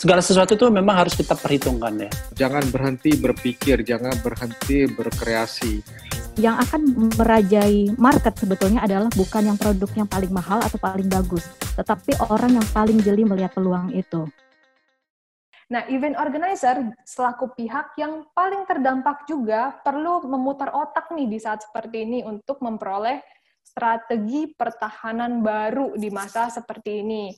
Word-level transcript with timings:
segala 0.00 0.24
sesuatu 0.24 0.56
itu 0.56 0.64
memang 0.72 1.04
harus 1.04 1.12
kita 1.12 1.36
perhitungkan 1.36 2.08
ya. 2.08 2.10
Jangan 2.32 2.64
berhenti 2.72 3.12
berpikir, 3.20 3.84
jangan 3.84 4.16
berhenti 4.24 4.88
berkreasi. 4.88 5.84
Yang 6.40 6.56
akan 6.64 6.80
merajai 7.20 7.92
market 8.00 8.32
sebetulnya 8.40 8.80
adalah 8.80 9.12
bukan 9.12 9.52
yang 9.52 9.60
produk 9.60 9.90
yang 9.92 10.08
paling 10.08 10.32
mahal 10.32 10.64
atau 10.64 10.80
paling 10.80 11.04
bagus, 11.04 11.44
tetapi 11.76 12.16
orang 12.32 12.56
yang 12.56 12.66
paling 12.72 12.96
jeli 13.04 13.28
melihat 13.28 13.52
peluang 13.52 13.92
itu. 13.92 14.24
Nah, 15.68 15.84
event 15.92 16.16
organizer 16.16 16.80
selaku 17.04 17.52
pihak 17.54 17.94
yang 18.00 18.24
paling 18.32 18.64
terdampak 18.64 19.28
juga 19.28 19.76
perlu 19.84 20.24
memutar 20.24 20.72
otak 20.72 21.12
nih 21.12 21.28
di 21.28 21.38
saat 21.38 21.60
seperti 21.62 22.08
ini 22.08 22.24
untuk 22.24 22.58
memperoleh 22.64 23.20
strategi 23.60 24.50
pertahanan 24.50 25.44
baru 25.44 25.92
di 25.94 26.08
masa 26.08 26.48
seperti 26.48 27.04
ini. 27.04 27.30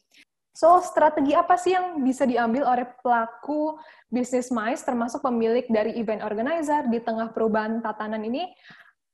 So, 0.52 0.84
strategi 0.84 1.32
apa 1.32 1.56
sih 1.56 1.72
yang 1.72 2.04
bisa 2.04 2.28
diambil 2.28 2.68
oleh 2.68 2.84
pelaku 3.00 3.80
bisnis 4.12 4.52
MICE, 4.52 4.84
termasuk 4.84 5.24
pemilik 5.24 5.64
dari 5.72 5.96
event 5.96 6.20
organizer 6.20 6.84
di 6.92 7.00
tengah 7.00 7.32
perubahan 7.32 7.80
tatanan 7.80 8.20
ini? 8.20 8.52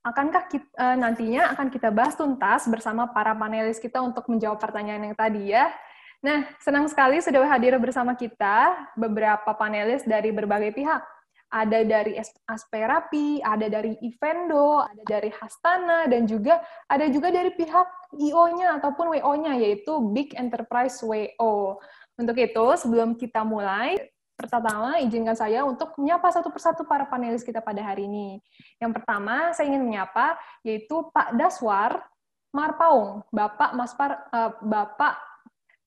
Akankah 0.03 0.51
kita, 0.51 0.67
uh, 0.75 0.97
nantinya 0.99 1.55
akan 1.55 1.71
kita 1.71 1.95
bahas 1.95 2.19
tuntas 2.19 2.67
bersama 2.67 3.07
para 3.15 3.39
panelis 3.39 3.79
kita 3.79 4.03
untuk 4.03 4.27
menjawab 4.27 4.59
pertanyaan 4.59 5.11
yang 5.11 5.17
tadi 5.19 5.55
ya. 5.55 5.71
Nah, 6.19 6.51
senang 6.59 6.91
sekali 6.91 7.23
sudah 7.23 7.47
hadir 7.47 7.79
bersama 7.79 8.19
kita 8.19 8.75
beberapa 8.99 9.55
panelis 9.55 10.03
dari 10.03 10.35
berbagai 10.35 10.75
pihak. 10.75 11.03
Ada 11.49 11.81
dari 11.81 12.21
Asperapi, 12.45 13.41
ada 13.41 13.67
dari 13.73 13.97
Evendo, 14.05 14.85
ada 14.85 15.03
dari 15.05 15.33
Hastana, 15.33 16.05
dan 16.05 16.29
juga 16.29 16.61
ada 16.85 17.09
juga 17.09 17.33
dari 17.33 17.57
pihak 17.57 18.13
IO-nya 18.21 18.77
ataupun 18.77 19.17
WO-nya, 19.17 19.57
yaitu 19.57 19.97
Big 20.13 20.37
Enterprise 20.37 21.01
WO. 21.01 21.81
Untuk 22.21 22.37
itu, 22.37 22.67
sebelum 22.77 23.17
kita 23.17 23.49
mulai, 23.49 23.97
pertama 24.39 25.03
izinkan 25.03 25.35
saya 25.35 25.67
untuk 25.67 25.99
menyapa 25.99 26.31
satu 26.31 26.53
persatu 26.55 26.87
para 26.87 27.09
panelis 27.11 27.43
kita 27.43 27.59
pada 27.59 27.83
hari 27.83 28.07
ini. 28.07 28.39
Yang 28.79 29.03
pertama, 29.03 29.51
saya 29.51 29.73
ingin 29.73 29.83
menyapa, 29.83 30.39
yaitu 30.63 31.11
Pak 31.11 31.35
Daswar 31.35 32.07
Marpaung, 32.55 33.27
Bapak 33.35 33.75
Maspar, 33.77 34.11
uh, 34.31 34.53
Bapak 34.63 35.19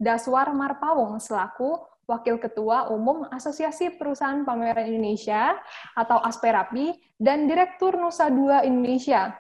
Daswar 0.02 0.50
Marpawong 0.52 1.22
selaku 1.22 1.78
Wakil 2.10 2.42
Ketua 2.42 2.90
Umum 2.90 3.28
Asosiasi 3.30 3.96
Perusahaan 3.96 4.42
Pameran 4.44 4.90
Indonesia 4.90 5.58
atau 5.94 6.18
Asperapi 6.22 6.94
dan 7.18 7.46
Direktur 7.46 7.98
Nusa 7.98 8.28
Dua 8.34 8.66
Indonesia. 8.66 9.36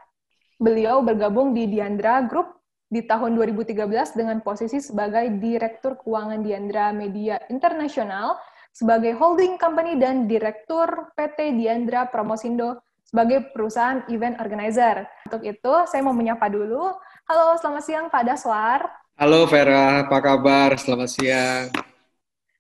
Beliau 0.61 1.01
bergabung 1.01 1.57
di 1.57 1.65
Diandra 1.65 2.21
Group 2.25 2.61
di 2.91 3.01
tahun 3.07 3.39
2013 3.39 4.19
dengan 4.19 4.43
posisi 4.43 4.83
sebagai 4.83 5.39
Direktur 5.39 5.95
Keuangan 5.97 6.43
Diandra 6.43 6.91
Media 6.91 7.39
Internasional, 7.47 8.35
sebagai 8.75 9.15
holding 9.15 9.55
company 9.55 9.95
dan 9.95 10.27
Direktur 10.27 11.11
PT 11.15 11.55
Diandra 11.55 12.07
Promosindo 12.11 12.83
sebagai 13.11 13.51
perusahaan 13.51 14.07
event 14.07 14.39
organizer. 14.39 15.03
Untuk 15.27 15.43
itu, 15.43 15.73
saya 15.87 15.99
mau 15.99 16.15
menyapa 16.15 16.47
dulu. 16.47 16.95
Halo, 17.27 17.59
selamat 17.59 17.83
siang 17.83 18.05
Pak 18.07 18.23
Daswar. 18.23 18.87
Halo 19.19 19.43
Vera, 19.51 20.07
apa 20.07 20.17
kabar? 20.23 20.79
Selamat 20.79 21.11
siang. 21.11 21.91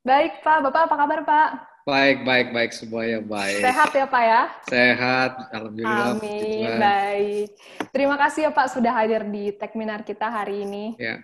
Baik 0.01 0.41
Pak, 0.41 0.65
Bapak 0.65 0.89
apa 0.89 0.95
kabar 0.97 1.19
Pak? 1.21 1.49
Baik, 1.85 2.25
baik, 2.25 2.47
baik 2.49 2.73
semuanya 2.73 3.21
baik. 3.21 3.61
Sehat 3.61 3.89
ya 3.93 4.05
Pak 4.09 4.23
ya? 4.25 4.41
Sehat, 4.65 5.31
alhamdulillah. 5.53 6.17
Amin, 6.17 6.69
baik. 6.81 7.47
Terima 7.93 8.17
kasih 8.17 8.49
ya 8.49 8.51
Pak 8.53 8.73
sudah 8.73 8.97
hadir 8.97 9.21
di 9.29 9.53
Techminar 9.53 10.01
kita 10.01 10.25
hari 10.25 10.65
ini. 10.65 10.97
Ya. 10.97 11.21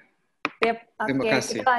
Yep, 0.62 0.78
Terima 0.94 1.24
okay. 1.26 1.34
kasih. 1.42 1.62
Kita, 1.66 1.74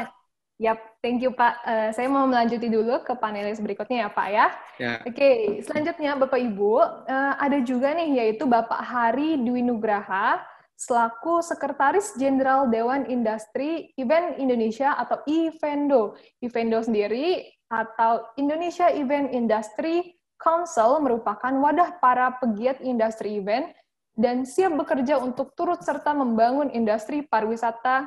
yap, 0.59 0.79
thank 0.99 1.23
you 1.23 1.31
Pak. 1.31 1.55
Uh, 1.63 1.89
saya 1.95 2.11
mau 2.11 2.27
melanjuti 2.27 2.67
dulu 2.67 2.99
ke 3.07 3.15
panelis 3.15 3.63
berikutnya 3.63 4.07
ya 4.07 4.09
Pak 4.11 4.29
ya. 4.35 4.47
Ya. 4.83 4.93
Oke, 5.07 5.15
okay. 5.15 5.37
selanjutnya 5.63 6.19
Bapak 6.19 6.43
Ibu, 6.43 6.83
uh, 7.07 7.35
ada 7.39 7.63
juga 7.63 7.95
nih 7.95 8.27
yaitu 8.27 8.43
Bapak 8.43 8.83
Hari 8.83 9.39
Dwi 9.39 9.63
Nugraha 9.63 10.43
selaku 10.79 11.43
Sekretaris 11.43 12.15
Jenderal 12.15 12.71
Dewan 12.71 13.11
Industri 13.11 13.91
Event 13.99 14.39
Indonesia 14.39 14.95
atau 14.95 15.19
Evendo. 15.27 16.15
Evendo 16.39 16.79
sendiri 16.79 17.43
atau 17.67 18.23
Indonesia 18.39 18.87
Event 18.95 19.35
Industry 19.35 20.15
Council 20.39 21.03
merupakan 21.03 21.51
wadah 21.51 21.99
para 21.99 22.39
pegiat 22.39 22.79
industri 22.87 23.43
event 23.43 23.75
dan 24.15 24.47
siap 24.47 24.79
bekerja 24.79 25.19
untuk 25.19 25.51
turut 25.59 25.83
serta 25.83 26.15
membangun 26.15 26.71
industri 26.71 27.27
pariwisata 27.27 28.07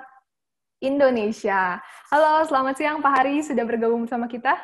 Indonesia. 0.79 1.83
Halo, 2.07 2.47
selamat 2.47 2.79
siang 2.79 3.03
Pak 3.03 3.13
Hari, 3.19 3.43
sudah 3.43 3.67
bergabung 3.67 4.07
bersama 4.07 4.31
kita? 4.31 4.55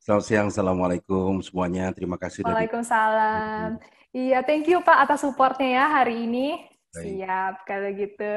Selamat 0.00 0.24
siang, 0.24 0.46
Assalamualaikum 0.48 1.44
semuanya. 1.44 1.92
Terima 1.92 2.16
kasih. 2.16 2.48
Waalaikumsalam. 2.48 3.76
Iya, 4.16 4.40
thank 4.40 4.66
you 4.72 4.80
Pak 4.80 5.04
atas 5.04 5.20
supportnya 5.20 5.68
ya 5.68 5.84
hari 6.00 6.24
ini. 6.24 6.71
Baik. 6.92 7.24
Siap, 7.24 7.54
kalau 7.64 7.88
gitu. 7.96 8.32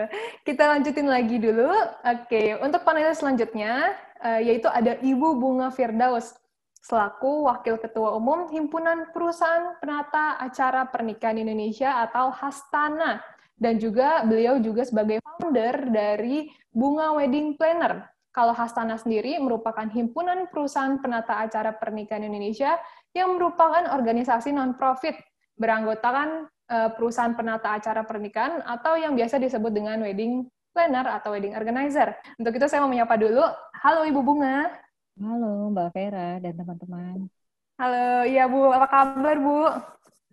Kita 0.48 0.64
lanjutin 0.72 1.12
lagi 1.12 1.36
dulu. 1.44 1.76
Oke, 2.08 2.56
untuk 2.64 2.88
panelis 2.88 3.20
selanjutnya, 3.20 3.92
uh, 4.24 4.40
yaitu 4.40 4.72
ada 4.72 4.96
Ibu 4.96 5.36
Bunga 5.36 5.76
Firdaus, 5.76 6.32
selaku 6.80 7.52
Wakil 7.52 7.76
Ketua 7.84 8.16
Umum 8.16 8.48
Himpunan 8.48 9.12
Perusahaan 9.12 9.76
Penata 9.84 10.40
Acara 10.40 10.88
Pernikahan 10.88 11.36
Indonesia 11.36 12.00
atau 12.08 12.32
Hastana. 12.32 13.20
Dan 13.60 13.76
juga 13.76 14.24
beliau 14.24 14.56
juga 14.64 14.88
sebagai 14.88 15.20
founder 15.20 15.92
dari 15.92 16.48
Bunga 16.72 17.12
Wedding 17.12 17.60
Planner. 17.60 18.08
Kalau 18.32 18.56
Hastana 18.56 18.96
sendiri 18.96 19.36
merupakan 19.40 19.88
himpunan 19.88 20.48
perusahaan 20.52 21.00
penata 21.00 21.40
acara 21.40 21.72
pernikahan 21.76 22.28
Indonesia 22.28 22.76
yang 23.16 23.40
merupakan 23.40 23.96
organisasi 23.96 24.52
non-profit 24.52 25.16
beranggotakan 25.56 26.52
uh, 26.72 26.90
perusahaan 26.94 27.36
penata 27.36 27.76
acara 27.76 28.04
pernikahan 28.04 28.64
atau 28.64 29.00
yang 29.00 29.16
biasa 29.16 29.40
disebut 29.40 29.72
dengan 29.72 30.00
wedding 30.04 30.48
planner 30.76 31.08
atau 31.08 31.32
wedding 31.32 31.56
organizer. 31.56 32.12
Untuk 32.36 32.60
itu 32.60 32.68
saya 32.68 32.84
mau 32.84 32.92
menyapa 32.92 33.16
dulu. 33.16 33.44
Halo 33.80 34.04
Ibu 34.04 34.20
Bunga. 34.20 34.68
Halo 35.16 35.72
Mbak 35.72 35.90
Vera 35.96 36.30
dan 36.44 36.54
teman-teman. 36.60 37.32
Halo, 37.80 38.28
iya 38.28 38.48
Bu. 38.48 38.72
Apa 38.72 38.88
kabar 38.88 39.36
Bu? 39.40 39.68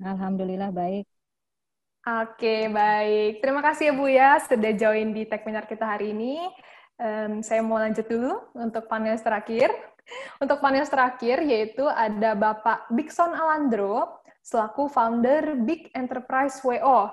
Alhamdulillah 0.03 0.75
baik. 0.75 1.06
Oke, 2.03 2.66
baik. 2.66 3.39
Terima 3.39 3.62
kasih 3.62 3.91
ya 3.91 3.94
Bu 3.94 4.04
ya 4.10 4.31
sudah 4.43 4.75
join 4.75 5.15
di 5.15 5.22
Tech 5.22 5.47
Webinar 5.47 5.71
kita 5.71 5.87
hari 5.87 6.10
ini. 6.10 6.43
Um, 6.99 7.43
saya 7.43 7.62
mau 7.62 7.78
lanjut 7.78 8.06
dulu 8.06 8.43
untuk 8.59 8.91
panel 8.91 9.15
terakhir. 9.22 9.71
Untuk 10.43 10.59
panel 10.59 10.83
terakhir 10.83 11.47
yaitu 11.47 11.87
ada 11.87 12.34
Bapak 12.34 12.91
Bikson 12.91 13.31
Alandro, 13.39 14.22
selaku 14.42 14.91
founder 14.91 15.56
Big 15.62 15.88
Enterprise 15.94 16.58
WO. 16.60 17.08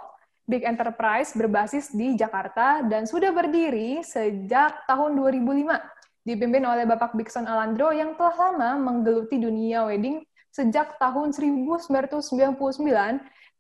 Big 0.49 0.65
Enterprise 0.65 1.37
berbasis 1.37 1.93
di 1.93 2.17
Jakarta 2.17 2.81
dan 2.81 3.05
sudah 3.05 3.29
berdiri 3.29 4.01
sejak 4.01 4.81
tahun 4.89 5.13
2005, 5.13 5.77
dipimpin 6.25 6.65
oleh 6.65 6.89
Bapak 6.89 7.13
Bikson 7.13 7.45
Alandro 7.45 7.93
yang 7.93 8.17
telah 8.17 8.57
lama 8.57 8.69
menggeluti 8.81 9.37
dunia 9.37 9.85
wedding 9.85 10.25
sejak 10.49 10.97
tahun 10.97 11.37
1999 11.37 12.17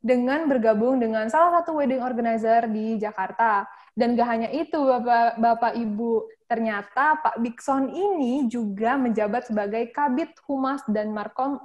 dengan 0.01 0.49
bergabung 0.49 0.97
dengan 0.97 1.29
salah 1.29 1.61
satu 1.61 1.77
wedding 1.77 2.01
organizer 2.01 2.65
di 2.65 2.97
Jakarta. 2.97 3.69
Dan 3.93 4.17
gak 4.17 4.29
hanya 4.31 4.49
itu, 4.49 4.79
Bapak, 4.79 5.37
Bapak 5.37 5.73
Ibu, 5.77 6.38
ternyata 6.49 7.21
Pak 7.21 7.37
Bikson 7.45 7.93
ini 7.93 8.49
juga 8.49 8.97
menjabat 8.97 9.53
sebagai 9.53 9.93
Kabit 9.93 10.33
Humas 10.49 10.81
dan 10.89 11.13
Markom 11.13 11.61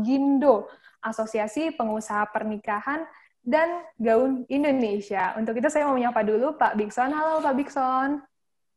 Gindo 0.00 0.72
Asosiasi 1.04 1.76
Pengusaha 1.76 2.24
Pernikahan 2.32 3.04
dan 3.44 3.84
Gaun 4.00 4.48
Indonesia. 4.48 5.36
Untuk 5.36 5.60
itu 5.60 5.68
saya 5.68 5.84
mau 5.84 6.00
menyapa 6.00 6.24
dulu 6.24 6.56
Pak 6.56 6.80
Bikson. 6.80 7.12
Halo 7.12 7.44
Pak 7.44 7.54
Bikson. 7.60 8.24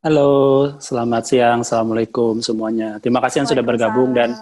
Halo, 0.06 0.30
selamat 0.78 1.24
siang. 1.26 1.60
Assalamualaikum 1.66 2.38
semuanya. 2.44 3.02
Terima 3.02 3.24
kasih 3.24 3.42
yang 3.42 3.50
sudah 3.50 3.66
bergabung 3.66 4.14
dan 4.14 4.38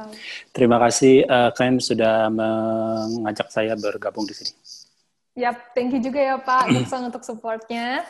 terima 0.51 0.75
kasih 0.81 1.23
uh, 1.23 1.55
kalian 1.55 1.79
sudah 1.79 2.27
mengajak 2.27 3.47
saya 3.53 3.77
bergabung 3.77 4.27
di 4.27 4.33
sini. 4.35 4.51
Yap, 5.39 5.77
thank 5.77 5.93
you 5.93 6.01
juga 6.01 6.19
ya 6.19 6.35
Pak 6.41 6.73
Bikson 6.73 7.07
untuk 7.07 7.23
supportnya. 7.23 8.01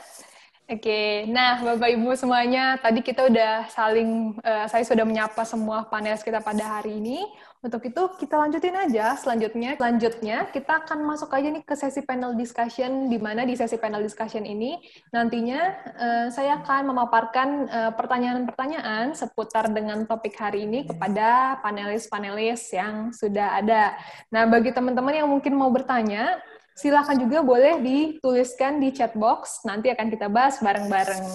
Oke, 0.63 1.27
nah 1.27 1.59
Bapak 1.59 1.91
Ibu 1.91 2.15
semuanya, 2.15 2.79
tadi 2.79 3.03
kita 3.03 3.27
udah 3.27 3.67
saling, 3.67 4.39
uh, 4.39 4.63
saya 4.71 4.87
sudah 4.87 5.03
menyapa 5.03 5.43
semua 5.43 5.83
panelis 5.91 6.23
kita 6.23 6.39
pada 6.39 6.79
hari 6.79 7.03
ini. 7.03 7.19
Untuk 7.59 7.83
itu 7.83 7.99
kita 8.15 8.39
lanjutin 8.39 8.71
aja 8.71 9.11
selanjutnya. 9.19 9.75
Selanjutnya 9.75 10.47
kita 10.55 10.87
akan 10.87 11.03
masuk 11.03 11.35
aja 11.35 11.51
nih 11.51 11.67
ke 11.67 11.75
sesi 11.75 11.99
panel 12.07 12.39
discussion, 12.39 13.11
di 13.11 13.19
mana 13.19 13.43
di 13.43 13.59
sesi 13.59 13.75
panel 13.75 14.07
discussion 14.07 14.47
ini 14.47 14.79
nantinya 15.11 15.59
uh, 15.99 16.27
saya 16.31 16.63
akan 16.63 16.95
memaparkan 16.95 17.47
eh, 17.67 17.91
pertanyaan-pertanyaan 17.99 19.19
seputar 19.19 19.67
dengan 19.67 20.07
topik 20.07 20.31
hari 20.39 20.63
ini 20.63 20.87
kepada 20.87 21.59
panelis-panelis 21.59 22.71
yang 22.71 23.11
sudah 23.11 23.59
ada. 23.59 23.99
Nah, 24.31 24.47
bagi 24.47 24.71
teman-teman 24.71 25.11
yang 25.11 25.27
mungkin 25.27 25.59
mau 25.59 25.71
bertanya, 25.75 26.39
Silahkan 26.73 27.13
juga 27.21 27.45
boleh 27.45 27.77
dituliskan 27.79 28.81
di 28.81 28.89
chat 28.89 29.13
box, 29.13 29.61
nanti 29.61 29.93
akan 29.93 30.09
kita 30.09 30.25
bahas 30.25 30.57
bareng-bareng. 30.57 31.25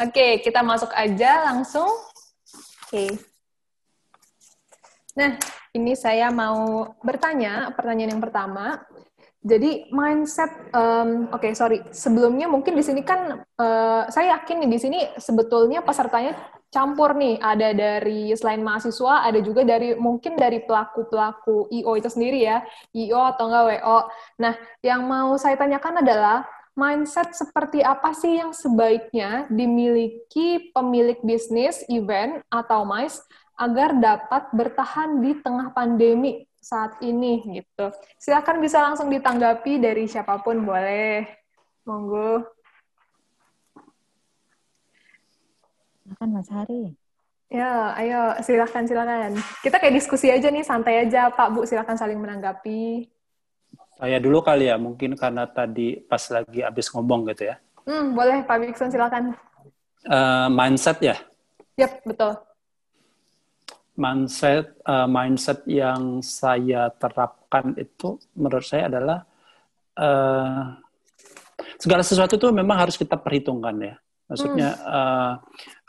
Oke, 0.00 0.40
kita 0.40 0.64
masuk 0.64 0.88
aja 0.96 1.52
langsung. 1.52 1.92
Oke. 2.88 3.20
Nah, 5.12 5.36
ini 5.76 5.92
saya 5.92 6.32
mau 6.32 6.88
bertanya, 7.04 7.68
pertanyaan 7.76 8.16
yang 8.16 8.24
pertama. 8.24 8.80
Jadi 9.38 9.86
mindset, 9.94 10.50
um, 10.74 11.30
oke 11.30 11.46
okay, 11.46 11.52
sorry, 11.54 11.78
sebelumnya 11.94 12.50
mungkin 12.50 12.74
di 12.74 12.82
sini 12.82 13.06
kan 13.06 13.38
uh, 13.38 14.02
saya 14.10 14.34
yakin 14.34 14.66
nih 14.66 14.70
di 14.74 14.78
sini 14.82 14.98
sebetulnya 15.14 15.78
pesertanya 15.78 16.34
campur 16.74 17.14
nih, 17.14 17.38
ada 17.38 17.70
dari 17.70 18.34
selain 18.34 18.66
mahasiswa, 18.66 19.24
ada 19.24 19.38
juga 19.38 19.62
dari 19.62 19.94
mungkin 19.94 20.34
dari 20.34 20.58
pelaku-pelaku 20.66 21.70
IO 21.70 21.92
itu 21.94 22.10
sendiri 22.10 22.50
ya, 22.50 22.66
IO 22.92 23.22
atau 23.30 23.46
enggak 23.46 23.64
WO. 23.78 23.98
Nah, 24.42 24.54
yang 24.82 25.06
mau 25.06 25.38
saya 25.38 25.54
tanyakan 25.54 26.02
adalah 26.02 26.42
mindset 26.74 27.30
seperti 27.30 27.78
apa 27.78 28.10
sih 28.14 28.42
yang 28.42 28.50
sebaiknya 28.50 29.46
dimiliki 29.50 30.74
pemilik 30.74 31.18
bisnis, 31.22 31.86
event, 31.86 32.42
atau 32.50 32.82
MICE 32.82 33.22
agar 33.58 33.94
dapat 33.98 34.42
bertahan 34.54 35.18
di 35.18 35.34
tengah 35.42 35.74
pandemi 35.74 36.46
saat 36.58 36.98
ini 37.00 37.40
gitu. 37.62 37.90
Silakan 38.20 38.60
bisa 38.60 38.82
langsung 38.82 39.08
ditanggapi 39.08 39.80
dari 39.80 40.04
siapa 40.04 40.42
pun 40.42 40.62
boleh. 40.62 41.24
Monggo. 41.86 42.44
Silakan 46.04 46.28
Mas 46.34 46.50
Hari. 46.52 46.82
Ya, 47.48 47.96
ayo 47.96 48.36
silakan 48.44 48.84
silakan. 48.84 49.40
Kita 49.64 49.80
kayak 49.80 49.96
diskusi 49.96 50.28
aja 50.28 50.52
nih, 50.52 50.60
santai 50.60 51.08
aja 51.08 51.32
Pak 51.32 51.48
Bu, 51.56 51.64
silakan 51.64 51.96
saling 51.96 52.20
menanggapi. 52.20 53.08
Saya 53.96 54.20
dulu 54.20 54.44
kali 54.44 54.68
ya, 54.68 54.76
mungkin 54.76 55.16
karena 55.16 55.48
tadi 55.48 55.96
pas 56.04 56.20
lagi 56.28 56.60
habis 56.60 56.92
ngomong 56.92 57.24
gitu 57.32 57.48
ya. 57.48 57.56
Hmm, 57.88 58.12
boleh 58.12 58.44
Pak 58.44 58.56
Bikson 58.60 58.92
silakan. 58.92 59.32
Uh, 60.04 60.52
mindset 60.52 61.00
ya? 61.00 61.16
Yap, 61.80 62.04
betul 62.04 62.47
mindset 63.98 64.78
uh, 64.86 65.10
mindset 65.10 65.66
yang 65.66 66.22
saya 66.22 66.88
terapkan 66.94 67.74
itu 67.74 68.22
menurut 68.38 68.62
saya 68.62 68.86
adalah 68.86 69.26
uh, 69.98 70.78
segala 71.76 72.06
sesuatu 72.06 72.38
itu 72.38 72.46
memang 72.54 72.86
harus 72.86 72.94
kita 72.94 73.18
perhitungkan 73.18 73.74
ya. 73.82 73.94
Maksudnya 74.28 74.70
hmm. 74.76 74.86
uh, 74.86 75.34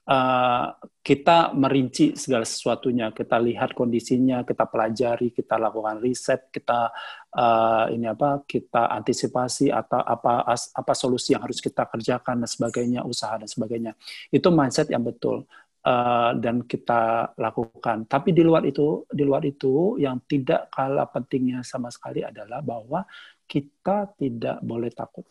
uh, 0.09 0.65
kita 1.05 1.53
merinci 1.53 2.17
segala 2.17 2.45
sesuatunya, 2.45 3.13
kita 3.13 3.37
lihat 3.37 3.77
kondisinya, 3.77 4.41
kita 4.41 4.65
pelajari, 4.65 5.29
kita 5.33 5.57
lakukan 5.61 6.01
riset, 6.01 6.49
kita 6.49 6.89
uh, 7.33 7.85
ini 7.93 8.09
apa, 8.09 8.41
kita 8.45 8.89
antisipasi 8.89 9.69
atau 9.69 10.01
apa 10.01 10.49
as, 10.49 10.73
apa 10.73 10.93
solusi 10.97 11.37
yang 11.37 11.45
harus 11.45 11.61
kita 11.61 11.85
kerjakan 11.85 12.41
dan 12.45 12.49
sebagainya, 12.49 12.99
usaha 13.05 13.37
dan 13.37 13.49
sebagainya. 13.49 13.93
Itu 14.33 14.49
mindset 14.49 14.89
yang 14.89 15.05
betul. 15.05 15.45
Uh, 15.89 16.37
dan 16.37 16.69
kita 16.69 17.33
lakukan. 17.33 18.05
Tapi 18.05 18.29
di 18.29 18.45
luar 18.45 18.61
itu, 18.61 19.09
di 19.09 19.25
luar 19.25 19.41
itu 19.41 19.97
yang 19.97 20.21
tidak 20.29 20.69
kalah 20.69 21.09
pentingnya 21.09 21.65
sama 21.65 21.89
sekali 21.89 22.21
adalah 22.21 22.61
bahwa 22.61 23.01
kita 23.49 24.13
tidak 24.13 24.61
boleh 24.61 24.93
takut. 24.93 25.25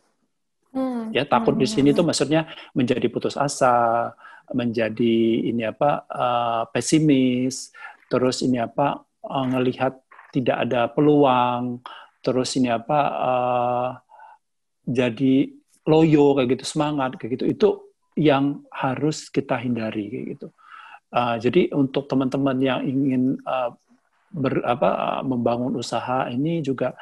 Hmm. 0.74 1.14
Ya 1.14 1.22
takut 1.30 1.54
hmm. 1.54 1.62
di 1.62 1.66
sini 1.70 1.88
itu 1.94 2.02
maksudnya 2.02 2.50
menjadi 2.74 3.06
putus 3.06 3.38
asa, 3.38 4.10
menjadi 4.50 5.46
ini 5.46 5.62
apa 5.62 6.02
uh, 6.10 6.62
pesimis, 6.74 7.70
terus 8.10 8.42
ini 8.42 8.58
apa 8.58 8.98
uh, 9.22 9.46
ngelihat 9.54 9.94
tidak 10.34 10.66
ada 10.66 10.90
peluang, 10.90 11.86
terus 12.18 12.50
ini 12.58 12.66
apa 12.66 12.98
uh, 13.14 13.88
jadi 14.90 15.54
loyo 15.86 16.34
kayak 16.34 16.58
gitu 16.58 16.64
semangat 16.66 17.14
kayak 17.16 17.38
gitu 17.38 17.44
itu 17.46 17.68
yang 18.18 18.66
harus 18.74 19.30
kita 19.30 19.54
hindari 19.62 20.34
gitu. 20.34 20.50
Uh, 21.08 21.38
jadi 21.40 21.72
untuk 21.72 22.10
teman-teman 22.10 22.58
yang 22.60 22.80
ingin 22.84 23.38
uh, 23.46 23.72
ber, 24.34 24.60
apa, 24.66 24.90
uh, 24.92 25.22
membangun 25.24 25.78
usaha 25.78 26.28
ini 26.28 26.60
juga 26.60 26.92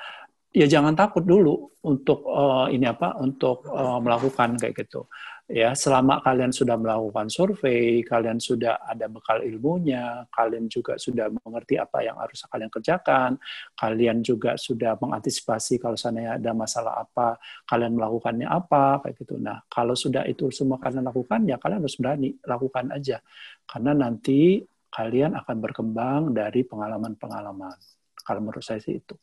ya 0.55 0.69
jangan 0.69 0.95
takut 0.95 1.27
dulu 1.27 1.73
untuk 1.83 2.23
uh, 2.29 2.71
ini 2.71 2.87
apa 2.87 3.19
untuk 3.19 3.67
uh, 3.67 3.99
melakukan 3.99 4.55
kayak 4.61 4.87
gitu 4.87 5.11
ya 5.47 5.79
selama 5.79 6.19
kalian 6.27 6.51
sudah 6.51 6.75
melakukan 6.75 7.31
survei, 7.31 8.03
kalian 8.03 8.43
sudah 8.43 8.83
ada 8.83 9.07
bekal 9.07 9.39
ilmunya, 9.47 10.27
kalian 10.35 10.67
juga 10.67 10.99
sudah 10.99 11.31
mengerti 11.31 11.79
apa 11.79 12.03
yang 12.03 12.19
harus 12.19 12.43
kalian 12.51 12.67
kerjakan, 12.67 13.39
kalian 13.79 14.27
juga 14.27 14.59
sudah 14.59 14.99
mengantisipasi 14.99 15.79
kalau 15.79 15.95
seandainya 15.95 16.43
ada 16.43 16.51
masalah 16.51 17.07
apa, 17.07 17.39
kalian 17.71 17.95
melakukannya 17.95 18.49
apa, 18.51 19.07
kayak 19.07 19.15
gitu. 19.23 19.39
Nah, 19.39 19.63
kalau 19.71 19.95
sudah 19.95 20.27
itu 20.27 20.51
semua 20.51 20.83
kalian 20.83 21.07
lakukan, 21.07 21.47
ya 21.47 21.57
kalian 21.63 21.79
harus 21.79 21.99
berani 21.99 22.35
lakukan 22.43 22.91
aja, 22.91 23.23
karena 23.71 23.95
nanti 23.95 24.67
kalian 24.91 25.39
akan 25.39 25.57
berkembang 25.63 26.35
dari 26.35 26.67
pengalaman-pengalaman. 26.67 27.79
Kalau 28.27 28.41
menurut 28.43 28.67
saya 28.67 28.83
sih 28.83 28.99
itu. 28.99 29.15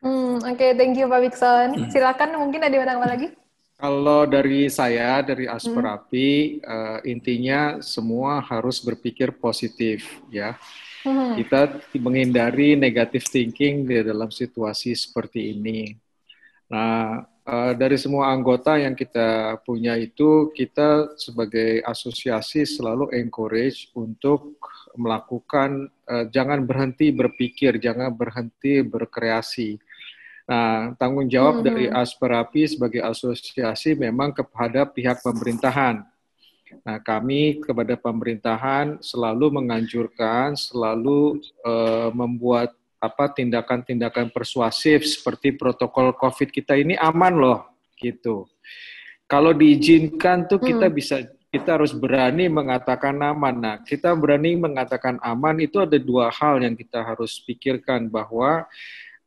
Hmm, 0.00 0.40
Oke, 0.44 0.56
okay, 0.56 0.70
thank 0.76 0.96
you 0.96 1.04
Pak 1.08 1.20
Wikson. 1.20 1.68
Hmm. 1.76 1.88
Silakan, 1.92 2.40
mungkin 2.40 2.64
ada 2.64 2.72
yang 2.72 3.04
lagi? 3.04 3.43
Kalau 3.74 4.22
dari 4.22 4.70
saya, 4.70 5.18
dari 5.18 5.50
Asperapi, 5.50 6.62
hmm. 6.62 6.64
uh, 6.64 6.98
intinya 7.02 7.82
semua 7.82 8.38
harus 8.38 8.78
berpikir 8.78 9.34
positif, 9.34 10.22
ya. 10.30 10.54
Hmm. 11.02 11.34
Kita 11.36 11.82
menghindari 11.98 12.78
negative 12.78 13.26
thinking 13.26 13.84
di 13.84 14.00
dalam 14.00 14.30
situasi 14.30 14.94
seperti 14.94 15.52
ini. 15.58 15.90
Nah, 16.70 17.26
uh, 17.44 17.72
dari 17.74 17.98
semua 17.98 18.30
anggota 18.30 18.78
yang 18.78 18.94
kita 18.94 19.58
punya 19.66 19.98
itu, 19.98 20.54
kita 20.54 21.18
sebagai 21.18 21.82
asosiasi 21.82 22.62
selalu 22.64 23.10
encourage 23.12 23.90
untuk 23.98 24.54
melakukan, 24.94 25.90
uh, 26.08 26.24
jangan 26.30 26.62
berhenti 26.62 27.10
berpikir, 27.10 27.82
jangan 27.82 28.14
berhenti 28.14 28.86
berkreasi 28.86 29.82
Nah, 30.44 30.92
tanggung 31.00 31.24
jawab 31.24 31.60
hmm. 31.60 31.64
dari 31.64 31.86
Asperapi 31.88 32.68
sebagai 32.68 33.00
asosiasi 33.00 33.96
memang 33.96 34.36
kepada 34.36 34.84
pihak 34.84 35.24
pemerintahan. 35.24 36.04
Nah, 36.84 36.98
kami 37.00 37.64
kepada 37.64 37.96
pemerintahan 37.96 39.00
selalu 39.00 39.62
menganjurkan, 39.62 40.52
selalu 40.52 41.40
uh, 41.64 42.12
membuat 42.12 42.76
apa 43.00 43.32
tindakan-tindakan 43.32 44.32
persuasif 44.32 45.04
seperti 45.04 45.56
protokol 45.56 46.16
COVID 46.16 46.48
kita 46.52 46.76
ini 46.76 46.96
aman 46.96 47.36
loh, 47.36 47.60
gitu. 47.96 48.48
Kalau 49.24 49.56
diizinkan 49.56 50.44
tuh 50.44 50.60
kita 50.60 50.92
hmm. 50.92 50.96
bisa 50.96 51.16
kita 51.54 51.78
harus 51.78 51.94
berani 51.94 52.50
mengatakan 52.50 53.14
aman. 53.22 53.54
Nah, 53.54 53.76
kita 53.86 54.10
berani 54.18 54.58
mengatakan 54.58 55.22
aman 55.22 55.62
itu 55.62 55.78
ada 55.78 55.94
dua 55.94 56.26
hal 56.34 56.58
yang 56.58 56.74
kita 56.74 57.00
harus 57.00 57.38
pikirkan 57.46 58.10
bahwa 58.10 58.66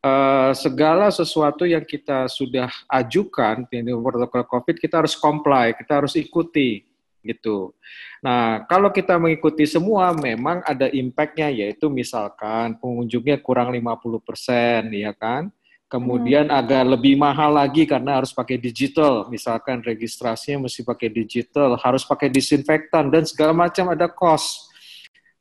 uh, 0.07 0.51
segala 0.55 1.11
sesuatu 1.11 1.67
yang 1.67 1.83
kita 1.83 2.31
sudah 2.31 2.71
ajukan 2.87 3.67
di 3.67 3.83
protokol 3.83 4.47
COVID 4.47 4.79
kita 4.79 5.03
harus 5.03 5.19
comply, 5.19 5.75
kita 5.75 5.99
harus 5.99 6.15
ikuti 6.15 6.87
gitu. 7.27 7.75
Nah, 8.23 8.63
kalau 8.71 8.87
kita 8.87 9.19
mengikuti 9.19 9.67
semua 9.67 10.15
memang 10.15 10.63
ada 10.63 10.87
impact-nya 10.87 11.51
yaitu 11.51 11.91
misalkan 11.91 12.79
pengunjungnya 12.79 13.43
kurang 13.43 13.75
50% 13.75 14.87
ya 14.95 15.11
kan. 15.11 15.51
Kemudian 15.87 16.51
hmm. 16.51 16.59
agak 16.59 16.83
lebih 16.83 17.15
mahal 17.15 17.55
lagi 17.55 17.87
karena 17.87 18.19
harus 18.19 18.35
pakai 18.35 18.59
digital, 18.59 19.23
misalkan 19.31 19.79
registrasinya 19.79 20.67
mesti 20.67 20.83
pakai 20.83 21.07
digital, 21.07 21.79
harus 21.79 22.03
pakai 22.03 22.27
disinfektan 22.27 23.07
dan 23.07 23.23
segala 23.23 23.55
macam 23.55 23.95
ada 23.95 24.11
cost. 24.11 24.66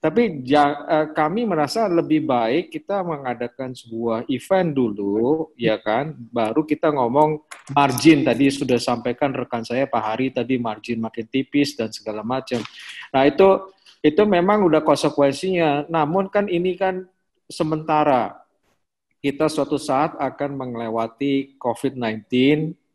Tapi 0.07 0.39
uh, 0.55 1.11
kami 1.11 1.43
merasa 1.43 1.91
lebih 1.91 2.23
baik 2.23 2.71
kita 2.71 3.03
mengadakan 3.03 3.75
sebuah 3.75 4.23
event 4.31 4.71
dulu, 4.71 5.51
ya 5.59 5.83
kan? 5.83 6.15
Baru 6.15 6.63
kita 6.63 6.95
ngomong 6.95 7.43
margin 7.75 8.23
tadi 8.23 8.47
sudah 8.47 8.79
sampaikan 8.79 9.35
rekan 9.35 9.67
saya 9.67 9.91
Pak 9.91 9.99
Hari 9.99 10.31
tadi 10.31 10.63
margin 10.63 11.03
makin 11.03 11.27
tipis 11.27 11.75
dan 11.75 11.91
segala 11.91 12.23
macam. 12.23 12.63
Nah 13.11 13.27
itu 13.27 13.67
itu 13.99 14.23
memang 14.23 14.63
udah 14.63 14.87
konsekuensinya. 14.87 15.91
Namun 15.91 16.31
kan 16.31 16.47
ini 16.47 16.79
kan 16.79 17.03
sementara. 17.51 18.47
Kita 19.19 19.51
suatu 19.51 19.75
saat 19.75 20.15
akan 20.23 20.55
melewati 20.55 21.59
COVID-19 21.59 22.31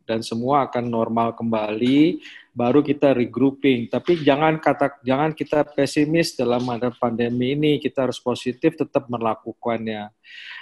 dan 0.08 0.24
semua 0.24 0.64
akan 0.72 0.88
normal 0.88 1.36
kembali 1.36 2.24
baru 2.52 2.84
kita 2.84 3.16
regrouping. 3.16 3.88
Tapi 3.88 4.22
jangan 4.22 4.60
kata 4.60 5.02
jangan 5.02 5.32
kita 5.32 5.64
pesimis 5.64 6.36
dalam 6.36 6.64
ada 6.68 6.92
pandemi 6.92 7.56
ini. 7.56 7.80
Kita 7.80 8.08
harus 8.08 8.20
positif 8.20 8.76
tetap 8.76 9.08
melakukannya. 9.08 10.12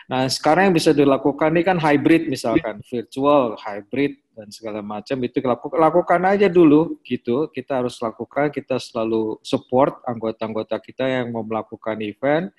Nah, 0.10 0.26
sekarang 0.26 0.70
yang 0.70 0.76
bisa 0.78 0.90
dilakukan 0.90 1.54
ini 1.54 1.62
kan 1.62 1.78
hybrid 1.78 2.30
misalkan, 2.30 2.82
virtual, 2.90 3.54
hybrid 3.62 4.18
dan 4.34 4.50
segala 4.50 4.82
macam 4.82 5.20
itu 5.22 5.38
lakukan, 5.44 5.78
lakukan 5.78 6.22
aja 6.26 6.48
dulu 6.50 6.98
gitu. 7.06 7.50
Kita 7.54 7.86
harus 7.86 8.00
lakukan, 8.02 8.50
kita 8.50 8.82
selalu 8.82 9.38
support 9.46 10.02
anggota-anggota 10.10 10.82
kita 10.82 11.06
yang 11.06 11.30
mau 11.30 11.46
melakukan 11.46 12.02
event. 12.02 12.50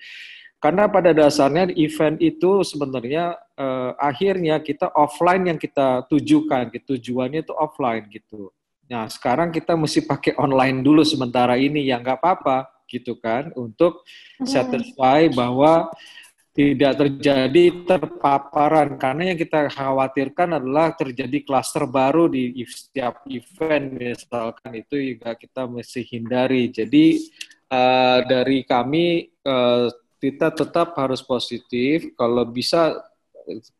Karena 0.61 0.85
pada 0.85 1.09
dasarnya 1.09 1.73
event 1.73 2.21
itu 2.21 2.61
sebenarnya 2.61 3.33
eh, 3.57 3.91
akhirnya 3.97 4.61
kita 4.61 4.93
offline 4.93 5.49
yang 5.49 5.57
kita 5.57 6.05
tujukan, 6.05 6.69
gitu. 6.69 6.95
tujuannya 6.95 7.41
itu 7.41 7.53
offline 7.57 8.05
gitu. 8.13 8.53
Nah, 8.91 9.07
sekarang 9.07 9.55
kita 9.55 9.79
mesti 9.79 10.03
pakai 10.03 10.35
online 10.35 10.83
dulu 10.83 11.07
sementara 11.07 11.55
ini, 11.55 11.87
ya 11.87 11.95
nggak 12.03 12.19
apa-apa, 12.19 12.67
gitu 12.91 13.15
kan 13.15 13.55
untuk 13.55 14.03
satisfy 14.43 15.31
bahwa 15.31 15.87
tidak 16.51 16.99
terjadi 16.99 17.87
terpaparan. 17.87 18.99
Karena 18.99 19.31
yang 19.31 19.39
kita 19.39 19.71
khawatirkan 19.71 20.59
adalah 20.59 20.91
terjadi 20.91 21.39
klaster 21.47 21.87
baru 21.87 22.27
di 22.27 22.51
setiap 22.67 23.23
event 23.31 23.95
misalkan 23.95 24.71
itu 24.75 25.15
juga 25.15 25.39
kita 25.39 25.63
mesti 25.71 26.03
hindari. 26.03 26.67
Jadi 26.67 27.23
uh, 27.71 28.19
dari 28.27 28.67
kami 28.67 29.31
uh, 29.47 29.87
kita 30.19 30.51
tetap 30.51 30.91
harus 30.99 31.23
positif. 31.23 32.11
Kalau 32.19 32.43
bisa 32.43 32.99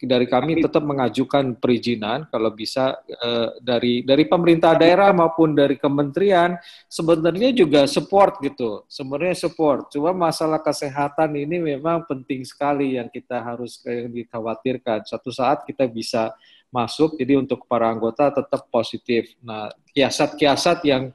dari 0.02 0.26
kami 0.28 0.60
tetap 0.60 0.84
mengajukan 0.84 1.56
perizinan 1.58 2.28
kalau 2.28 2.52
bisa 2.52 2.98
uh, 3.22 3.56
dari 3.62 4.02
dari 4.02 4.26
pemerintah 4.26 4.74
daerah 4.76 5.14
maupun 5.14 5.54
dari 5.54 5.78
kementerian 5.78 6.58
sebenarnya 6.90 7.54
juga 7.54 7.86
support 7.86 8.42
gitu. 8.42 8.84
Sebenarnya 8.90 9.48
support. 9.48 9.94
Cuma 9.94 10.12
masalah 10.12 10.60
kesehatan 10.60 11.38
ini 11.38 11.62
memang 11.76 12.04
penting 12.06 12.44
sekali 12.44 12.98
yang 12.98 13.08
kita 13.08 13.42
harus 13.42 13.80
yang 13.86 14.12
dikhawatirkan. 14.12 15.06
Satu 15.06 15.30
saat 15.30 15.64
kita 15.64 15.86
bisa 15.88 16.34
masuk 16.72 17.20
jadi 17.20 17.36
untuk 17.36 17.68
para 17.68 17.92
anggota 17.92 18.32
tetap 18.32 18.66
positif. 18.72 19.36
Nah 19.44 19.70
kiasat-kiasat 19.92 20.80
yang 20.88 21.12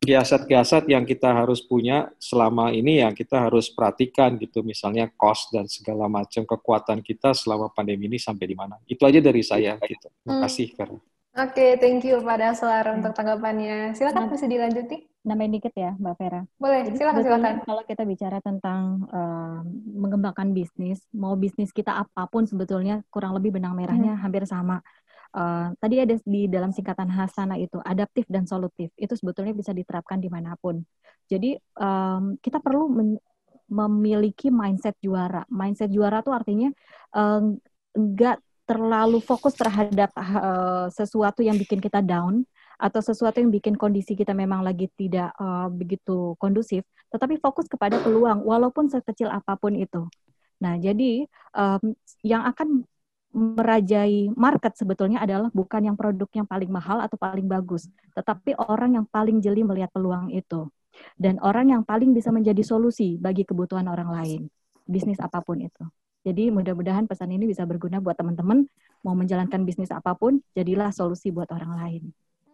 kiasat-kiasat 0.00 0.88
yang 0.88 1.04
kita 1.04 1.28
harus 1.28 1.60
punya 1.60 2.08
selama 2.16 2.72
ini 2.72 3.04
yang 3.04 3.12
kita 3.12 3.48
harus 3.48 3.68
perhatikan 3.68 4.40
gitu. 4.40 4.64
Misalnya 4.64 5.12
cost 5.12 5.52
dan 5.52 5.68
segala 5.68 6.08
macam 6.08 6.48
kekuatan 6.48 7.04
kita 7.04 7.36
selama 7.36 7.68
pandemi 7.68 8.08
ini 8.08 8.16
sampai 8.16 8.48
di 8.48 8.56
mana. 8.56 8.80
Itu 8.88 9.04
aja 9.04 9.20
dari 9.20 9.44
saya 9.44 9.76
gitu. 9.84 10.08
Terima 10.08 10.40
hmm. 10.40 10.44
kasih 10.48 10.66
Vera 10.72 10.96
oke 11.40 11.54
okay, 11.54 11.70
thank 11.78 12.02
you 12.02 12.18
Pak 12.20 12.36
Daslar 12.42 12.84
untuk 12.90 13.12
tanggapannya. 13.14 13.94
Silakan 13.94 14.28
masih 14.30 14.50
dilanjuti 14.50 14.96
nambahin 15.20 15.52
dikit 15.52 15.74
ya 15.76 15.92
Mbak 16.00 16.14
Vera. 16.16 16.42
Boleh 16.56 16.80
silakan 16.96 17.22
silakan. 17.22 17.54
kalau 17.68 17.82
kita 17.84 18.02
bicara 18.08 18.38
tentang 18.40 19.04
uh, 19.12 19.60
mengembangkan 19.94 20.50
bisnis 20.56 21.04
mau 21.12 21.36
bisnis 21.36 21.70
kita 21.70 21.92
apa 21.92 22.24
pun 22.26 22.48
sebetulnya 22.48 23.04
kurang 23.12 23.36
lebih 23.36 23.54
benang 23.60 23.76
merahnya 23.76 24.16
hmm. 24.16 24.22
hampir 24.24 24.48
sama 24.48 24.80
Uh, 25.30 25.70
tadi 25.78 26.02
ada 26.02 26.18
di 26.26 26.50
dalam 26.50 26.74
singkatan 26.74 27.06
Hasana 27.06 27.54
itu 27.54 27.78
adaptif 27.86 28.26
dan 28.26 28.50
solutif 28.50 28.90
itu 28.98 29.14
sebetulnya 29.14 29.54
bisa 29.54 29.70
diterapkan 29.70 30.18
di 30.18 30.26
mana 30.26 30.58
pun. 30.58 30.82
Jadi 31.30 31.54
um, 31.78 32.34
kita 32.42 32.58
perlu 32.58 32.90
memiliki 33.70 34.50
mindset 34.50 34.98
juara. 34.98 35.46
Mindset 35.46 35.94
juara 35.94 36.18
itu 36.18 36.34
artinya 36.34 36.68
enggak 37.94 38.36
uh, 38.38 38.44
terlalu 38.66 39.18
fokus 39.18 39.58
terhadap 39.58 40.14
uh, 40.14 40.86
sesuatu 40.94 41.42
yang 41.42 41.58
bikin 41.58 41.82
kita 41.82 41.98
down 41.98 42.46
atau 42.78 43.02
sesuatu 43.02 43.42
yang 43.42 43.50
bikin 43.50 43.74
kondisi 43.74 44.14
kita 44.14 44.30
memang 44.30 44.62
lagi 44.62 44.86
tidak 44.94 45.34
uh, 45.36 45.66
begitu 45.66 46.38
kondusif, 46.38 46.86
tetapi 47.10 47.42
fokus 47.42 47.66
kepada 47.66 47.98
peluang 47.98 48.46
walaupun 48.46 48.86
sekecil 48.86 49.26
apa 49.26 49.58
pun 49.58 49.74
itu. 49.74 50.06
Nah, 50.62 50.78
jadi 50.78 51.26
um, 51.56 51.92
yang 52.22 52.46
akan 52.46 52.86
merajai 53.30 54.34
market 54.34 54.74
sebetulnya 54.74 55.22
adalah 55.22 55.48
bukan 55.54 55.86
yang 55.86 55.96
produk 55.96 56.26
yang 56.34 56.46
paling 56.46 56.70
mahal 56.70 56.98
atau 56.98 57.14
paling 57.14 57.46
bagus, 57.46 57.86
tetapi 58.18 58.58
orang 58.58 58.98
yang 58.98 59.06
paling 59.06 59.38
jeli 59.38 59.62
melihat 59.62 59.90
peluang 59.94 60.34
itu. 60.34 60.66
Dan 61.14 61.38
orang 61.40 61.70
yang 61.70 61.82
paling 61.86 62.10
bisa 62.10 62.34
menjadi 62.34 62.60
solusi 62.66 63.16
bagi 63.16 63.46
kebutuhan 63.46 63.86
orang 63.86 64.10
lain, 64.10 64.40
bisnis 64.84 65.22
apa 65.22 65.38
pun 65.40 65.62
itu. 65.62 65.86
Jadi 66.20 66.52
mudah-mudahan 66.52 67.08
pesan 67.08 67.32
ini 67.32 67.48
bisa 67.48 67.64
berguna 67.64 68.02
buat 68.02 68.18
teman-teman 68.18 68.68
mau 69.00 69.16
menjalankan 69.16 69.64
bisnis 69.64 69.88
apa 69.88 70.12
pun, 70.12 70.44
jadilah 70.52 70.92
solusi 70.92 71.32
buat 71.32 71.48
orang 71.48 71.72
lain. 71.80 72.02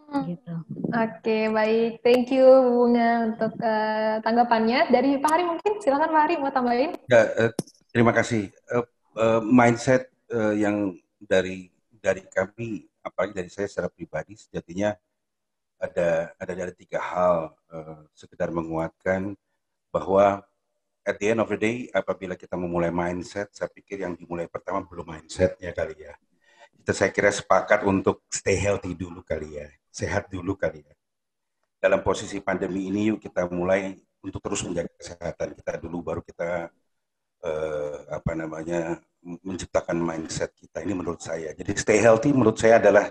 Hmm. 0.07 0.23
Gitu. 0.23 0.55
Oke, 0.95 1.11
okay, 1.19 1.43
baik. 1.51 1.93
Thank 2.07 2.31
you 2.31 2.47
Bunga 2.47 3.35
untuk 3.35 3.59
uh, 3.59 4.23
tanggapannya. 4.23 4.95
Dari 4.95 5.19
Pak 5.19 5.31
Hari 5.35 5.43
mungkin, 5.43 5.73
silakan 5.83 6.15
Pak 6.15 6.23
Hari 6.23 6.35
mau 6.39 6.55
tambahin. 6.55 6.95
Ya, 7.11 7.27
uh, 7.35 7.51
terima 7.91 8.15
kasih. 8.15 8.55
Uh, 8.71 8.87
uh, 9.19 9.41
mindset 9.43 10.07
uh, 10.33 10.55
yang 10.55 10.97
dari 11.21 11.71
dari 12.01 12.23
kami 12.27 12.87
apalagi 13.03 13.35
dari 13.35 13.51
saya 13.51 13.67
secara 13.71 13.89
pribadi 13.91 14.35
sejatinya 14.39 14.95
ada 15.77 16.33
ada 16.41 16.53
dari 16.57 16.73
tiga 16.73 16.99
hal 17.03 17.53
uh, 17.71 18.03
sekedar 18.17 18.49
menguatkan 18.49 19.37
bahwa 19.93 20.43
at 21.07 21.17
the 21.21 21.31
end 21.31 21.41
of 21.41 21.49
the 21.53 21.59
day 21.61 21.77
apabila 21.93 22.35
kita 22.35 22.57
memulai 22.59 22.91
mindset 22.91 23.53
saya 23.53 23.71
pikir 23.71 24.03
yang 24.03 24.17
dimulai 24.17 24.49
pertama 24.49 24.83
belum 24.83 25.07
mindsetnya 25.07 25.71
kali 25.71 25.95
ya. 26.01 26.15
Kita 26.77 26.93
saya 26.95 27.11
kira 27.11 27.35
sepakat 27.35 27.83
untuk 27.83 28.23
stay 28.31 28.55
healthy 28.59 28.95
dulu 28.95 29.21
kali 29.27 29.59
ya 29.59 29.67
sehat 29.97 30.29
dulu 30.29 30.53
kali 30.57 30.85
ya. 30.85 30.95
Dalam 31.81 32.05
posisi 32.05 32.37
pandemi 32.45 32.89
ini 32.93 33.15
yuk 33.15 33.19
kita 33.25 33.49
mulai 33.49 33.97
untuk 34.21 34.43
terus 34.45 34.61
menjaga 34.67 34.91
kesehatan 34.99 35.55
kita 35.57 35.73
dulu 35.81 36.03
baru 36.03 36.21
kita 36.21 36.69
uh, 37.47 37.97
apa 38.11 38.33
namanya 38.35 39.01
menciptakan 39.27 39.99
mindset 39.99 40.55
kita 40.55 40.87
ini 40.87 40.95
menurut 40.95 41.19
saya. 41.19 41.51
Jadi 41.51 41.75
stay 41.75 41.99
healthy 41.99 42.31
menurut 42.31 42.55
saya 42.55 42.79
adalah 42.79 43.11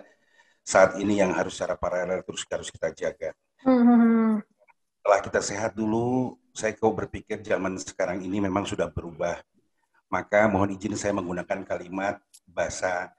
saat 0.64 0.96
ini 0.98 1.20
yang 1.20 1.36
harus 1.36 1.60
secara 1.60 1.76
paralel 1.76 2.24
terus 2.24 2.48
harus 2.48 2.72
kita 2.72 2.90
jaga. 2.96 3.36
Mm-hmm. 3.68 4.40
Setelah 5.04 5.20
kita 5.22 5.40
sehat 5.44 5.72
dulu, 5.76 6.40
saya 6.56 6.74
kau 6.74 6.96
berpikir 6.96 7.44
zaman 7.44 7.78
sekarang 7.78 8.24
ini 8.24 8.40
memang 8.40 8.64
sudah 8.64 8.88
berubah. 8.90 9.44
Maka 10.10 10.48
mohon 10.48 10.74
izin 10.74 10.96
saya 10.96 11.14
menggunakan 11.14 11.68
kalimat 11.68 12.18
bahasa 12.48 13.12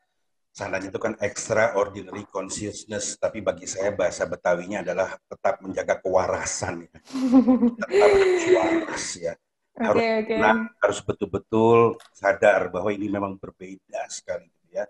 sananya 0.57 0.89
itu 0.89 0.97
kan 0.97 1.13
extraordinary 1.21 2.25
consciousness, 2.33 3.21
tapi 3.21 3.45
bagi 3.45 3.69
saya 3.69 3.93
bahasa 3.93 4.25
Betawinya 4.25 4.81
adalah 4.81 5.13
tetap 5.29 5.61
menjaga 5.61 6.01
kewarasan, 6.01 6.89
ya. 6.89 6.97
tetap 7.85 8.11
waras 8.57 9.07
ya 9.21 9.37
harus 9.77 10.01
okay, 10.01 10.13
okay. 10.25 10.39
Nah, 10.41 10.73
harus 10.81 10.99
betul-betul 11.05 12.01
sadar 12.17 12.73
bahwa 12.73 12.89
ini 12.89 13.07
memang 13.13 13.37
berbeda 13.37 14.09
sekali 14.09 14.49
gitu 14.49 14.81
ya. 14.81 14.85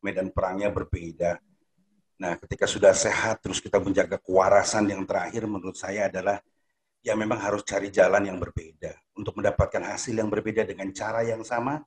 Medan 0.00 0.32
perangnya 0.32 0.72
berbeda. 0.72 1.36
Nah 2.22 2.38
ketika 2.38 2.64
sudah 2.64 2.96
sehat 2.96 3.44
terus 3.44 3.60
kita 3.60 3.76
menjaga 3.82 4.16
kewarasan 4.16 4.88
yang 4.88 5.04
terakhir 5.04 5.44
menurut 5.44 5.76
saya 5.76 6.08
adalah 6.08 6.40
ya 7.02 7.12
memang 7.18 7.36
harus 7.38 7.60
cari 7.66 7.92
jalan 7.92 8.24
yang 8.24 8.38
berbeda. 8.40 8.94
Untuk 9.12 9.36
mendapatkan 9.36 9.82
hasil 9.84 10.16
yang 10.16 10.32
berbeda 10.32 10.64
dengan 10.64 10.88
cara 10.96 11.20
yang 11.26 11.44
sama 11.44 11.82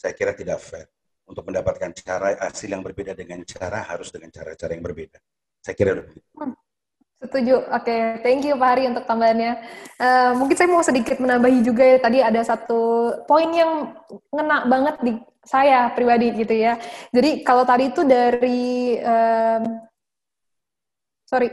saya 0.00 0.16
kira 0.16 0.32
tidak 0.32 0.64
fair. 0.64 0.88
Untuk 1.28 1.44
mendapatkan 1.44 1.92
cara 1.92 2.34
hasil 2.40 2.72
yang 2.72 2.80
berbeda 2.80 3.12
dengan 3.12 3.44
cara 3.44 3.84
harus 3.84 4.08
dengan 4.08 4.32
cara-cara 4.32 4.72
yang 4.72 4.82
berbeda. 4.82 5.20
Saya 5.60 5.76
kira 5.76 5.92
begitu. 5.92 6.24
Hmm. 6.34 6.56
Setuju. 7.20 7.68
Oke, 7.68 7.84
okay. 7.84 8.00
thank 8.24 8.40
you 8.48 8.56
Pak 8.56 8.68
Hari 8.72 8.88
untuk 8.88 9.04
tambahannya. 9.04 9.60
Uh, 10.00 10.32
mungkin 10.40 10.56
saya 10.56 10.72
mau 10.72 10.80
sedikit 10.80 11.20
menambahi 11.20 11.60
juga 11.60 11.84
ya. 11.84 12.00
Tadi 12.00 12.18
ada 12.24 12.40
satu 12.40 13.12
poin 13.28 13.52
yang 13.52 13.92
ngena 14.32 14.64
banget 14.64 14.96
di 15.04 15.12
saya 15.44 15.92
pribadi 15.92 16.32
gitu 16.32 16.56
ya. 16.56 16.80
Jadi 17.12 17.44
kalau 17.44 17.68
tadi 17.68 17.92
itu 17.92 18.08
dari, 18.08 18.96
uh, 19.04 19.60
sorry, 21.28 21.52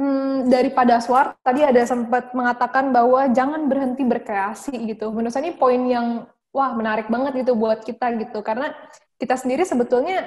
hmm, 0.00 0.48
dari 0.48 0.72
Padaswar 0.72 1.36
tadi 1.44 1.68
ada 1.68 1.84
sempat 1.84 2.32
mengatakan 2.32 2.96
bahwa 2.96 3.28
jangan 3.28 3.68
berhenti 3.68 4.08
berkreasi 4.08 4.72
gitu. 4.88 5.12
Menurut 5.12 5.36
saya 5.36 5.52
ini 5.52 5.54
poin 5.60 5.84
yang 5.84 6.24
wah 6.48 6.72
menarik 6.72 7.12
banget 7.12 7.44
gitu 7.44 7.52
buat 7.60 7.84
kita 7.84 8.08
gitu. 8.24 8.40
Karena 8.40 8.72
kita 9.20 9.36
sendiri 9.36 9.68
sebetulnya 9.68 10.24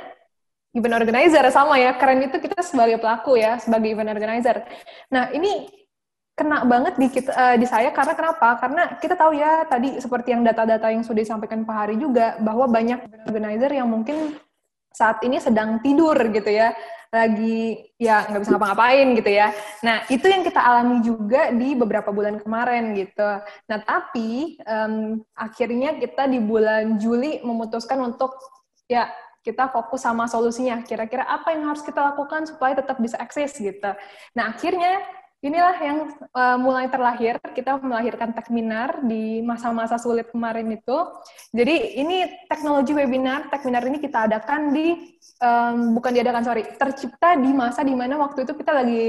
event 0.76 0.96
organizer 1.00 1.44
sama 1.50 1.80
ya 1.80 1.96
keren 1.96 2.22
itu 2.28 2.38
kita 2.38 2.60
sebagai 2.62 3.00
pelaku 3.00 3.40
ya 3.40 3.58
sebagai 3.58 3.96
event 3.96 4.12
organizer 4.12 4.68
nah 5.10 5.32
ini 5.32 5.72
kena 6.36 6.68
banget 6.68 7.00
di 7.00 7.08
kita 7.08 7.32
uh, 7.32 7.56
di 7.56 7.64
saya 7.64 7.96
karena 7.96 8.12
kenapa 8.12 8.60
karena 8.60 8.84
kita 9.00 9.16
tahu 9.16 9.32
ya 9.40 9.64
tadi 9.72 10.04
seperti 10.04 10.36
yang 10.36 10.44
data-data 10.44 10.92
yang 10.92 11.00
sudah 11.00 11.24
disampaikan 11.24 11.64
Pak 11.64 11.76
Hari 11.80 11.96
juga 11.96 12.36
bahwa 12.44 12.68
banyak 12.68 13.08
event 13.08 13.24
organizer 13.32 13.72
yang 13.72 13.88
mungkin 13.88 14.36
saat 14.92 15.24
ini 15.24 15.40
sedang 15.40 15.80
tidur 15.80 16.16
gitu 16.36 16.52
ya 16.52 16.76
lagi 17.16 17.80
ya 17.96 18.28
nggak 18.28 18.42
bisa 18.44 18.52
ngapa-ngapain 18.52 19.08
gitu 19.16 19.32
ya. 19.32 19.48
Nah 19.88 20.04
itu 20.12 20.26
yang 20.28 20.44
kita 20.44 20.60
alami 20.60 21.00
juga 21.00 21.56
di 21.56 21.72
beberapa 21.72 22.12
bulan 22.12 22.44
kemarin 22.44 22.92
gitu. 22.92 23.30
Nah 23.72 23.78
tapi 23.88 24.60
um, 24.68 25.24
akhirnya 25.32 25.96
kita 25.96 26.28
di 26.28 26.44
bulan 26.44 27.00
Juli 27.00 27.40
memutuskan 27.40 28.04
untuk 28.04 28.36
ya 28.92 29.08
kita 29.46 29.70
fokus 29.70 30.02
sama 30.02 30.26
solusinya. 30.26 30.82
Kira-kira 30.82 31.22
apa 31.30 31.54
yang 31.54 31.70
harus 31.70 31.86
kita 31.86 32.02
lakukan 32.02 32.50
supaya 32.50 32.74
tetap 32.74 32.98
bisa 32.98 33.22
eksis 33.22 33.54
gitu. 33.62 33.92
Nah, 34.34 34.50
akhirnya 34.50 35.06
inilah 35.46 35.78
yang 35.78 35.98
uh, 36.34 36.58
mulai 36.58 36.90
terlahir. 36.90 37.38
Kita 37.54 37.78
melahirkan 37.78 38.34
Techminar 38.34 39.06
di 39.06 39.46
masa-masa 39.46 40.02
sulit 40.02 40.34
kemarin 40.34 40.66
itu. 40.74 40.98
Jadi 41.54 42.02
ini 42.02 42.26
teknologi 42.50 42.98
webinar, 42.98 43.54
Techminar 43.54 43.86
ini 43.86 44.02
kita 44.02 44.26
adakan 44.26 44.74
di, 44.74 45.16
um, 45.38 45.94
bukan 45.94 46.12
diadakan, 46.18 46.42
sorry, 46.42 46.66
tercipta 46.82 47.38
di 47.38 47.54
masa 47.54 47.86
di 47.86 47.94
mana 47.94 48.18
waktu 48.18 48.50
itu 48.50 48.58
kita 48.58 48.72
lagi 48.74 49.06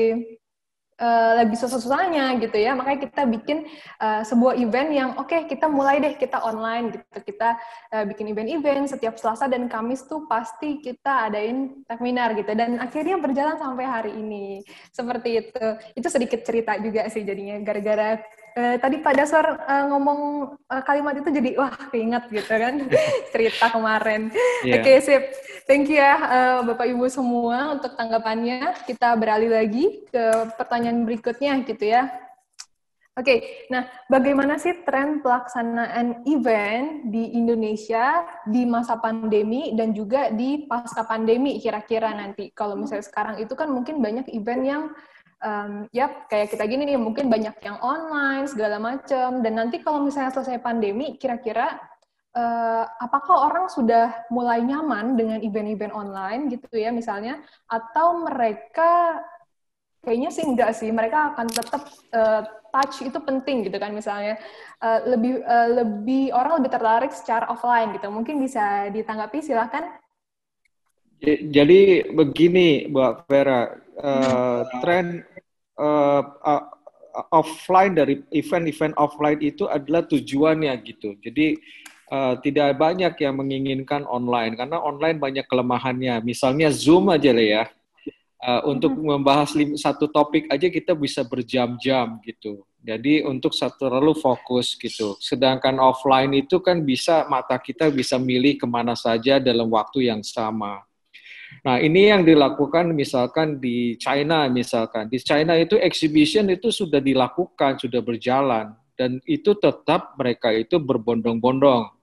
uh, 1.01 1.33
lagi 1.43 1.57
susah-susahnya 1.57 2.41
gitu 2.41 2.57
ya. 2.57 2.73
Makanya 2.77 3.09
kita 3.09 3.23
bikin 3.29 3.59
uh, 4.01 4.23
sebuah 4.25 4.57
event 4.61 4.91
yang 4.93 5.11
oke 5.17 5.29
okay, 5.29 5.45
kita 5.49 5.69
mulai 5.69 6.01
deh 6.01 6.15
kita 6.17 6.41
online 6.41 6.97
gitu. 6.97 7.19
Kita 7.33 7.57
uh, 7.93 8.05
bikin 8.09 8.33
event-event 8.33 8.91
setiap 8.91 9.17
Selasa 9.21 9.49
dan 9.49 9.69
Kamis 9.69 10.05
tuh 10.05 10.25
pasti 10.29 10.81
kita 10.81 11.31
adain 11.31 11.85
seminar 11.89 12.37
gitu. 12.37 12.53
Dan 12.57 12.81
akhirnya 12.81 13.17
berjalan 13.21 13.57
sampai 13.61 13.85
hari 13.85 14.13
ini. 14.17 14.65
Seperti 14.93 15.45
itu. 15.45 15.67
Itu 15.97 16.09
sedikit 16.09 16.41
cerita 16.45 16.77
juga 16.81 17.09
sih 17.13 17.25
jadinya 17.25 17.61
gara-gara 17.61 18.21
uh, 18.57 18.77
tadi 18.81 18.97
Pak 19.05 19.15
Daswar 19.15 19.47
uh, 19.63 19.85
ngomong 19.93 20.21
uh, 20.67 20.83
kalimat 20.83 21.15
itu 21.21 21.29
jadi 21.29 21.51
wah 21.61 21.73
keinget 21.93 22.25
gitu 22.33 22.53
kan 22.57 22.75
cerita 23.33 23.69
kemarin. 23.71 24.33
Yeah. 24.65 24.81
Oke 24.81 24.83
okay, 24.83 24.97
sip, 25.05 25.23
thank 25.69 25.87
you 25.93 26.01
ya 26.01 26.17
uh, 26.17 26.59
Bapak 26.65 26.89
Ibu 26.89 27.07
semua 27.13 27.77
untuk 27.77 27.93
tanggapannya. 27.95 28.73
Kita 28.89 29.15
beralih 29.15 29.53
lagi 29.53 30.09
ke 30.09 30.25
pertanyaan 30.57 31.05
berikutnya 31.05 31.61
gitu 31.69 31.85
ya. 31.85 32.09
Oke, 33.17 33.33
okay, 33.33 33.39
nah 33.73 33.89
bagaimana 34.13 34.61
sih 34.61 34.85
tren 34.85 35.25
pelaksanaan 35.25 36.29
event 36.29 37.09
di 37.09 37.33
Indonesia 37.33 38.29
di 38.45 38.69
masa 38.69 39.01
pandemi 39.01 39.73
dan 39.73 39.97
juga 39.97 40.29
di 40.29 40.69
pasca 40.69 41.01
pandemi 41.09 41.57
kira-kira 41.57 42.13
nanti? 42.13 42.53
Kalau 42.53 42.77
misalnya 42.77 43.09
sekarang 43.09 43.41
itu 43.41 43.57
kan 43.57 43.73
mungkin 43.73 44.05
banyak 44.05 44.29
event 44.37 44.63
yang 44.69 44.83
um, 45.47 45.71
ya 45.95 46.27
kayak 46.27 46.51
kita 46.51 46.67
gini 46.67 46.83
nih 46.83 46.99
mungkin 46.99 47.31
banyak 47.31 47.55
yang 47.63 47.79
online 47.79 48.51
segala 48.51 48.83
macam 48.83 49.41
dan 49.47 49.53
nanti 49.55 49.79
kalau 49.79 50.03
misalnya 50.03 50.35
selesai 50.35 50.59
pandemi 50.59 51.15
kira-kira 51.15 51.79
uh, 52.35 52.85
apakah 53.01 53.49
orang 53.49 53.67
sudah 53.71 54.27
mulai 54.29 54.61
nyaman 54.61 55.15
dengan 55.15 55.39
event-event 55.41 55.95
online 55.95 56.51
gitu 56.51 56.67
ya 56.75 56.91
misalnya? 56.91 57.41
Atau 57.71 58.27
mereka 58.27 59.23
kayaknya 60.05 60.31
sih 60.31 60.45
enggak 60.47 60.71
sih 60.77 60.91
mereka 60.91 61.35
akan 61.35 61.47
tetap 61.51 61.83
uh, 62.15 62.43
touch 62.71 63.03
itu 63.03 63.19
penting 63.23 63.65
gitu 63.67 63.79
kan 63.81 63.95
misalnya. 63.95 64.37
Uh, 64.83 65.01
lebih 65.17 65.41
uh, 65.41 65.69
lebih 65.83 66.35
orang 66.37 66.61
lebih 66.61 66.71
tertarik 66.75 67.13
secara 67.15 67.49
offline 67.49 67.97
gitu. 67.97 68.13
Mungkin 68.13 68.37
bisa 68.43 68.93
ditanggapi 68.93 69.41
silahkan 69.41 69.97
jadi 71.25 72.13
begini 72.13 72.93
Mbak 72.93 73.13
Vera. 73.25 73.63
Uh, 73.97 74.61
tren 74.85 75.25
uh, 75.81 76.23
uh, 76.45 76.65
offline 77.33 77.97
dari 77.97 78.21
event-event 78.33 78.93
offline 79.01 79.41
itu 79.41 79.65
adalah 79.69 80.05
tujuannya 80.05 80.73
gitu 80.85 81.17
jadi 81.21 81.57
uh, 82.13 82.35
tidak 82.45 82.77
banyak 82.77 83.15
yang 83.17 83.35
menginginkan 83.41 84.05
online 84.05 84.57
karena 84.57 84.77
online 84.81 85.17
banyak 85.17 85.47
kelemahannya 85.49 86.21
misalnya 86.21 86.69
Zoom 86.69 87.09
aja 87.09 87.33
lah 87.33 87.47
ya 87.47 87.65
Uh, 88.37 88.61
untuk 88.69 88.93
membahas 88.93 89.57
satu 89.81 90.13
topik 90.13 90.45
aja 90.53 90.69
kita 90.69 90.93
bisa 90.93 91.25
berjam-jam 91.25 92.21
gitu. 92.21 92.69
Jadi 92.85 93.25
untuk 93.25 93.57
satu 93.57 93.89
terlalu 93.89 94.13
fokus 94.13 94.77
gitu. 94.77 95.17
Sedangkan 95.19 95.81
offline 95.81 96.45
itu 96.45 96.61
kan 96.61 96.85
bisa 96.85 97.25
mata 97.33 97.57
kita 97.57 97.89
bisa 97.89 98.21
milih 98.21 98.61
ke 98.61 98.69
mana 98.69 98.93
saja 98.93 99.41
dalam 99.41 99.73
waktu 99.73 100.13
yang 100.13 100.21
sama. 100.21 100.85
Nah 101.65 101.81
ini 101.81 102.13
yang 102.13 102.27
dilakukan 102.27 102.93
misalkan 102.93 103.63
di 103.63 103.97
China 103.97 104.51
misalkan. 104.51 105.09
Di 105.09 105.23
China 105.23 105.57
itu 105.57 105.79
exhibition 105.81 106.51
itu 106.53 106.75
sudah 106.75 107.01
dilakukan, 107.01 107.79
sudah 107.81 108.03
berjalan. 108.03 108.75
Dan 108.97 109.21
itu 109.29 109.53
tetap 109.57 110.17
mereka 110.17 110.53
itu 110.53 110.81
berbondong-bondong 110.81 111.97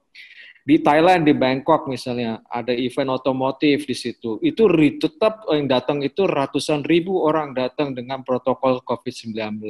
di 0.64 0.80
Thailand 0.80 1.28
di 1.28 1.36
Bangkok 1.36 1.84
misalnya 1.92 2.40
ada 2.48 2.72
event 2.72 3.12
otomotif 3.12 3.84
di 3.84 3.92
situ 3.92 4.40
itu 4.40 4.64
tetap 4.96 5.44
yang 5.52 5.68
datang 5.68 6.00
itu 6.00 6.24
ratusan 6.24 6.88
ribu 6.88 7.20
orang 7.20 7.52
datang 7.52 7.92
dengan 7.92 8.24
protokol 8.24 8.80
COVID-19 8.80 9.60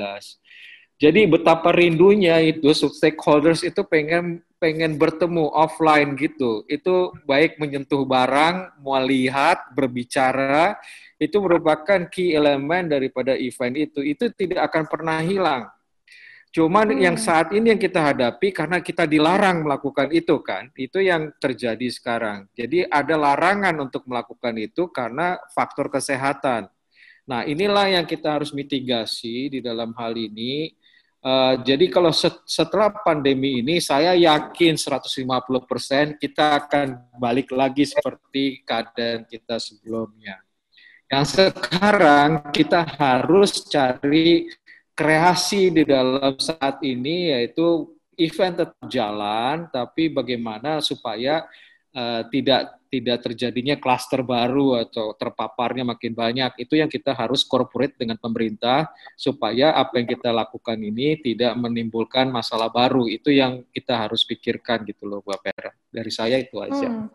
jadi 0.99 1.27
betapa 1.27 1.75
rindunya 1.75 2.39
itu 2.41 2.71
stakeholders 2.73 3.67
itu 3.67 3.83
pengen 3.87 4.43
pengen 4.63 4.97
bertemu 4.97 5.51
offline 5.53 6.15
gitu 6.17 6.65
itu 6.71 7.13
baik 7.29 7.59
menyentuh 7.59 8.07
barang 8.07 8.81
mau 8.81 8.97
lihat 9.03 9.75
berbicara 9.75 10.79
itu 11.19 11.37
merupakan 11.39 12.07
key 12.09 12.33
elemen 12.33 12.89
daripada 12.89 13.35
event 13.37 13.75
itu 13.77 14.01
itu 14.01 14.31
tidak 14.33 14.71
akan 14.73 14.85
pernah 14.89 15.19
hilang 15.21 15.69
Cuman 16.55 16.87
hmm. 16.95 17.03
yang 17.03 17.17
saat 17.19 17.51
ini 17.51 17.75
yang 17.75 17.83
kita 17.83 18.15
hadapi 18.15 18.55
karena 18.55 18.79
kita 18.79 19.11
dilarang 19.11 19.67
melakukan 19.67 20.15
itu 20.15 20.39
kan, 20.39 20.71
itu 20.79 21.03
yang 21.03 21.35
terjadi 21.43 21.91
sekarang. 21.91 22.47
Jadi 22.55 22.87
ada 22.87 23.19
larangan 23.19 23.75
untuk 23.83 24.07
melakukan 24.07 24.55
itu 24.63 24.87
karena 24.95 25.35
faktor 25.51 25.91
kesehatan. 25.91 26.71
Nah 27.27 27.43
inilah 27.43 27.99
yang 27.99 28.07
kita 28.07 28.39
harus 28.39 28.55
mitigasi 28.55 29.51
di 29.51 29.59
dalam 29.59 29.91
hal 29.99 30.15
ini. 30.15 30.71
Uh, 31.25 31.57
jadi 31.65 31.89
kalau 31.89 32.13
set, 32.13 32.37
setelah 32.45 32.93
pandemi 33.01 33.65
ini, 33.65 33.81
saya 33.81 34.13
yakin 34.13 34.77
150% 34.77 36.21
kita 36.21 36.61
akan 36.61 37.17
balik 37.17 37.49
lagi 37.49 37.89
seperti 37.89 38.61
keadaan 38.61 39.25
kita 39.25 39.57
sebelumnya. 39.57 40.37
Yang 41.09 41.49
sekarang 41.49 42.53
kita 42.53 42.85
harus 43.01 43.65
cari 43.73 44.53
kreasi 44.93 45.73
di 45.73 45.89
dalam 45.89 46.37
saat 46.37 46.85
ini 46.85 47.33
yaitu 47.33 47.89
event 48.21 48.61
tetap 48.61 48.85
jalan, 48.93 49.65
tapi 49.73 50.13
bagaimana 50.13 50.85
supaya 50.85 51.49
uh, 51.97 52.21
tidak 52.29 52.84
tidak 52.95 53.27
terjadinya 53.27 53.75
klaster 53.75 54.23
baru 54.23 54.87
atau 54.87 55.11
terpaparnya 55.19 55.83
makin 55.83 56.15
banyak. 56.15 56.55
Itu 56.63 56.79
yang 56.79 56.87
kita 56.87 57.11
harus 57.11 57.43
corporate 57.43 57.99
dengan 57.99 58.15
pemerintah 58.23 58.87
supaya 59.19 59.75
apa 59.75 59.99
yang 59.99 60.07
kita 60.07 60.31
lakukan 60.31 60.79
ini 60.79 61.19
tidak 61.19 61.59
menimbulkan 61.59 62.31
masalah 62.31 62.71
baru. 62.71 63.11
Itu 63.11 63.35
yang 63.35 63.67
kita 63.75 64.07
harus 64.07 64.23
pikirkan 64.23 64.87
gitu 64.87 65.11
loh, 65.11 65.27
Mbak 65.27 65.39
Pera. 65.43 65.71
Dari 65.91 66.13
saya 66.15 66.39
itu 66.39 66.63
aja. 66.63 66.87
Hmm. 66.87 67.11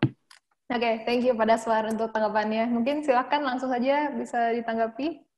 Oke, 0.70 0.78
okay, 0.78 0.94
thank 1.08 1.24
you 1.24 1.32
pada 1.34 1.56
Daswar 1.56 1.88
untuk 1.88 2.12
tanggapannya. 2.12 2.68
Mungkin 2.68 3.02
silakan 3.02 3.42
langsung 3.42 3.72
saja 3.72 4.12
bisa 4.12 4.52
ditanggapi. 4.52 5.30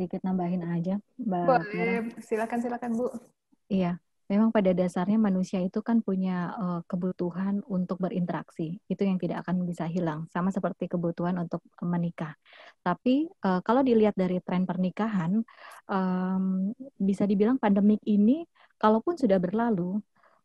sedikit 0.00 0.24
nambahin 0.24 0.64
aja, 0.64 0.96
Mbak. 1.20 1.44
Boleh, 1.44 2.08
silakan 2.24 2.64
silakan 2.64 2.90
Bu. 2.96 3.12
Iya, 3.68 4.00
memang 4.30 4.54
pada 4.54 4.70
dasarnya 4.70 5.18
manusia 5.18 5.58
itu 5.58 5.82
kan 5.82 5.98
punya 6.06 6.54
uh, 6.54 6.80
kebutuhan 6.86 7.66
untuk 7.66 7.98
berinteraksi. 7.98 8.78
Itu 8.86 9.02
yang 9.02 9.18
tidak 9.18 9.42
akan 9.42 9.66
bisa 9.66 9.90
hilang, 9.90 10.30
sama 10.30 10.54
seperti 10.54 10.86
kebutuhan 10.86 11.34
untuk 11.42 11.66
menikah. 11.82 12.38
Tapi 12.78 13.26
uh, 13.42 13.58
kalau 13.66 13.82
dilihat 13.82 14.14
dari 14.14 14.38
tren 14.38 14.62
pernikahan, 14.62 15.42
um, 15.90 16.70
bisa 16.94 17.26
dibilang 17.26 17.58
pandemik 17.58 17.98
ini, 18.06 18.46
kalaupun 18.78 19.18
sudah 19.18 19.42
berlalu, 19.42 19.98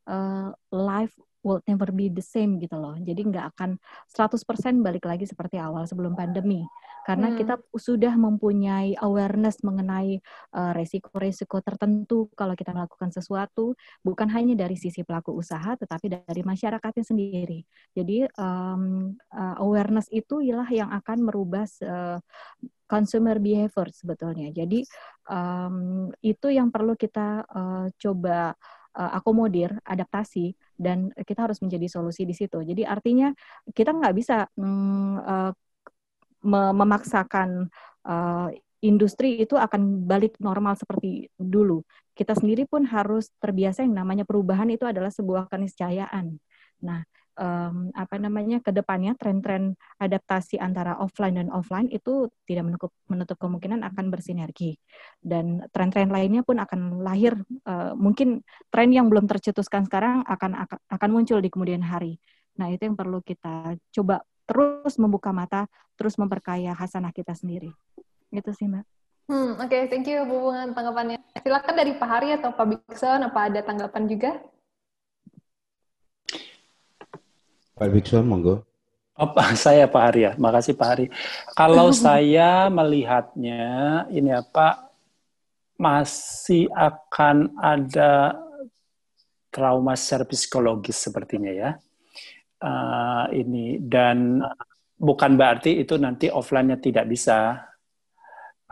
uh, 0.07 0.49
life 0.71 1.13
will 1.45 1.61
never 1.69 1.93
be 1.93 2.09
the 2.09 2.25
same 2.25 2.57
gitu 2.57 2.73
loh. 2.73 2.97
Jadi 2.97 3.21
nggak 3.21 3.53
akan 3.53 3.77
100% 4.09 4.81
balik 4.81 5.05
lagi 5.05 5.29
seperti 5.29 5.61
awal 5.61 5.85
sebelum 5.85 6.17
pandemi. 6.17 6.65
Karena 7.05 7.29
hmm. 7.29 7.37
kita 7.37 7.55
sudah 7.77 8.17
mempunyai 8.17 8.97
awareness 8.97 9.61
mengenai 9.61 10.17
uh, 10.57 10.73
resiko-resiko 10.73 11.61
tertentu 11.61 12.33
kalau 12.33 12.57
kita 12.57 12.73
melakukan 12.73 13.13
sesuatu, 13.13 13.77
bukan 14.01 14.25
hanya 14.33 14.57
dari 14.57 14.73
sisi 14.73 15.05
pelaku 15.05 15.37
usaha, 15.37 15.77
tetapi 15.77 16.25
dari 16.25 16.41
masyarakatnya 16.41 17.05
sendiri. 17.05 17.61
Jadi 17.93 18.25
um, 18.41 19.13
uh, 19.29 19.55
awareness 19.61 20.09
itu 20.09 20.41
ialah 20.41 20.65
yang 20.73 20.89
akan 20.89 21.29
merubah 21.29 21.69
uh, 21.85 22.17
consumer 22.89 23.37
behavior 23.37 23.93
sebetulnya. 23.93 24.49
Jadi 24.49 24.81
um, 25.29 26.09
itu 26.25 26.49
yang 26.49 26.73
perlu 26.73 26.97
kita 26.97 27.45
uh, 27.45 27.85
coba 28.01 28.57
akomodir, 28.95 29.75
adaptasi, 29.83 30.55
dan 30.79 31.11
kita 31.27 31.45
harus 31.45 31.59
menjadi 31.59 31.87
solusi 31.91 32.23
di 32.23 32.31
situ. 32.31 32.63
Jadi 32.63 32.87
artinya 32.87 33.35
kita 33.75 33.91
nggak 33.91 34.15
bisa 34.15 34.47
mm, 34.55 35.15
uh, 35.19 35.51
memaksakan 36.45 37.67
uh, 38.05 38.49
industri 38.85 39.41
itu 39.41 39.57
akan 39.57 40.05
balik 40.05 40.37
normal 40.37 40.77
seperti 40.77 41.27
dulu. 41.35 41.81
Kita 42.13 42.37
sendiri 42.37 42.69
pun 42.69 42.85
harus 42.85 43.33
terbiasa 43.41 43.81
yang 43.81 43.97
namanya 43.97 44.23
perubahan 44.23 44.69
itu 44.69 44.85
adalah 44.85 45.09
sebuah 45.09 45.49
keniscayaan. 45.49 46.37
Nah, 46.85 47.01
um, 47.35 47.91
apa 47.95 48.15
namanya 48.17 48.59
ke 48.63 48.71
depannya 48.71 49.15
tren-tren 49.15 49.75
adaptasi 49.99 50.59
antara 50.59 50.97
offline 50.99 51.39
dan 51.39 51.51
offline 51.51 51.87
itu 51.91 52.31
tidak 52.47 52.67
menutup, 52.67 52.91
menutup 53.07 53.37
kemungkinan 53.39 53.83
akan 53.83 54.11
bersinergi 54.11 54.79
dan 55.19 55.63
tren-tren 55.71 56.11
lainnya 56.11 56.41
pun 56.41 56.59
akan 56.59 57.03
lahir 57.03 57.35
uh, 57.67 57.93
mungkin 57.95 58.43
tren 58.71 58.89
yang 58.91 59.11
belum 59.11 59.27
tercetuskan 59.27 59.87
sekarang 59.87 60.23
akan, 60.25 60.67
akan 60.67 61.09
muncul 61.11 61.39
di 61.39 61.51
kemudian 61.51 61.83
hari. 61.83 62.17
Nah 62.55 62.71
itu 62.71 62.87
yang 62.87 62.95
perlu 62.95 63.19
kita 63.19 63.75
coba 63.91 64.23
terus 64.45 64.95
membuka 65.01 65.33
mata, 65.35 65.67
terus 65.97 66.15
memperkaya 66.15 66.71
hasanah 66.71 67.11
kita 67.11 67.33
sendiri. 67.35 67.73
Gitu 68.31 68.51
sih 68.55 68.69
mbak. 68.69 68.85
Hmm, 69.25 69.57
Oke, 69.57 69.73
okay. 69.73 69.81
thank 69.89 70.05
you 70.05 70.21
Bu 70.29 70.53
tanggapannya. 70.53 71.17
Silakan 71.41 71.73
dari 71.73 71.97
Pak 71.97 72.09
Hari 72.09 72.29
atau 72.37 72.53
Pak 72.53 72.65
Bikson, 72.69 73.25
apa 73.25 73.49
ada 73.49 73.65
tanggapan 73.65 74.05
juga? 74.05 74.37
Pak 77.75 77.91
Bikson, 77.91 78.23
monggo. 78.23 78.63
Oh, 79.19 79.31
saya 79.59 79.83
Pak 79.91 80.03
Hari 80.11 80.21
ya, 80.23 80.31
makasih 80.39 80.79
Pak 80.79 80.87
Hari. 80.87 81.05
Kalau 81.51 81.91
saya 82.07 82.71
melihatnya 82.71 84.07
ini 84.11 84.31
apa 84.31 84.87
masih 85.75 86.71
akan 86.71 87.51
ada 87.59 88.39
trauma 89.51 89.99
secara 89.99 90.23
psikologis 90.23 90.95
sepertinya 90.95 91.51
ya. 91.51 91.71
Uh, 92.63 93.27
ini 93.35 93.83
dan 93.83 94.39
bukan 94.95 95.35
berarti 95.35 95.83
itu 95.83 95.99
nanti 95.99 96.31
offline-nya 96.31 96.79
tidak 96.79 97.11
bisa. 97.11 97.59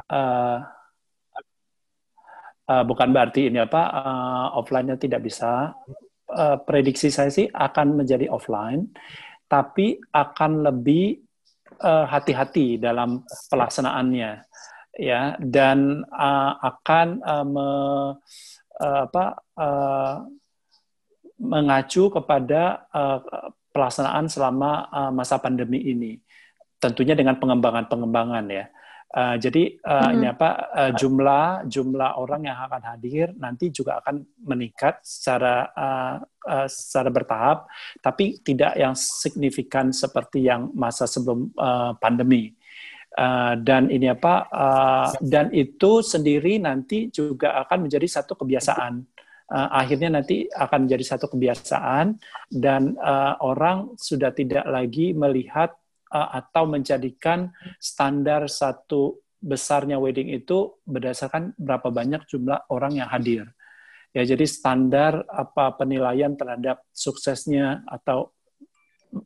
uh, 0.10 0.58
uh, 2.72 2.84
bukan 2.88 3.12
berarti 3.12 3.52
ini 3.52 3.60
apa 3.60 3.82
uh, 3.92 4.48
offline-nya 4.64 4.96
tidak 4.96 5.28
bisa. 5.28 5.76
Uh, 6.34 6.58
prediksi 6.66 7.14
saya 7.14 7.30
sih 7.30 7.46
akan 7.46 8.02
menjadi 8.02 8.26
offline, 8.26 8.90
tapi 9.46 10.02
akan 10.10 10.66
lebih 10.66 11.22
hati-hati 11.84 12.82
uh, 12.82 12.90
dalam 12.90 13.22
pelaksanaannya, 13.54 14.42
ya, 14.98 15.38
dan 15.38 16.02
uh, 16.10 16.58
akan 16.58 17.08
uh, 17.22 17.46
me, 17.46 17.68
uh, 18.82 19.02
apa 19.06 19.26
uh, 19.62 20.16
mengacu 21.38 22.10
kepada 22.10 22.90
uh, 22.90 23.22
pelaksanaan 23.70 24.26
selama 24.26 24.90
uh, 24.90 25.12
masa 25.14 25.38
pandemi 25.38 25.86
ini, 25.86 26.18
tentunya 26.82 27.14
dengan 27.14 27.38
pengembangan-pengembangan 27.38 28.50
ya. 28.50 28.66
Uh, 29.14 29.38
jadi 29.38 29.78
uh, 29.86 29.94
mm-hmm. 29.94 30.14
ini 30.18 30.26
apa 30.26 30.50
uh, 30.74 30.92
jumlah 30.98 31.70
jumlah 31.70 32.18
orang 32.18 32.50
yang 32.50 32.58
akan 32.66 32.82
hadir 32.82 33.30
nanti 33.38 33.70
juga 33.70 34.02
akan 34.02 34.26
meningkat 34.42 35.06
secara 35.06 35.70
uh, 35.70 36.18
uh, 36.50 36.66
secara 36.66 37.14
bertahap, 37.14 37.70
tapi 38.02 38.42
tidak 38.42 38.74
yang 38.74 38.98
signifikan 38.98 39.94
seperti 39.94 40.50
yang 40.50 40.74
masa 40.74 41.06
sebelum 41.06 41.54
uh, 41.62 41.94
pandemi. 42.02 42.58
Uh, 43.14 43.54
dan 43.62 43.94
ini 43.94 44.10
apa 44.10 44.50
uh, 44.50 45.14
dan 45.22 45.54
itu 45.54 46.02
sendiri 46.02 46.58
nanti 46.58 47.14
juga 47.14 47.62
akan 47.62 47.86
menjadi 47.86 48.10
satu 48.10 48.34
kebiasaan. 48.34 48.98
Uh, 49.46 49.70
akhirnya 49.78 50.10
nanti 50.18 50.50
akan 50.50 50.90
menjadi 50.90 51.14
satu 51.14 51.30
kebiasaan 51.30 52.18
dan 52.50 52.98
uh, 52.98 53.38
orang 53.46 53.94
sudah 53.94 54.34
tidak 54.34 54.66
lagi 54.66 55.14
melihat 55.14 55.78
atau 56.14 56.70
menjadikan 56.70 57.50
standar 57.82 58.46
satu 58.46 59.18
besarnya 59.42 59.98
wedding 59.98 60.30
itu 60.32 60.78
berdasarkan 60.86 61.58
berapa 61.58 61.90
banyak 61.90 62.24
jumlah 62.30 62.70
orang 62.70 63.02
yang 63.02 63.10
hadir. 63.10 63.50
Ya, 64.14 64.22
jadi 64.24 64.46
standar 64.46 65.26
apa 65.26 65.74
penilaian 65.74 66.38
terhadap 66.38 66.86
suksesnya 66.94 67.82
atau 67.90 68.30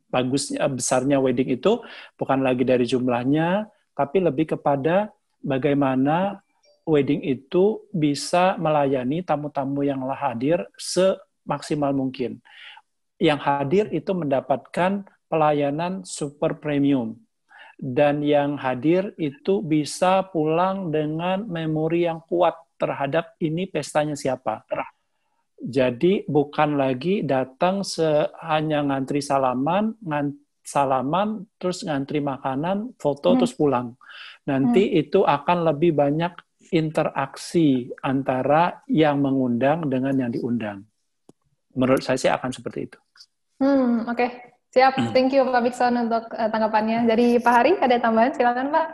bagusnya 0.08 0.64
besarnya 0.68 1.20
wedding 1.20 1.52
itu 1.60 1.84
bukan 2.16 2.40
lagi 2.40 2.64
dari 2.64 2.88
jumlahnya, 2.88 3.68
tapi 3.92 4.24
lebih 4.24 4.56
kepada 4.56 5.12
bagaimana 5.44 6.40
wedding 6.88 7.20
itu 7.20 7.84
bisa 7.92 8.56
melayani 8.56 9.20
tamu-tamu 9.20 9.84
yang 9.84 10.00
hadir 10.16 10.64
semaksimal 10.80 11.92
mungkin. 11.92 12.40
Yang 13.20 13.40
hadir 13.44 13.84
itu 13.92 14.16
mendapatkan 14.16 15.04
pelayanan 15.28 16.02
super 16.02 16.58
premium. 16.58 17.16
Dan 17.78 18.26
yang 18.26 18.58
hadir 18.58 19.14
itu 19.22 19.62
bisa 19.62 20.26
pulang 20.34 20.90
dengan 20.90 21.46
memori 21.46 22.10
yang 22.10 22.26
kuat 22.26 22.58
terhadap 22.74 23.38
ini 23.38 23.70
pestanya 23.70 24.18
siapa. 24.18 24.66
Jadi 25.58 26.26
bukan 26.26 26.74
lagi 26.74 27.22
datang 27.22 27.86
hanya 28.42 28.82
ngantri 28.82 29.22
salaman, 29.22 29.94
ngantri 30.02 30.42
salaman, 30.68 31.48
terus 31.56 31.80
ngantri 31.80 32.20
makanan, 32.20 32.92
foto, 33.00 33.32
hmm. 33.32 33.38
terus 33.40 33.56
pulang. 33.56 33.96
Nanti 34.44 34.84
hmm. 34.84 35.00
itu 35.00 35.20
akan 35.24 35.58
lebih 35.72 35.96
banyak 35.96 36.36
interaksi 36.76 37.88
antara 38.04 38.84
yang 38.84 39.24
mengundang 39.24 39.88
dengan 39.88 40.12
yang 40.12 40.28
diundang. 40.28 40.84
Menurut 41.72 42.04
saya 42.04 42.20
sih 42.20 42.28
akan 42.28 42.52
seperti 42.52 42.92
itu. 42.92 42.98
Hmm, 43.64 44.04
oke. 44.04 44.12
Okay. 44.12 44.30
Siap, 44.78 44.94
hmm. 44.94 45.10
thank 45.10 45.34
you 45.34 45.42
Pak 45.42 45.58
Bikson 45.66 46.06
untuk 46.06 46.30
uh, 46.30 46.46
tanggapannya. 46.54 47.02
Dari 47.10 47.42
Pak 47.42 47.50
Hari, 47.50 47.72
ada 47.82 47.98
tambahan? 47.98 48.30
Silakan 48.30 48.70
Pak. 48.70 48.86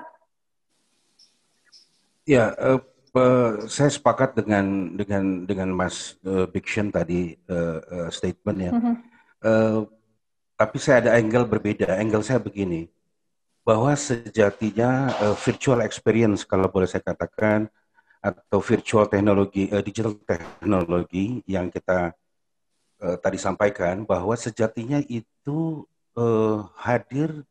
Ya, 2.24 2.56
uh, 2.56 2.80
uh, 3.12 3.68
saya 3.68 3.92
sepakat 3.92 4.32
dengan 4.32 4.96
dengan 4.96 5.44
dengan 5.44 5.68
Mas 5.76 6.16
uh, 6.24 6.48
Bikson 6.48 6.88
tadi 6.88 7.36
uh, 7.52 7.84
uh, 7.84 8.08
statementnya. 8.08 8.72
Mm 8.72 8.80
-hmm. 8.80 8.94
uh, 9.44 9.78
tapi 10.56 10.80
saya 10.80 11.04
ada 11.04 11.20
angle 11.20 11.44
berbeda. 11.44 12.00
Angle 12.00 12.24
saya 12.24 12.40
begini, 12.40 12.88
bahwa 13.60 13.92
sejatinya 13.92 15.12
uh, 15.20 15.36
virtual 15.36 15.84
experience 15.84 16.48
kalau 16.48 16.72
boleh 16.72 16.88
saya 16.88 17.04
katakan 17.04 17.68
atau 18.24 18.56
virtual 18.64 19.04
teknologi, 19.04 19.68
uh, 19.68 19.84
digital 19.84 20.16
teknologi 20.24 21.44
yang 21.44 21.68
kita 21.68 22.16
uh, 23.04 23.16
tadi 23.20 23.36
sampaikan 23.36 24.08
bahwa 24.08 24.32
sejatinya 24.32 25.04
itu 25.04 25.84
uh, 26.16 26.64
hadir 26.80 27.44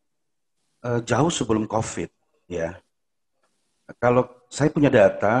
uh, 0.82 0.98
jauh 1.06 1.30
sebelum 1.30 1.70
COVID, 1.70 2.10
ya. 2.50 2.82
Kalau 4.00 4.26
saya 4.50 4.72
punya 4.72 4.90
data, 4.90 5.36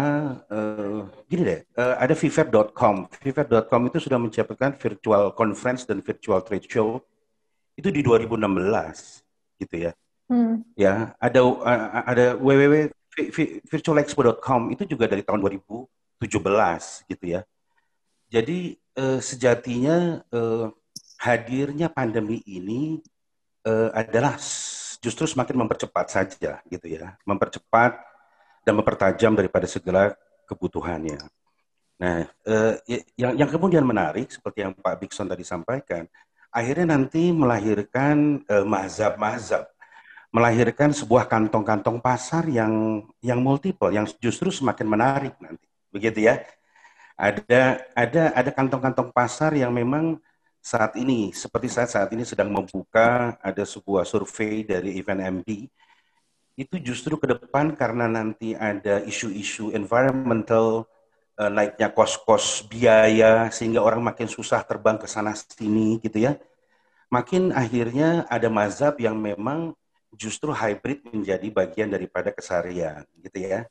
uh, 0.46 1.10
gini 1.26 1.42
deh, 1.42 1.60
uh, 1.74 1.98
ada 1.98 2.14
viver.com. 2.14 3.10
Viver.com 3.18 3.82
itu 3.90 3.98
sudah 3.98 4.18
menciptakan 4.20 4.78
virtual 4.78 5.34
conference 5.34 5.82
dan 5.82 5.98
virtual 5.98 6.44
trade 6.46 6.68
show 6.70 7.02
itu 7.74 7.90
di 7.90 8.06
2016, 8.06 8.38
gitu 9.58 9.90
ya. 9.90 9.92
Hmm. 10.30 10.62
Ya, 10.78 11.18
ada 11.18 11.40
uh, 11.42 12.04
ada 12.06 12.38
www 12.38 12.94
virtualexpo.com 13.70 14.74
itu 14.74 14.82
juga 14.90 15.06
dari 15.06 15.22
tahun 15.22 15.38
2017 15.38 15.86
gitu 17.06 17.24
ya. 17.24 17.40
Jadi 18.26 18.74
uh, 18.98 19.20
sejatinya 19.20 20.22
uh, 20.30 20.70
hadirnya 21.18 21.90
pandemi 21.90 22.42
ini 22.46 23.00
uh, 23.66 23.90
adalah 23.94 24.38
justru 25.00 25.28
semakin 25.28 25.66
mempercepat 25.66 26.06
saja 26.08 26.60
gitu 26.68 26.86
ya, 26.88 27.14
mempercepat 27.28 28.00
dan 28.64 28.72
mempertajam 28.76 29.36
daripada 29.36 29.68
segala 29.68 30.16
kebutuhannya. 30.48 31.20
Nah, 32.00 32.26
uh, 32.48 32.74
yang 33.14 33.38
yang 33.38 33.50
kemudian 33.50 33.84
menarik 33.86 34.32
seperti 34.32 34.64
yang 34.66 34.72
Pak 34.74 35.04
Bikson 35.04 35.30
tadi 35.30 35.44
sampaikan, 35.46 36.08
akhirnya 36.50 36.96
nanti 36.96 37.30
melahirkan 37.30 38.42
uh, 38.50 38.66
mazhab-mazhab, 38.66 39.70
melahirkan 40.34 40.90
sebuah 40.90 41.30
kantong-kantong 41.30 42.02
pasar 42.02 42.50
yang 42.50 43.04
yang 43.22 43.38
multiple, 43.38 43.92
yang 43.94 44.08
justru 44.18 44.50
semakin 44.50 44.86
menarik 44.90 45.34
nanti, 45.38 45.68
begitu 45.94 46.26
ya 46.26 46.42
ada 47.14 47.82
ada 47.94 48.22
ada 48.34 48.50
kantong-kantong 48.50 49.14
pasar 49.14 49.54
yang 49.54 49.70
memang 49.70 50.18
saat 50.58 50.96
ini 50.98 51.30
seperti 51.30 51.68
saat 51.70 51.92
saat 51.92 52.10
ini 52.10 52.26
sedang 52.26 52.50
membuka 52.50 53.38
ada 53.38 53.62
sebuah 53.62 54.02
survei 54.02 54.66
dari 54.66 54.98
Event 54.98 55.22
MD 55.42 55.70
itu 56.54 56.74
justru 56.78 57.18
ke 57.18 57.26
depan 57.26 57.74
karena 57.74 58.06
nanti 58.06 58.54
ada 58.54 59.02
isu-isu 59.02 59.74
environmental 59.74 60.86
uh, 61.38 61.50
naiknya 61.50 61.90
kos-kos 61.90 62.62
biaya 62.70 63.50
sehingga 63.50 63.82
orang 63.82 64.02
makin 64.02 64.30
susah 64.30 64.62
terbang 64.62 64.94
ke 64.94 65.06
sana 65.10 65.34
sini 65.34 65.98
gitu 65.98 66.22
ya. 66.22 66.38
Makin 67.10 67.50
akhirnya 67.54 68.26
ada 68.30 68.46
mazhab 68.50 68.94
yang 69.02 69.18
memang 69.18 69.74
justru 70.14 70.54
hybrid 70.54 71.02
menjadi 71.10 71.46
bagian 71.50 71.90
daripada 71.90 72.30
keseharian 72.30 73.02
gitu 73.18 73.38
ya 73.42 73.66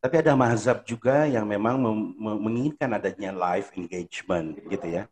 tapi 0.00 0.22
ada 0.22 0.36
mazhab 0.36 0.84
juga 0.84 1.24
yang 1.26 1.48
memang 1.48 1.80
menginginkan 2.18 2.94
adanya 2.94 3.32
live 3.32 3.68
engagement 3.74 4.60
gitu 4.68 4.86
ya. 4.86 5.04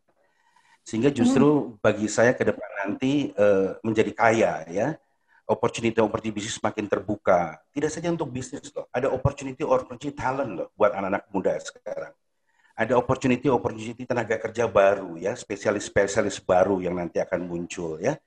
Sehingga 0.85 1.09
justru 1.09 1.73
bagi 1.81 2.05
saya 2.05 2.31
ke 2.37 2.45
depan 2.45 2.69
nanti 2.85 3.33
uh, 3.35 3.75
menjadi 3.81 4.11
kaya 4.13 4.53
ya. 4.69 4.87
Opportunity 5.45 6.01
opportunity 6.01 6.41
bisnis 6.41 6.57
semakin 6.57 6.89
terbuka. 6.89 7.61
Tidak 7.69 7.89
saja 7.89 8.09
untuk 8.09 8.33
bisnis 8.33 8.65
loh, 8.73 8.89
ada 8.89 9.13
opportunity 9.13 9.61
opportunity 9.61 10.09
talent 10.09 10.57
loh 10.57 10.69
buat 10.73 10.93
anak-anak 10.93 11.29
muda 11.29 11.53
sekarang. 11.61 12.13
Ada 12.73 12.97
opportunity 12.97 13.45
opportunity 13.47 14.09
tenaga 14.09 14.41
kerja 14.41 14.65
baru 14.65 15.15
ya, 15.21 15.37
spesialis-spesialis 15.37 16.41
baru 16.41 16.81
yang 16.81 16.97
nanti 16.97 17.21
akan 17.21 17.45
muncul 17.45 18.01
ya. 18.01 18.17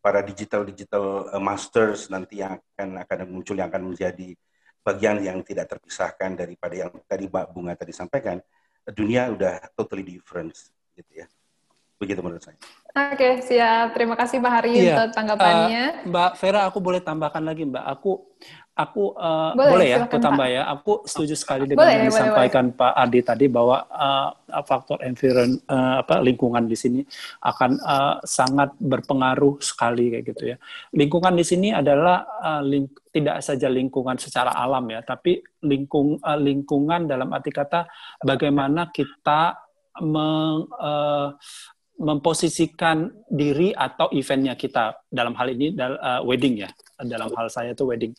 Para 0.00 0.24
digital 0.24 0.64
digital 0.64 1.28
eh, 1.28 1.42
masters 1.44 2.08
nanti 2.08 2.40
yang 2.40 2.56
akan 2.56 3.04
akan 3.04 3.18
muncul 3.28 3.54
yang 3.54 3.68
akan 3.68 3.92
menjadi 3.92 4.32
bagian 4.82 5.22
yang 5.22 5.40
tidak 5.46 5.70
terpisahkan 5.70 6.34
daripada 6.34 6.74
yang 6.74 6.92
tadi 7.06 7.30
Mbak 7.30 7.46
Bunga 7.54 7.72
tadi 7.78 7.94
sampaikan, 7.94 8.42
dunia 8.90 9.30
udah 9.30 9.72
totally 9.78 10.02
different 10.02 10.52
gitu 10.98 11.22
ya. 11.22 11.26
Begitu 12.02 12.18
menurut 12.18 12.42
saya. 12.42 12.58
Oke, 13.14 13.40
siap. 13.46 13.94
Terima 13.94 14.18
kasih 14.18 14.42
Pak 14.42 14.52
Hari 14.52 14.74
iya. 14.74 15.06
untuk 15.06 15.14
tanggapannya. 15.14 15.84
Uh, 16.02 16.08
Mbak 16.10 16.30
Vera, 16.42 16.60
aku 16.66 16.78
boleh 16.82 16.98
tambahkan 16.98 17.46
lagi, 17.46 17.62
Mbak. 17.62 17.84
Aku 17.94 18.26
aku 18.72 19.12
uh, 19.20 19.52
boleh, 19.52 19.70
boleh 19.76 19.86
ya 19.92 19.98
aku 20.08 20.16
tambah 20.16 20.48
Pak. 20.48 20.56
ya. 20.56 20.62
Aku 20.72 20.92
setuju 21.04 21.34
sekali 21.36 21.64
dengan 21.68 21.84
boleh, 21.84 21.94
yang 22.00 22.04
disampaikan 22.08 22.64
boleh. 22.72 22.78
Pak 22.80 22.92
Adi 22.96 23.20
tadi 23.20 23.46
bahwa 23.52 23.76
uh, 23.92 24.28
faktor 24.64 24.98
environment 25.04 25.60
uh, 25.68 26.00
apa 26.00 26.24
lingkungan 26.24 26.64
di 26.64 26.76
sini 26.76 27.00
akan 27.44 27.70
uh, 27.84 28.16
sangat 28.24 28.72
berpengaruh 28.80 29.60
sekali 29.60 30.16
kayak 30.16 30.24
gitu 30.32 30.44
ya. 30.52 30.56
Lingkungan 30.96 31.36
di 31.36 31.44
sini 31.44 31.68
adalah 31.72 32.24
uh, 32.40 32.62
ling 32.64 32.88
tidak 33.12 33.44
saja 33.44 33.68
lingkungan 33.68 34.16
secara 34.16 34.56
alam 34.56 34.88
ya 34.88 35.04
tapi 35.04 35.44
lingkung 35.68 36.16
uh, 36.24 36.38
lingkungan 36.40 37.04
dalam 37.04 37.28
arti 37.36 37.52
kata 37.52 37.84
bagaimana 38.24 38.88
kita 38.88 39.52
meng, 40.00 40.64
uh, 40.80 41.36
memposisikan 42.02 43.12
diri 43.28 43.70
atau 43.76 44.08
eventnya 44.10 44.56
kita. 44.56 44.96
Dalam 45.12 45.36
hal 45.36 45.52
ini 45.52 45.76
uh, 45.76 46.24
wedding 46.24 46.64
ya. 46.64 46.70
Dalam 46.98 47.30
hal 47.34 47.46
saya 47.52 47.76
itu 47.76 47.84
wedding 47.84 48.14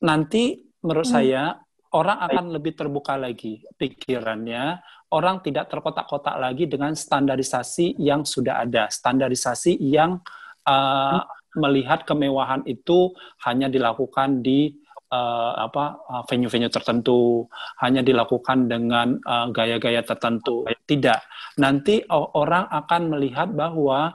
nanti 0.00 0.58
menurut 0.80 1.06
hmm. 1.08 1.14
saya 1.14 1.42
orang 1.90 2.18
akan 2.22 2.44
lebih 2.54 2.78
terbuka 2.78 3.18
lagi 3.18 3.60
pikirannya, 3.74 4.78
orang 5.10 5.42
tidak 5.42 5.68
terkotak-kotak 5.68 6.38
lagi 6.38 6.70
dengan 6.70 6.94
standarisasi 6.94 7.98
yang 7.98 8.22
sudah 8.22 8.62
ada, 8.62 8.86
standarisasi 8.86 9.74
yang 9.80 10.22
uh, 10.70 11.20
melihat 11.58 12.06
kemewahan 12.06 12.62
itu 12.62 13.10
hanya 13.42 13.66
dilakukan 13.66 14.38
di 14.38 14.70
uh, 15.10 15.66
apa 15.66 15.98
venue-venue 16.30 16.70
tertentu, 16.70 17.50
hanya 17.82 18.06
dilakukan 18.06 18.70
dengan 18.70 19.18
gaya-gaya 19.50 20.06
uh, 20.06 20.06
tertentu. 20.06 20.62
Tidak, 20.86 21.20
nanti 21.58 22.06
orang 22.14 22.70
akan 22.70 23.02
melihat 23.10 23.50
bahwa 23.50 24.14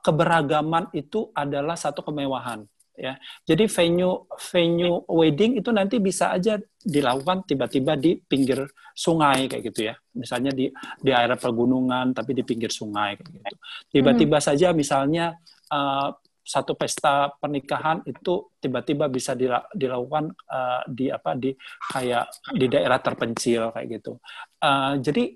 keberagaman 0.00 0.88
itu 0.96 1.28
adalah 1.36 1.76
satu 1.76 2.00
kemewahan 2.00 2.64
ya. 3.00 3.14
Jadi 3.48 3.64
venue 3.66 4.28
venue 4.52 5.00
wedding 5.08 5.56
itu 5.56 5.72
nanti 5.72 5.96
bisa 5.96 6.36
aja 6.36 6.60
dilakukan 6.80 7.48
tiba-tiba 7.48 7.96
di 7.96 8.20
pinggir 8.20 8.68
sungai 8.92 9.48
kayak 9.48 9.62
gitu 9.72 9.80
ya. 9.88 9.94
Misalnya 10.12 10.52
di 10.52 10.68
di 11.00 11.10
area 11.10 11.40
pegunungan 11.40 12.12
tapi 12.12 12.36
di 12.36 12.44
pinggir 12.44 12.68
sungai 12.68 13.16
kayak 13.16 13.30
gitu. 13.40 13.56
Tiba-tiba 13.96 14.38
hmm. 14.38 14.46
saja 14.52 14.68
misalnya 14.76 15.32
uh, 15.72 16.12
satu 16.40 16.74
pesta 16.74 17.30
pernikahan 17.38 18.02
itu 18.08 18.50
tiba-tiba 18.58 19.06
bisa 19.06 19.38
dilakukan 19.70 20.34
uh, 20.50 20.82
di 20.88 21.06
apa 21.12 21.38
di 21.38 21.54
kayak 21.94 22.26
di 22.50 22.66
daerah 22.66 22.98
terpencil 22.98 23.70
kayak 23.70 23.88
gitu. 24.00 24.18
Uh, 24.58 24.98
jadi 24.98 25.30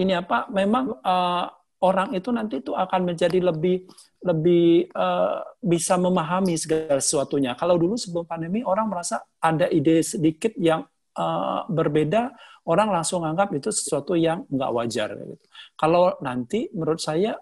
ini 0.00 0.12
apa 0.16 0.50
memang 0.50 0.96
uh, 1.02 1.46
orang 1.80 2.12
itu 2.12 2.28
nanti 2.28 2.60
itu 2.60 2.76
akan 2.76 3.12
menjadi 3.12 3.40
lebih 3.40 3.88
lebih 4.20 4.92
uh, 4.92 5.40
bisa 5.64 5.96
memahami 5.96 6.54
segala 6.60 7.00
sesuatunya. 7.00 7.56
Kalau 7.56 7.80
dulu 7.80 7.96
sebelum 7.96 8.28
pandemi 8.28 8.60
orang 8.60 8.88
merasa 8.92 9.24
ada 9.40 9.64
ide 9.72 10.04
sedikit 10.04 10.52
yang 10.60 10.84
uh, 11.16 11.64
berbeda, 11.72 12.36
orang 12.68 12.92
langsung 12.92 13.24
anggap 13.24 13.48
itu 13.56 13.72
sesuatu 13.72 14.12
yang 14.12 14.44
nggak 14.52 14.70
wajar. 14.76 15.16
Gitu. 15.16 15.44
Kalau 15.76 16.20
nanti 16.20 16.68
menurut 16.76 17.00
saya 17.00 17.32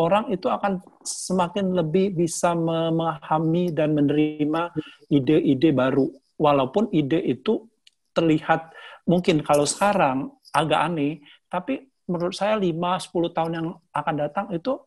orang 0.00 0.32
itu 0.32 0.48
akan 0.48 0.80
semakin 1.04 1.76
lebih 1.76 2.16
bisa 2.16 2.56
memahami 2.56 3.68
dan 3.68 3.92
menerima 3.92 4.72
ide-ide 5.12 5.76
baru, 5.76 6.08
walaupun 6.40 6.88
ide 6.88 7.20
itu 7.20 7.68
terlihat 8.16 8.72
mungkin 9.04 9.44
kalau 9.44 9.68
sekarang 9.68 10.32
agak 10.56 10.80
aneh, 10.88 11.20
tapi 11.52 11.84
menurut 12.08 12.34
saya 12.34 12.56
5-10 12.56 13.36
tahun 13.36 13.52
yang 13.52 13.66
akan 13.92 14.14
datang 14.16 14.46
itu 14.50 14.80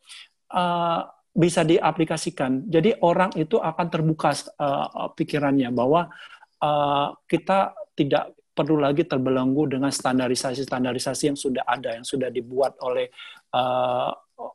uh, 0.52 1.02
bisa 1.32 1.64
diaplikasikan. 1.64 2.68
Jadi 2.68 3.00
orang 3.08 3.32
itu 3.40 3.56
akan 3.56 3.88
terbuka 3.88 4.36
uh, 4.60 5.14
pikirannya 5.16 5.72
bahwa 5.72 6.12
uh, 6.60 7.16
kita 7.24 7.72
tidak 7.96 8.36
perlu 8.52 8.84
lagi 8.84 9.08
terbelenggu 9.08 9.80
dengan 9.80 9.88
standarisasi-standarisasi 9.88 11.32
yang 11.32 11.40
sudah 11.40 11.64
ada, 11.64 11.96
yang 11.96 12.04
sudah 12.04 12.28
dibuat 12.28 12.76
oleh 12.84 13.08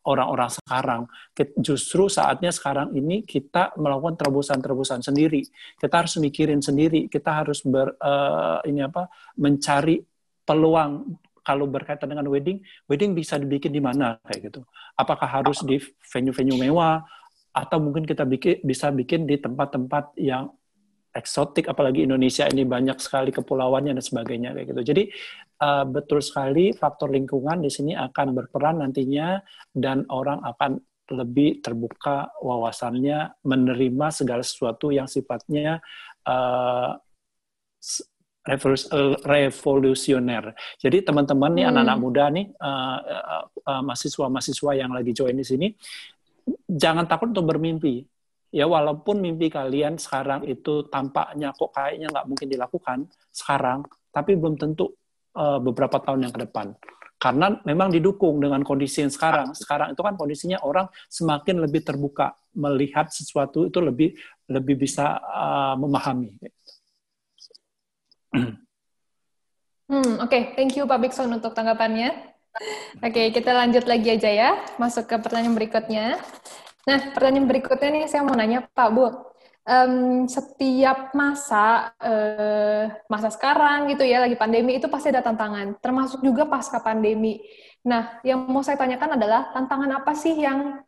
orang-orang 0.05 0.53
uh, 0.53 0.57
sekarang. 0.61 1.03
Justru 1.57 2.13
saatnya 2.13 2.53
sekarang 2.53 2.93
ini 2.93 3.25
kita 3.25 3.73
melakukan 3.81 4.21
terobosan-terobosan 4.21 5.01
sendiri. 5.01 5.41
Kita 5.81 6.05
harus 6.05 6.21
mikirin 6.21 6.61
sendiri. 6.61 7.09
Kita 7.09 7.41
harus 7.41 7.65
ber 7.65 7.97
uh, 7.97 8.61
ini 8.69 8.85
apa 8.85 9.09
mencari 9.41 9.97
peluang 10.45 11.25
kalau 11.47 11.71
berkaitan 11.71 12.11
dengan 12.11 12.27
wedding, 12.27 12.59
wedding 12.91 13.15
bisa 13.15 13.39
dibikin 13.39 13.71
di 13.71 13.79
mana 13.79 14.19
kayak 14.27 14.51
gitu. 14.51 14.67
Apakah 14.99 15.31
harus 15.31 15.63
di 15.63 15.79
venue-venue 16.11 16.59
mewah 16.59 17.07
atau 17.55 17.79
mungkin 17.79 18.03
kita 18.03 18.27
bikin 18.27 18.67
bisa 18.67 18.91
bikin 18.91 19.31
di 19.31 19.39
tempat-tempat 19.39 20.19
yang 20.19 20.51
eksotik 21.17 21.71
apalagi 21.73 22.05
Indonesia 22.05 22.45
ini 22.45 22.69
banyak 22.69 23.01
sekali 23.01 23.33
kepulauannya 23.33 23.97
dan 23.97 24.05
sebagainya 24.05 24.53
kayak 24.53 24.67
gitu. 24.75 24.83
Jadi 24.93 25.03
uh, 25.63 25.89
betul 25.89 26.21
sekali 26.21 26.77
faktor 26.77 27.09
lingkungan 27.09 27.63
di 27.65 27.71
sini 27.73 27.97
akan 27.97 28.37
berperan 28.37 28.85
nantinya 28.85 29.41
dan 29.73 30.05
orang 30.13 30.45
akan 30.45 30.77
lebih 31.07 31.63
terbuka 31.63 32.35
wawasannya 32.43 33.41
menerima 33.47 34.07
segala 34.11 34.43
sesuatu 34.43 34.91
yang 34.91 35.07
sifatnya 35.07 35.79
uh, 36.27 36.99
revolusioner. 39.27 40.55
Jadi 40.79 41.03
teman-teman 41.03 41.51
nih 41.53 41.65
hmm. 41.67 41.71
anak-anak 41.75 41.99
muda 41.99 42.25
nih 42.31 42.47
uh, 42.63 42.99
uh, 43.03 43.45
uh, 43.67 43.83
mahasiswa-mahasiswa 43.83 44.71
yang 44.79 44.95
lagi 44.95 45.11
join 45.11 45.35
di 45.35 45.47
sini 45.47 45.69
jangan 46.71 47.07
takut 47.11 47.35
untuk 47.35 47.47
bermimpi. 47.51 48.07
Ya 48.55 48.65
walaupun 48.65 49.21
mimpi 49.21 49.51
kalian 49.51 49.99
sekarang 49.99 50.47
itu 50.47 50.87
tampaknya 50.89 51.53
kok 51.53 51.75
kayaknya 51.75 52.09
nggak 52.09 52.27
mungkin 52.31 52.49
dilakukan 52.49 52.99
sekarang, 53.29 53.85
tapi 54.15 54.39
belum 54.39 54.57
tentu 54.57 54.97
uh, 55.37 55.61
beberapa 55.61 56.01
tahun 56.01 56.31
yang 56.31 56.33
ke 56.33 56.47
depan. 56.49 56.73
Karena 57.17 57.53
memang 57.67 57.91
didukung 57.91 58.39
dengan 58.41 58.63
kondisi 58.63 59.03
yang 59.03 59.13
sekarang. 59.13 59.53
Sekarang 59.53 59.93
itu 59.93 60.01
kan 60.01 60.15
kondisinya 60.15 60.63
orang 60.63 60.87
semakin 61.11 61.65
lebih 61.65 61.85
terbuka 61.85 62.33
melihat 62.57 63.11
sesuatu 63.13 63.69
itu 63.69 63.77
lebih 63.83 64.15
lebih 64.49 64.79
bisa 64.79 65.21
uh, 65.21 65.75
memahami. 65.77 66.39
Hmm, 69.87 70.19
Oke, 70.19 70.27
okay. 70.27 70.43
thank 70.59 70.75
you 70.75 70.83
Pak 70.83 70.99
Bikson 70.99 71.31
untuk 71.31 71.55
tanggapannya. 71.55 72.11
Oke, 72.99 73.13
okay, 73.13 73.27
kita 73.31 73.53
lanjut 73.53 73.85
lagi 73.85 74.09
aja 74.17 74.31
ya, 74.33 74.51
masuk 74.81 75.07
ke 75.07 75.17
pertanyaan 75.21 75.55
berikutnya. 75.55 76.19
Nah, 76.89 77.01
pertanyaan 77.13 77.47
berikutnya 77.47 77.89
nih 77.93 78.05
saya 78.09 78.25
mau 78.25 78.35
nanya 78.35 78.65
Pak 78.65 78.89
Bu, 78.95 79.07
um, 79.67 80.25
setiap 80.25 81.13
masa 81.13 81.93
uh, 82.01 82.89
masa 83.11 83.29
sekarang 83.29 83.93
gitu 83.93 84.07
ya, 84.07 84.25
lagi 84.25 84.39
pandemi 84.39 84.81
itu 84.81 84.89
pasti 84.89 85.13
ada 85.13 85.21
tantangan, 85.21 85.77
termasuk 85.83 86.25
juga 86.25 86.49
pasca 86.49 86.81
pandemi. 86.81 87.43
Nah, 87.85 88.19
yang 88.27 88.43
mau 88.49 88.65
saya 88.65 88.81
tanyakan 88.81 89.21
adalah 89.21 89.53
tantangan 89.53 90.03
apa 90.03 90.13
sih 90.17 90.35
yang 90.35 90.81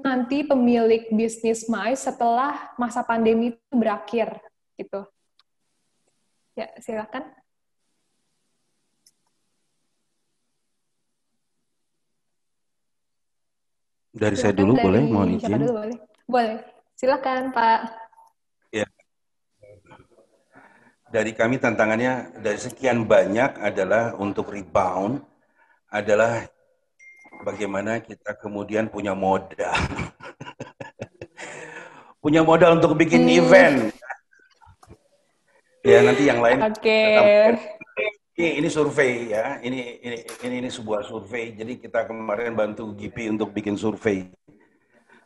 nanti 0.00 0.40
pemilik 0.46 1.12
bisnis 1.12 1.68
MICE 1.68 2.08
setelah 2.08 2.72
masa 2.80 3.04
pandemi 3.04 3.52
itu 3.52 3.74
berakhir 3.76 4.40
gitu? 4.80 5.04
Ya, 6.56 6.72
silakan. 6.80 7.20
Dari 14.16 14.32
silakan 14.32 14.40
saya 14.40 14.52
dulu 14.56 14.72
dari, 14.80 14.84
boleh, 14.88 15.00
mohon 15.04 15.30
izin. 15.36 15.60
Dulu, 15.60 15.72
boleh. 15.76 15.96
boleh. 16.24 16.56
Silakan, 16.96 17.52
Pak. 17.52 17.80
Ya. 18.72 18.88
Dari 21.12 21.36
kami 21.36 21.60
tantangannya 21.60 22.40
dari 22.40 22.56
sekian 22.56 23.04
banyak 23.04 23.60
adalah 23.60 24.16
untuk 24.16 24.48
rebound 24.48 25.20
adalah 25.92 26.48
bagaimana 27.44 28.00
kita 28.00 28.32
kemudian 28.40 28.88
punya 28.88 29.12
modal. 29.12 29.76
punya 32.24 32.40
modal 32.40 32.80
untuk 32.80 32.96
bikin 32.96 33.28
hmm. 33.28 33.38
event 33.44 34.05
ya 35.86 35.98
nanti 36.02 36.22
yang 36.26 36.42
lain. 36.42 36.58
Oke. 36.66 36.82
Okay. 36.82 37.54
Ini, 38.36 38.60
ini 38.60 38.68
survei 38.68 39.32
ya, 39.32 39.56
ini, 39.64 39.96
ini 40.04 40.18
ini 40.44 40.54
ini 40.66 40.68
sebuah 40.68 41.08
survei. 41.08 41.56
Jadi 41.56 41.80
kita 41.80 42.04
kemarin 42.04 42.52
bantu 42.52 42.92
GP 42.92 43.32
untuk 43.32 43.54
bikin 43.56 43.80
survei. 43.80 44.28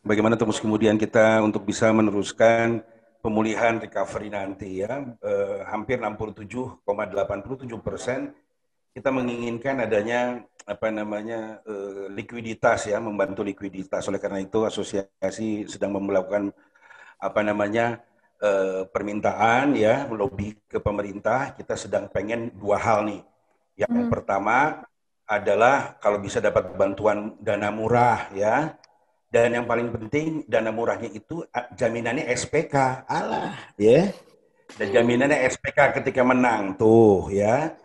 Bagaimana 0.06 0.38
terus 0.38 0.62
kemudian 0.62 0.94
kita 0.94 1.42
untuk 1.42 1.66
bisa 1.66 1.90
meneruskan 1.90 2.86
pemulihan 3.18 3.82
recovery 3.82 4.30
nanti 4.30 4.86
ya, 4.86 5.02
eh, 5.26 5.58
hampir 5.66 5.98
67,87 5.98 7.82
persen 7.82 8.30
kita 8.94 9.10
menginginkan 9.10 9.86
adanya 9.86 10.46
apa 10.62 10.94
namanya 10.94 11.66
eh, 11.66 12.06
likuiditas 12.14 12.94
ya, 12.94 13.02
membantu 13.02 13.42
likuiditas. 13.42 14.06
Oleh 14.06 14.22
karena 14.22 14.38
itu 14.38 14.62
asosiasi 14.62 15.66
sedang 15.66 15.98
melakukan 15.98 16.54
apa 17.18 17.40
namanya 17.42 18.06
eh, 18.40 18.82
permintaan 18.88 19.76
ya 19.76 20.08
lobby 20.08 20.56
ke 20.66 20.80
pemerintah 20.80 21.52
kita 21.54 21.76
sedang 21.76 22.08
pengen 22.08 22.50
dua 22.56 22.80
hal 22.80 23.06
nih. 23.06 23.22
Yang 23.76 23.94
hmm. 23.96 24.10
pertama 24.12 24.84
adalah 25.30 25.94
kalau 26.02 26.18
bisa 26.18 26.42
dapat 26.42 26.74
bantuan 26.74 27.38
dana 27.38 27.70
murah 27.70 28.32
ya. 28.34 28.74
Dan 29.30 29.54
yang 29.54 29.66
paling 29.70 29.94
penting 29.94 30.42
dana 30.50 30.74
murahnya 30.74 31.06
itu 31.06 31.46
jaminannya 31.78 32.26
SPK 32.34 33.06
Allah 33.06 33.54
ya. 33.78 34.10
Dan 34.74 34.90
jaminannya 34.90 35.46
SPK 35.46 36.02
ketika 36.02 36.26
menang 36.26 36.74
tuh 36.74 37.30
ya. 37.30 37.78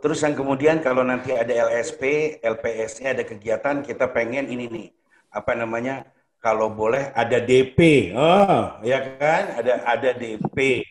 Terus 0.00 0.24
yang 0.24 0.32
kemudian 0.32 0.80
kalau 0.80 1.04
nanti 1.04 1.36
ada 1.36 1.52
LSP 1.52 2.36
LPSE 2.40 3.04
ada 3.04 3.24
kegiatan 3.28 3.84
kita 3.84 4.08
pengen 4.08 4.48
ini 4.48 4.64
nih. 4.72 4.88
Apa 5.28 5.52
namanya 5.52 6.08
kalau 6.40 6.70
boleh 6.70 7.10
ada 7.16 7.42
DP, 7.42 8.12
oh, 8.14 8.78
ya 8.84 9.18
kan, 9.18 9.58
ada 9.58 9.72
ada 9.82 10.10
DP. 10.14 10.84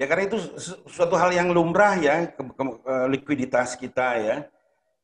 Ya 0.00 0.08
karena 0.08 0.32
itu 0.32 0.40
suatu 0.88 1.12
hal 1.14 1.30
yang 1.36 1.52
lumrah 1.52 1.92
ya 2.00 2.32
ke, 2.32 2.40
ke, 2.40 2.62
ke 2.64 2.94
likuiditas 3.12 3.76
kita 3.76 4.08
ya. 4.16 4.36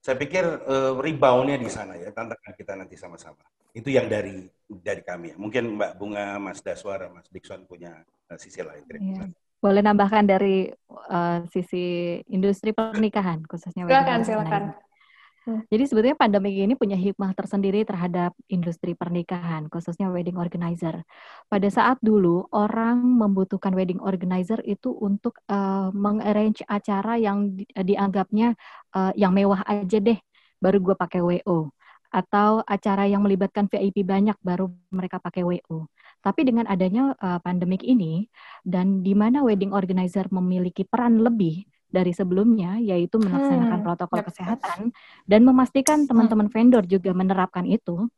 Saya 0.01 0.17
pikir 0.17 0.45
uh, 0.47 0.97
reboundnya 1.03 1.59
di 1.59 1.69
sana 1.69 1.99
ya, 1.99 2.09
tantangan 2.15 2.55
kita 2.57 2.73
nanti 2.79 2.97
sama-sama. 2.97 3.43
Itu 3.77 3.93
yang 3.93 4.09
dari 4.09 4.49
dari 4.67 5.03
kami. 5.05 5.37
Mungkin 5.37 5.77
Mbak 5.77 5.93
Bunga, 6.01 6.41
Mas 6.41 6.65
Daswara, 6.65 7.13
Mas 7.13 7.29
Dixon 7.29 7.69
punya 7.69 7.93
uh, 8.33 8.39
sisi 8.41 8.63
lain. 8.65 8.87
Kasih. 8.89 9.35
boleh 9.57 9.81
nambahkan 9.83 10.29
dari 10.29 10.69
uh, 11.11 11.41
sisi 11.49 12.21
industri 12.29 12.77
pernikahan 12.77 13.41
khususnya 13.49 13.89
silakan 13.89 14.21
silakan 14.23 14.63
Hmm. 15.47 15.63
Jadi 15.71 15.87
sebetulnya 15.87 16.19
pandemi 16.19 16.59
ini 16.59 16.75
punya 16.75 16.99
hikmah 16.99 17.31
tersendiri 17.39 17.87
terhadap 17.87 18.35
industri 18.51 18.99
pernikahan, 18.99 19.71
khususnya 19.71 20.11
wedding 20.11 20.35
organizer. 20.35 21.07
Pada 21.47 21.69
saat 21.71 22.03
dulu 22.03 22.51
orang 22.51 22.99
membutuhkan 22.99 23.71
wedding 23.79 24.03
organizer 24.03 24.59
itu 24.67 24.91
untuk 24.91 25.39
uh, 25.47 25.95
mengarrange 25.95 26.67
acara 26.67 27.15
yang 27.15 27.55
di, 27.55 27.63
dianggapnya 27.71 28.59
uh, 28.99 29.15
yang 29.15 29.31
mewah 29.31 29.63
aja 29.71 30.03
deh, 30.03 30.19
baru 30.59 30.83
gue 30.83 30.97
pakai 30.99 31.23
WO. 31.23 31.71
Atau 32.11 32.67
acara 32.67 33.07
yang 33.07 33.23
melibatkan 33.23 33.71
VIP 33.71 34.03
banyak, 34.03 34.35
baru 34.43 34.67
mereka 34.91 35.23
pakai 35.23 35.47
WO. 35.47 35.87
Tapi 36.27 36.43
dengan 36.43 36.67
adanya 36.67 37.15
uh, 37.23 37.39
pandemik 37.39 37.87
ini, 37.87 38.27
dan 38.67 39.07
di 39.07 39.15
mana 39.15 39.47
wedding 39.47 39.71
organizer 39.71 40.27
memiliki 40.35 40.83
peran 40.83 41.23
lebih, 41.23 41.71
dari 41.87 42.11
sebelumnya, 42.11 42.77
yaitu 42.83 43.17
melaksanakan 43.23 43.79
hmm. 43.81 43.87
protokol 43.87 44.21
yep. 44.21 44.27
kesehatan 44.33 44.81
dan 45.25 45.41
memastikan 45.47 46.05
hmm. 46.05 46.09
teman-teman 46.11 46.49
vendor 46.51 46.85
juga 46.85 47.15
menerapkan 47.15 47.65
itu, 47.65 48.11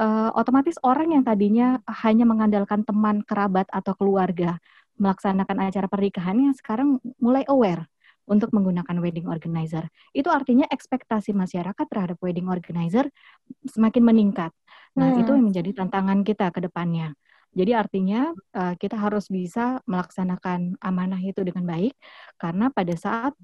uh, 0.00 0.30
otomatis 0.34 0.76
orang 0.82 1.14
yang 1.14 1.22
tadinya 1.22 1.78
hanya 2.04 2.24
mengandalkan 2.24 2.82
teman, 2.82 3.22
kerabat 3.24 3.68
atau 3.70 3.92
keluarga 3.96 4.56
melaksanakan 5.00 5.56
acara 5.64 5.88
pernikahannya 5.88 6.52
sekarang 6.60 7.00
mulai 7.16 7.48
aware 7.48 7.88
untuk 8.28 8.52
menggunakan 8.52 8.94
wedding 9.00 9.26
organizer. 9.26 9.88
Itu 10.12 10.28
artinya 10.30 10.68
ekspektasi 10.68 11.34
masyarakat 11.34 11.86
terhadap 11.88 12.20
wedding 12.22 12.46
organizer 12.46 13.08
semakin 13.66 14.06
meningkat. 14.06 14.52
Nah, 14.94 15.10
hmm. 15.10 15.20
itu 15.24 15.30
yang 15.34 15.46
menjadi 15.50 15.70
tantangan 15.82 16.22
kita 16.22 16.52
ke 16.54 16.62
depannya. 16.62 17.16
Jadi 17.50 17.72
artinya 17.74 18.30
uh, 18.54 18.74
kita 18.78 18.94
harus 18.94 19.26
bisa 19.26 19.82
melaksanakan 19.82 20.78
amanah 20.78 21.18
itu 21.18 21.42
dengan 21.42 21.66
baik 21.66 21.98
karena 22.38 22.70
pada 22.70 22.94
saat 22.94 23.34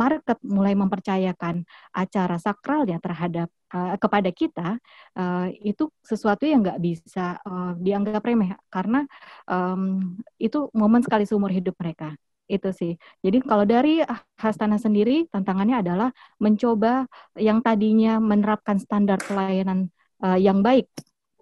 market 0.00 0.40
mulai 0.40 0.72
mempercayakan 0.72 1.68
acara 1.92 2.40
sakral 2.40 2.88
ya 2.88 2.96
terhadap 2.96 3.52
uh, 3.76 4.00
kepada 4.00 4.32
kita 4.32 4.80
uh, 5.12 5.46
itu 5.60 5.92
sesuatu 6.00 6.48
yang 6.48 6.64
nggak 6.64 6.80
bisa 6.80 7.36
uh, 7.44 7.76
dianggap 7.76 8.24
remeh 8.24 8.56
karena 8.72 9.04
um, 9.44 10.16
itu 10.40 10.72
momen 10.72 11.04
sekali 11.04 11.28
seumur 11.28 11.52
hidup 11.52 11.76
mereka 11.76 12.16
itu 12.50 12.68
sih. 12.74 12.92
Jadi 13.22 13.46
kalau 13.46 13.62
dari 13.62 14.02
Hastana 14.34 14.74
sendiri 14.74 15.30
tantangannya 15.30 15.86
adalah 15.86 16.10
mencoba 16.42 17.06
yang 17.38 17.62
tadinya 17.62 18.18
menerapkan 18.18 18.82
standar 18.82 19.22
pelayanan 19.22 19.94
uh, 20.18 20.34
yang 20.34 20.58
baik 20.58 20.90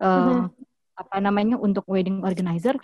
uh, 0.05 0.53
apa 0.99 1.23
namanya 1.23 1.55
untuk 1.55 1.87
wedding 1.87 2.27
organizer 2.27 2.75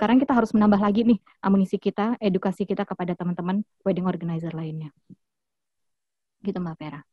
sekarang 0.00 0.16
kita 0.16 0.32
harus 0.32 0.56
menambah 0.56 0.80
lagi 0.80 1.04
nih 1.04 1.20
amunisi 1.44 1.76
kita, 1.76 2.16
edukasi 2.24 2.64
kita 2.64 2.88
kepada 2.88 3.12
teman-teman 3.12 3.60
wedding 3.84 4.08
organizer 4.08 4.48
lainnya. 4.56 4.88
Gitu 6.40 6.56
Mbak 6.56 6.76
Vera. 6.80 7.04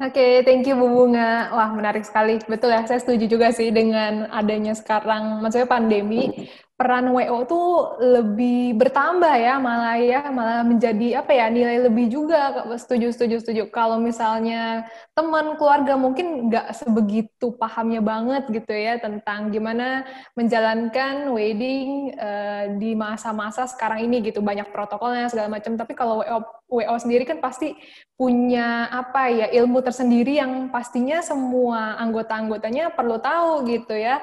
Oke, 0.00 0.16
okay, 0.16 0.32
thank 0.40 0.64
you 0.64 0.72
Bu 0.72 0.88
Bunga. 0.88 1.52
Wah, 1.52 1.68
menarik 1.68 2.08
sekali. 2.08 2.40
Betul 2.48 2.72
ya, 2.72 2.80
saya 2.88 2.96
setuju 3.04 3.28
juga 3.28 3.52
sih 3.52 3.68
dengan 3.68 4.24
adanya 4.32 4.72
sekarang, 4.72 5.44
maksudnya 5.44 5.68
pandemi, 5.68 6.48
peran 6.78 7.10
WO 7.10 7.42
tuh 7.42 7.98
lebih 7.98 8.78
bertambah 8.78 9.34
ya 9.34 9.58
malah 9.58 9.98
ya 9.98 10.30
malah 10.30 10.62
menjadi 10.62 11.18
apa 11.18 11.34
ya 11.34 11.50
nilai 11.50 11.90
lebih 11.90 12.06
juga. 12.06 12.54
Setuju 12.78 13.10
setuju 13.10 13.42
setuju. 13.42 13.62
Kalau 13.74 13.98
misalnya 13.98 14.86
teman 15.10 15.58
keluarga 15.58 15.98
mungkin 15.98 16.46
nggak 16.46 16.70
sebegitu 16.78 17.50
pahamnya 17.58 17.98
banget 17.98 18.46
gitu 18.54 18.70
ya 18.70 18.94
tentang 19.02 19.50
gimana 19.50 20.06
menjalankan 20.38 21.34
wedding 21.34 22.14
uh, 22.14 22.70
di 22.78 22.94
masa-masa 22.94 23.66
sekarang 23.66 24.06
ini 24.06 24.30
gitu. 24.30 24.38
Banyak 24.38 24.70
protokolnya 24.70 25.26
segala 25.26 25.58
macam. 25.58 25.74
Tapi 25.74 25.98
kalau 25.98 26.22
WO 26.22 26.38
WO 26.78 26.94
sendiri 26.94 27.26
kan 27.26 27.42
pasti 27.42 27.74
punya 28.14 28.86
apa 28.86 29.26
ya 29.26 29.50
ilmu 29.50 29.82
tersendiri 29.82 30.38
yang 30.38 30.70
pastinya 30.70 31.26
semua 31.26 31.98
anggota-anggotanya 31.98 32.94
perlu 32.94 33.18
tahu 33.18 33.66
gitu 33.66 33.98
ya 33.98 34.22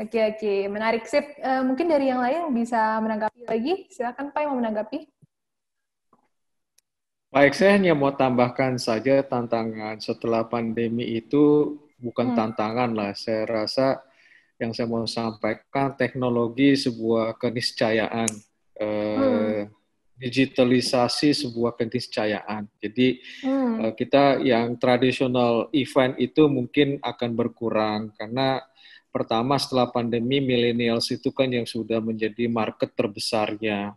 Oke, 0.00 0.16
oke. 0.16 0.54
Menarik. 0.72 1.04
Sip. 1.04 1.36
Uh, 1.44 1.60
mungkin 1.60 1.84
dari 1.84 2.08
yang 2.08 2.24
lain 2.24 2.56
bisa 2.56 2.96
menanggapi 3.04 3.44
lagi. 3.44 3.84
Silakan 3.92 4.32
Pak 4.32 4.40
yang 4.40 4.50
mau 4.56 4.60
menanggapi. 4.64 5.04
Baik, 7.30 7.52
saya 7.54 7.76
hanya 7.76 7.92
mau 7.92 8.10
tambahkan 8.10 8.80
saja 8.80 9.20
tantangan 9.22 10.00
setelah 10.00 10.48
pandemi 10.48 11.20
itu 11.20 11.76
bukan 12.00 12.32
hmm. 12.32 12.36
tantangan 12.36 12.90
lah. 12.96 13.12
Saya 13.12 13.44
rasa 13.44 14.00
yang 14.56 14.72
saya 14.72 14.88
mau 14.88 15.04
sampaikan 15.04 15.92
teknologi 15.94 16.80
sebuah 16.80 17.36
keniscayaan. 17.36 18.30
Eh, 18.80 19.16
hmm. 19.20 19.62
digitalisasi 20.16 21.36
sebuah 21.36 21.76
keniscayaan. 21.76 22.72
Jadi 22.80 23.20
hmm. 23.44 23.72
Eh, 23.84 23.92
kita 23.96 24.40
yang 24.40 24.80
tradisional 24.80 25.68
event 25.76 26.16
itu 26.16 26.48
mungkin 26.48 26.96
akan 27.04 27.30
berkurang 27.36 28.12
karena 28.16 28.64
pertama 29.10 29.58
setelah 29.58 29.90
pandemi 29.90 30.38
millennials 30.38 31.10
itu 31.10 31.34
kan 31.34 31.50
yang 31.50 31.66
sudah 31.66 31.98
menjadi 31.98 32.46
market 32.46 32.94
terbesarnya. 32.94 33.94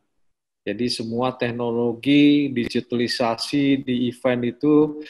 Jadi 0.64 0.88
semua 0.88 1.36
teknologi 1.36 2.48
digitalisasi 2.50 3.84
di 3.84 4.08
event 4.08 4.42
itu 4.48 5.04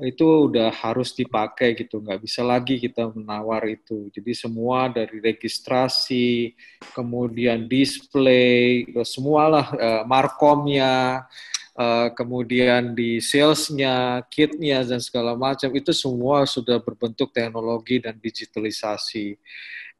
itu 0.00 0.48
udah 0.48 0.72
harus 0.72 1.12
dipakai 1.12 1.76
gitu, 1.76 2.00
nggak 2.00 2.24
bisa 2.24 2.40
lagi 2.40 2.80
kita 2.80 3.12
menawar 3.12 3.68
itu. 3.68 4.08
Jadi 4.08 4.32
semua 4.32 4.88
dari 4.88 5.20
registrasi, 5.20 6.56
kemudian 6.96 7.68
display, 7.68 8.88
semualah 9.04 9.66
uh, 9.76 10.02
markomnya, 10.08 11.28
uh, 11.76 12.08
kemudian 12.14 12.94
di 12.94 13.20
salesnya, 13.22 14.24
kitnya 14.32 14.82
dan 14.82 14.98
segala 14.98 15.36
macam 15.36 15.70
itu 15.74 15.90
semua 15.94 16.46
sudah 16.48 16.80
berbentuk 16.82 17.30
teknologi 17.30 18.00
dan 18.02 18.16
digitalisasi. 18.18 19.38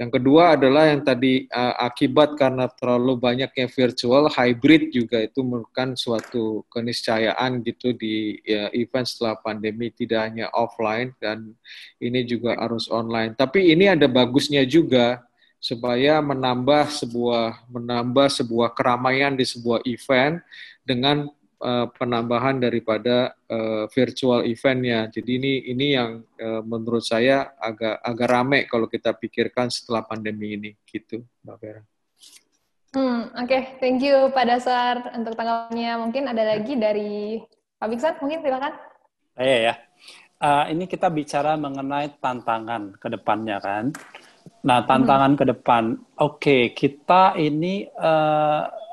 Yang 0.00 0.16
kedua 0.16 0.56
adalah 0.56 0.88
yang 0.88 1.04
tadi 1.04 1.44
uh, 1.52 1.76
akibat 1.76 2.32
karena 2.40 2.72
terlalu 2.72 3.20
banyaknya 3.20 3.68
virtual, 3.68 4.32
hybrid 4.32 4.96
juga 4.96 5.20
itu 5.20 5.44
merupakan 5.44 5.92
suatu 5.92 6.64
keniscayaan 6.72 7.60
gitu 7.60 7.92
di 7.92 8.40
ya, 8.40 8.72
event 8.72 9.04
setelah 9.04 9.36
pandemi 9.36 9.92
tidak 9.92 10.32
hanya 10.32 10.48
offline 10.56 11.12
dan 11.20 11.52
ini 12.00 12.24
juga 12.24 12.56
harus 12.56 12.88
online. 12.88 13.36
Tapi 13.36 13.76
ini 13.76 13.92
ada 13.92 14.08
bagusnya 14.08 14.64
juga 14.64 15.20
supaya 15.60 16.24
menambah 16.24 16.88
sebuah 16.88 17.68
menambah 17.68 18.32
sebuah 18.32 18.72
keramaian 18.72 19.36
di 19.36 19.44
sebuah 19.44 19.84
event 19.84 20.40
dengan 20.80 21.28
uh, 21.60 21.86
penambahan 21.92 22.58
daripada 22.58 23.36
uh, 23.46 23.84
virtual 23.92 24.42
eventnya. 24.48 25.06
Jadi 25.12 25.30
ini 25.36 25.52
ini 25.70 25.86
yang 25.94 26.24
uh, 26.40 26.64
menurut 26.64 27.04
saya 27.04 27.54
agak 27.60 28.00
agak 28.00 28.28
rame 28.28 28.60
kalau 28.66 28.88
kita 28.88 29.12
pikirkan 29.14 29.68
setelah 29.68 30.02
pandemi 30.02 30.56
ini, 30.56 30.70
gitu, 30.88 31.22
Mbak 31.44 31.56
Vera. 31.60 31.82
Hmm, 32.90 33.30
Oke, 33.38 33.46
okay. 33.46 33.62
thank 33.78 34.02
you 34.02 34.34
Pak 34.34 34.44
Dasar 34.50 35.14
untuk 35.14 35.38
tanggapannya. 35.38 35.94
Mungkin 36.02 36.26
ada 36.26 36.42
lagi 36.42 36.74
dari 36.74 37.38
Pak 37.78 37.86
Biksan, 37.86 38.18
mungkin 38.18 38.42
silakan. 38.42 38.74
Iya 39.38 39.58
ya. 39.70 39.74
Uh, 40.40 40.64
ini 40.72 40.88
kita 40.88 41.06
bicara 41.12 41.54
mengenai 41.54 42.16
tantangan 42.18 42.96
ke 42.98 43.06
depannya 43.12 43.60
kan. 43.62 43.94
Nah, 44.60 44.84
tantangan 44.84 45.36
hmm. 45.36 45.40
ke 45.40 45.44
depan, 45.54 45.84
oke, 46.18 46.40
okay, 46.40 46.62
kita 46.74 47.36
ini 47.36 47.88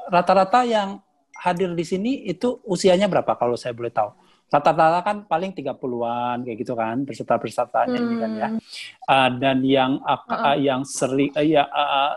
rata-rata 0.07 0.63
uh, 0.63 0.67
yang 0.67 0.89
hadir 1.41 1.71
di 1.77 1.85
sini 1.85 2.11
itu 2.25 2.61
usianya 2.65 3.05
berapa 3.05 3.37
kalau 3.37 3.53
saya 3.53 3.73
boleh 3.77 3.93
tahu? 3.93 4.09
Rata-rata 4.47 5.03
kan 5.03 5.17
paling 5.27 5.51
30-an 5.51 6.47
kayak 6.47 6.57
gitu 6.63 6.71
kan 6.71 7.03
peserta-pesertanya 7.03 7.99
hmm. 7.99 8.05
ini 8.07 8.15
kan 8.15 8.31
ya. 8.31 8.49
Uh, 9.03 9.29
dan 9.37 9.57
yang 9.61 9.99
uh, 10.07 10.23
uh, 10.23 10.55
yang 10.55 10.87
sering 10.87 11.35
uh, 11.35 11.43
ya 11.43 11.67
uh, 11.67 12.15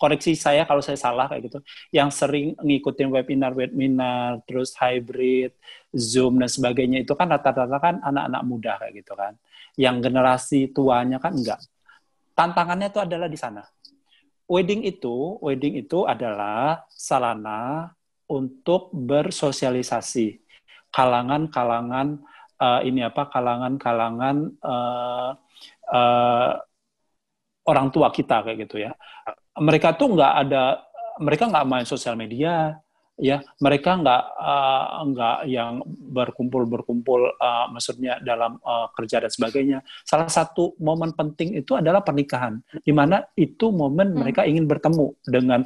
koreksi 0.00 0.34
saya 0.34 0.66
kalau 0.66 0.82
saya 0.82 0.98
salah 0.98 1.30
kayak 1.30 1.46
gitu. 1.46 1.58
Yang 1.94 2.10
sering 2.18 2.46
ngikutin 2.58 3.08
webinar-webinar 3.14 4.42
terus 4.50 4.74
hybrid, 4.82 5.54
Zoom 5.94 6.42
dan 6.42 6.50
sebagainya 6.50 7.06
itu 7.06 7.14
kan 7.14 7.30
rata-rata 7.30 7.78
kan 7.78 8.02
anak-anak 8.02 8.42
muda 8.42 8.72
kayak 8.82 8.98
gitu 8.98 9.14
kan. 9.14 9.38
Yang 9.78 10.10
generasi 10.10 10.60
tuanya 10.74 11.22
kan 11.22 11.38
enggak. 11.38 11.62
Tantangannya 12.34 12.90
itu 12.90 12.98
adalah 12.98 13.30
di 13.30 13.38
sana 13.38 13.62
wedding 14.48 14.82
itu 14.88 15.36
wedding 15.44 15.76
itu 15.76 16.08
adalah 16.08 16.88
sarana 16.88 17.92
untuk 18.28 18.92
bersosialisasi. 18.92 20.40
Kalangan-kalangan 20.88 22.20
uh, 22.60 22.80
ini 22.84 23.04
apa 23.06 23.28
kalangan-kalangan 23.28 24.36
uh, 24.60 25.30
uh, 25.92 26.50
orang 27.68 27.88
tua 27.92 28.08
kita 28.10 28.44
kayak 28.44 28.68
gitu 28.68 28.82
ya. 28.84 28.92
Mereka 29.58 29.98
tuh 29.98 30.14
nggak 30.14 30.32
ada 30.46 30.62
mereka 31.18 31.50
nggak 31.50 31.66
main 31.66 31.86
sosial 31.86 32.14
media 32.14 32.78
ya. 33.18 33.42
Mereka 33.60 34.00
nggak 34.00 34.22
uh, 34.38 35.02
nggak 35.12 35.38
yang 35.50 35.82
berkumpul 36.14 36.64
berkumpul 36.64 37.28
uh, 37.36 37.66
maksudnya 37.68 38.16
dalam 38.22 38.56
uh, 38.62 38.88
kerja 38.94 39.20
dan 39.22 39.30
sebagainya. 39.30 39.78
Salah 40.06 40.30
satu 40.30 40.78
momen 40.80 41.12
penting 41.12 41.58
itu 41.58 41.76
adalah 41.76 42.00
pernikahan 42.00 42.62
di 42.80 42.92
mana 42.94 43.22
itu 43.36 43.68
momen 43.68 44.14
hmm. 44.14 44.18
mereka 44.24 44.48
ingin 44.48 44.64
bertemu 44.64 45.14
dengan 45.26 45.60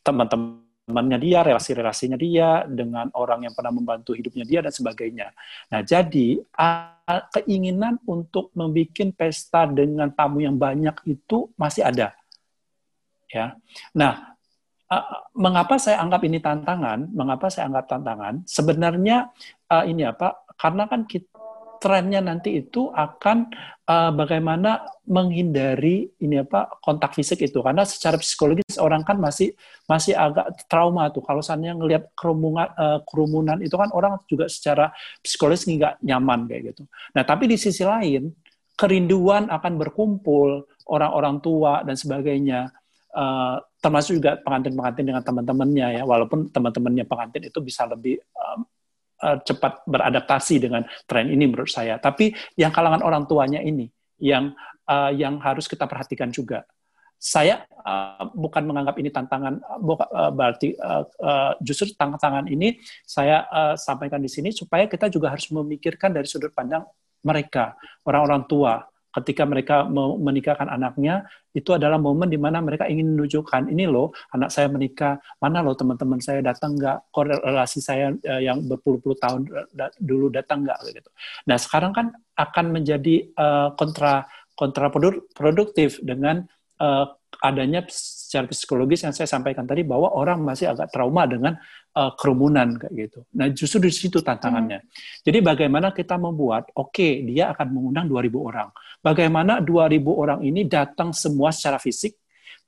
teman-teman 0.00 0.61
temannya 0.82 1.18
dia, 1.22 1.46
relasi-relasinya 1.46 2.18
dia, 2.18 2.66
dengan 2.66 3.06
orang 3.14 3.46
yang 3.46 3.54
pernah 3.54 3.70
membantu 3.70 4.18
hidupnya 4.18 4.42
dia, 4.42 4.60
dan 4.66 4.74
sebagainya. 4.74 5.30
Nah, 5.70 5.80
jadi 5.86 6.42
keinginan 7.32 8.02
untuk 8.06 8.50
membuat 8.54 9.14
pesta 9.14 9.66
dengan 9.66 10.10
tamu 10.14 10.42
yang 10.42 10.58
banyak 10.58 10.94
itu 11.06 11.50
masih 11.54 11.86
ada. 11.86 12.14
Ya. 13.30 13.58
Nah, 13.96 14.34
mengapa 15.32 15.80
saya 15.80 15.98
anggap 16.04 16.20
ini 16.26 16.36
tantangan? 16.38 17.08
Mengapa 17.10 17.48
saya 17.48 17.70
anggap 17.72 17.86
tantangan? 17.88 18.44
Sebenarnya 18.44 19.32
ini 19.88 20.04
apa? 20.04 20.44
Karena 20.58 20.86
kan 20.86 21.08
kita 21.08 21.41
trennya 21.82 22.22
nanti 22.22 22.62
itu 22.62 22.94
akan 22.94 23.50
uh, 23.90 24.14
bagaimana 24.14 24.86
menghindari 25.10 26.06
ini 26.22 26.38
apa 26.38 26.78
kontak 26.78 27.18
fisik 27.18 27.42
itu. 27.42 27.58
Karena 27.58 27.82
secara 27.82 28.14
psikologis 28.22 28.78
orang 28.78 29.02
kan 29.02 29.18
masih 29.18 29.50
masih 29.90 30.14
agak 30.14 30.54
trauma 30.70 31.10
tuh. 31.10 31.26
Kalau 31.26 31.42
seandainya 31.42 31.74
ngelihat 31.74 32.14
kerumunan 32.14 32.70
uh, 32.78 33.02
kerumunan 33.02 33.58
itu 33.58 33.74
kan 33.74 33.90
orang 33.90 34.22
juga 34.30 34.46
secara 34.46 34.94
psikologis 35.18 35.66
nggak 35.66 35.98
nyaman 36.06 36.46
kayak 36.46 36.62
gitu. 36.70 36.86
Nah 37.18 37.26
tapi 37.26 37.50
di 37.50 37.58
sisi 37.58 37.82
lain 37.82 38.30
kerinduan 38.78 39.50
akan 39.50 39.74
berkumpul 39.74 40.70
orang-orang 40.86 41.42
tua 41.42 41.82
dan 41.82 41.98
sebagainya 41.98 42.70
uh, 43.18 43.58
termasuk 43.82 44.22
juga 44.22 44.38
pengantin-pengantin 44.38 45.04
dengan 45.10 45.22
teman-temannya 45.26 45.98
ya. 45.98 46.02
Walaupun 46.06 46.54
teman-temannya 46.54 47.10
pengantin 47.10 47.50
itu 47.50 47.58
bisa 47.58 47.90
lebih 47.90 48.22
um, 48.38 48.62
uh, 49.22 49.38
cepat 49.40 49.86
beradaptasi 49.86 50.58
dengan 50.58 50.82
tren 51.06 51.30
ini 51.30 51.46
menurut 51.46 51.70
saya. 51.70 51.96
Tapi 52.02 52.34
yang 52.58 52.74
kalangan 52.74 53.00
orang 53.06 53.24
tuanya 53.30 53.62
ini 53.62 53.88
yang 54.18 54.52
uh, 54.90 55.10
yang 55.14 55.38
harus 55.40 55.70
kita 55.70 55.86
perhatikan 55.86 56.28
juga. 56.34 56.66
Saya 57.22 57.62
uh, 57.86 58.26
bukan 58.34 58.66
menganggap 58.66 58.98
ini 58.98 59.14
tantangan, 59.14 59.62
uh, 59.62 60.30
berarti 60.34 60.74
uh, 60.74 61.06
uh, 61.22 61.52
justru 61.62 61.94
tantangan 61.94 62.50
ini 62.50 62.82
saya 63.06 63.46
uh, 63.46 63.74
sampaikan 63.78 64.18
di 64.18 64.26
sini 64.26 64.50
supaya 64.50 64.90
kita 64.90 65.06
juga 65.06 65.30
harus 65.30 65.46
memikirkan 65.54 66.10
dari 66.10 66.26
sudut 66.26 66.50
pandang 66.50 66.82
mereka, 67.22 67.78
orang-orang 68.02 68.42
tua, 68.50 68.82
ketika 69.12 69.44
mereka 69.44 69.84
menikahkan 70.18 70.68
anaknya 70.68 71.28
itu 71.52 71.76
adalah 71.76 72.00
momen 72.00 72.32
di 72.32 72.40
mana 72.40 72.64
mereka 72.64 72.88
ingin 72.88 73.12
menunjukkan 73.12 73.68
ini 73.68 73.84
loh 73.84 74.12
anak 74.32 74.48
saya 74.48 74.72
menikah 74.72 75.20
mana 75.36 75.60
loh 75.60 75.76
teman-teman 75.76 76.18
saya 76.18 76.40
datang 76.40 76.74
nggak? 76.76 77.12
Korelasi 77.12 77.80
saya 77.84 78.12
uh, 78.12 78.42
yang 78.42 78.64
berpuluh-puluh 78.64 79.16
tahun 79.20 79.40
da 79.72 79.92
dulu 80.00 80.32
datang 80.32 80.64
nggak? 80.64 80.78
Gitu. 80.90 81.10
Nah 81.48 81.56
sekarang 81.60 81.92
kan 81.92 82.06
akan 82.36 82.66
menjadi 82.72 83.28
uh, 83.36 83.76
kontra 83.76 84.24
kontraproduktif 84.56 86.00
dengan 86.04 86.44
adanya 87.40 87.84
secara 87.88 88.48
psikologis 88.48 89.04
yang 89.04 89.12
saya 89.12 89.28
sampaikan 89.28 89.64
tadi 89.68 89.84
bahwa 89.84 90.12
orang 90.12 90.40
masih 90.40 90.72
agak 90.72 90.88
trauma 90.88 91.28
dengan 91.28 91.56
uh, 91.96 92.12
kerumunan 92.16 92.76
kayak 92.80 92.92
gitu. 92.96 93.20
Nah, 93.36 93.48
justru 93.52 93.88
di 93.88 93.92
situ 93.92 94.24
tantangannya. 94.24 94.80
Hmm. 94.80 94.90
Jadi 95.24 95.38
bagaimana 95.44 95.92
kita 95.92 96.16
membuat 96.16 96.72
oke, 96.72 96.92
okay, 96.92 97.20
dia 97.24 97.52
akan 97.52 97.66
mengundang 97.72 98.06
2000 98.08 98.48
orang. 98.48 98.68
Bagaimana 99.04 99.60
2000 99.60 100.00
orang 100.08 100.40
ini 100.46 100.64
datang 100.64 101.12
semua 101.12 101.52
secara 101.52 101.76
fisik 101.76 102.16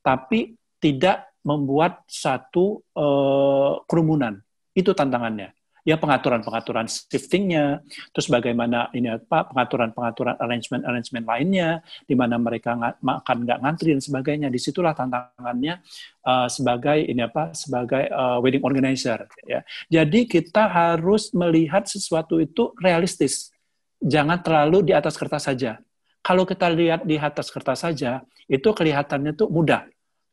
tapi 0.05 0.53
tidak 0.77 1.33
membuat 1.45 2.05
satu 2.05 2.85
uh, 2.93 3.81
kerumunan. 3.89 4.37
Itu 4.75 4.93
tantangannya 4.93 5.54
ya 5.85 6.01
pengaturan-pengaturan 6.01 6.89
shiftingnya, 6.89 7.85
terus 8.11 8.27
bagaimana 8.33 8.89
ini 8.97 9.13
apa 9.13 9.45
pengaturan-pengaturan 9.53 10.41
arrangement-arrangement 10.41 11.29
lainnya, 11.29 11.85
di 12.09 12.17
mana 12.17 12.41
mereka 12.41 12.75
makan 13.05 13.37
nggak 13.45 13.59
ngantri 13.61 13.93
dan 13.93 14.03
sebagainya. 14.03 14.49
Di 14.49 14.57
situlah 14.57 14.97
tantangannya 14.97 15.85
uh, 16.25 16.49
sebagai 16.49 17.05
ini 17.05 17.23
apa 17.23 17.53
sebagai 17.53 18.09
uh, 18.09 18.41
wedding 18.41 18.65
organizer. 18.65 19.29
Ya. 19.45 19.61
Jadi 19.93 20.25
kita 20.25 20.67
harus 20.67 21.31
melihat 21.37 21.85
sesuatu 21.85 22.41
itu 22.41 22.73
realistis, 22.81 23.53
jangan 24.01 24.41
terlalu 24.41 24.89
di 24.89 24.93
atas 24.97 25.15
kertas 25.21 25.47
saja. 25.47 25.79
Kalau 26.25 26.49
kita 26.49 26.73
lihat 26.73 27.05
di 27.05 27.21
atas 27.21 27.53
kertas 27.53 27.85
saja, 27.85 28.25
itu 28.49 28.73
kelihatannya 28.73 29.37
tuh 29.37 29.53
mudah 29.53 29.85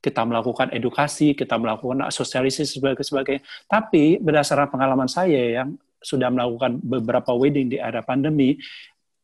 kita 0.01 0.25
melakukan 0.25 0.73
edukasi, 0.73 1.37
kita 1.37 1.61
melakukan 1.61 2.09
sosialisasi 2.09 2.81
sebagai 2.81 3.05
sebagainya. 3.05 3.45
Tapi 3.69 4.17
berdasarkan 4.17 4.73
pengalaman 4.73 5.05
saya 5.05 5.61
yang 5.61 5.77
sudah 6.01 6.33
melakukan 6.33 6.81
beberapa 6.81 7.31
wedding 7.37 7.69
di 7.69 7.77
era 7.77 8.01
pandemi, 8.01 8.57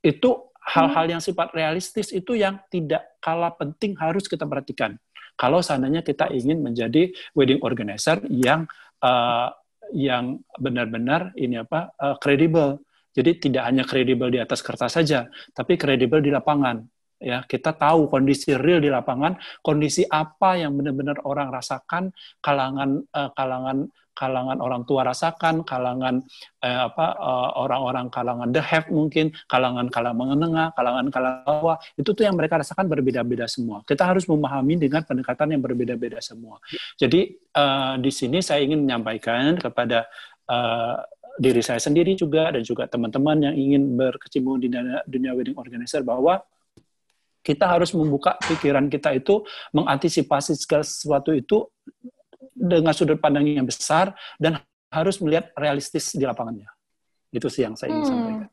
itu 0.05 0.30
hal-hal 0.61 1.17
yang 1.17 1.21
sifat 1.23 1.51
realistis 1.57 2.13
itu 2.13 2.38
yang 2.38 2.61
tidak 2.69 3.17
kalah 3.17 3.51
penting 3.57 3.97
harus 3.97 4.30
kita 4.30 4.45
perhatikan. 4.45 4.93
Kalau 5.34 5.65
seandainya 5.65 6.05
kita 6.05 6.30
ingin 6.30 6.61
menjadi 6.61 7.09
wedding 7.34 7.59
organizer 7.65 8.21
yang 8.30 8.69
uh, 9.01 9.49
yang 9.91 10.38
benar-benar 10.61 11.34
ini 11.34 11.57
apa 11.59 11.89
kredibel. 12.21 12.78
Uh, 12.78 12.86
Jadi 13.17 13.49
tidak 13.49 13.65
hanya 13.65 13.82
kredibel 13.82 14.30
di 14.30 14.38
atas 14.38 14.61
kertas 14.61 14.93
saja, 14.93 15.25
tapi 15.57 15.73
kredibel 15.73 16.21
di 16.21 16.30
lapangan 16.30 16.86
ya 17.18 17.41
kita 17.45 17.74
tahu 17.74 18.09
kondisi 18.09 18.53
real 18.53 18.82
di 18.82 18.93
lapangan 18.93 19.38
kondisi 19.65 20.05
apa 20.05 20.61
yang 20.61 20.78
benar-benar 20.78 21.22
orang 21.26 21.49
rasakan 21.49 22.13
kalangan 22.41 23.01
uh, 23.13 23.30
kalangan 23.34 23.89
kalangan 24.18 24.57
orang 24.57 24.82
tua 24.89 25.05
rasakan 25.05 25.61
kalangan 25.61 26.26
uh, 26.65 26.89
apa 26.89 27.05
uh, 27.22 27.49
orang-orang 27.61 28.09
kalangan 28.09 28.49
the 28.49 28.57
have 28.57 28.89
mungkin 28.89 29.30
kalangan 29.45 29.93
kalangan 29.93 30.18
menengah 30.18 30.74
kalangan 30.74 31.05
kalangan 31.13 31.45
bawah 31.45 31.78
itu 31.93 32.09
tuh 32.09 32.26
yang 32.26 32.34
mereka 32.34 32.57
rasakan 32.57 32.89
berbeda-beda 32.89 33.45
semua. 33.45 33.86
Kita 33.86 34.09
harus 34.09 34.26
memahami 34.26 34.82
dengan 34.82 35.05
pendekatan 35.05 35.53
yang 35.53 35.61
berbeda-beda 35.61 36.18
semua. 36.18 36.57
Jadi 36.97 37.38
uh, 37.53 38.01
di 38.01 38.09
sini 38.09 38.41
saya 38.41 38.65
ingin 38.65 38.82
menyampaikan 38.82 39.53
kepada 39.61 40.09
uh, 40.49 40.97
diri 41.38 41.61
saya 41.61 41.78
sendiri 41.78 42.18
juga 42.18 42.49
dan 42.49 42.65
juga 42.65 42.89
teman-teman 42.89 43.45
yang 43.45 43.53
ingin 43.53 43.93
berkecimpung 43.93 44.57
di 44.57 44.74
dunia 45.05 45.38
wedding 45.38 45.53
organizer 45.53 46.01
bahwa 46.01 46.41
kita 47.48 47.64
harus 47.64 47.95
membuka 47.95 48.36
pikiran 48.43 48.91
kita 48.91 49.16
itu 49.16 49.39
mengantisipasi 49.72 50.60
segala 50.60 50.84
sesuatu 50.84 51.32
itu 51.32 51.64
dengan 52.52 52.91
sudut 52.91 53.24
pandang 53.24 53.48
yang 53.48 53.64
besar 53.64 54.12
dan 54.36 54.60
harus 54.91 55.24
melihat 55.24 55.56
realistis 55.56 56.12
di 56.12 56.28
lapangannya. 56.28 56.68
Itu 57.32 57.48
sih 57.48 57.64
yang 57.64 57.80
saya 57.80 57.95
ingin 57.95 58.04
hmm. 58.04 58.12
sampaikan. 58.12 58.50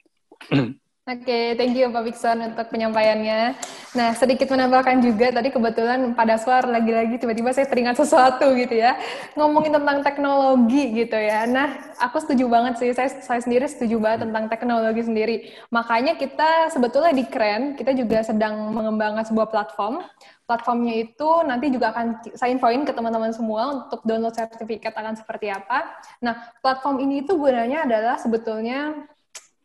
Oke, 1.05 1.20
okay, 1.20 1.44
thank 1.61 1.76
you 1.76 1.84
Pak 1.92 2.00
Bikson 2.00 2.40
untuk 2.40 2.72
penyampaiannya. 2.72 3.61
Nah, 3.92 4.16
sedikit 4.16 4.48
menambahkan 4.48 5.05
juga, 5.05 5.36
tadi 5.36 5.52
kebetulan 5.52 6.16
pada 6.16 6.40
suara 6.40 6.64
lagi-lagi 6.64 7.20
tiba-tiba 7.20 7.52
saya 7.52 7.68
teringat 7.68 8.00
sesuatu 8.00 8.48
gitu 8.57 8.72
ya, 8.72 8.96
ngomongin 9.36 9.76
tentang 9.76 10.00
teknologi 10.00 10.96
gitu 10.96 11.12
ya. 11.12 11.44
Nah, 11.44 11.92
aku 12.00 12.24
setuju 12.24 12.48
banget 12.48 12.80
sih, 12.80 12.96
saya, 12.96 13.12
saya 13.20 13.36
sendiri 13.44 13.68
setuju 13.68 14.00
banget 14.00 14.24
tentang 14.24 14.48
teknologi 14.48 15.05
sendiri. 15.05 15.36
Makanya 15.68 16.16
kita 16.16 16.72
sebetulnya 16.72 17.12
di 17.12 17.28
Keren, 17.28 17.76
kita 17.76 17.92
juga 17.92 18.24
sedang 18.24 18.72
mengembangkan 18.72 19.28
sebuah 19.28 19.52
platform. 19.52 20.00
Platformnya 20.48 21.05
itu 21.05 21.28
nanti 21.44 21.68
juga 21.68 21.92
akan 21.92 22.32
saya 22.32 22.48
infoin 22.48 22.88
ke 22.88 22.96
teman-teman 22.96 23.28
semua 23.36 23.76
untuk 23.76 24.00
download 24.09 24.32
sertifikat 24.32 24.96
akan 24.96 25.20
seperti 25.20 25.52
apa. 25.52 25.84
Nah, 26.24 26.48
platform 26.64 27.05
ini 27.05 27.28
itu 27.28 27.36
gunanya 27.36 27.84
adalah 27.84 28.16
sebetulnya 28.16 29.05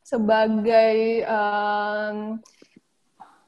sebagai 0.09 1.21
um, 1.29 2.41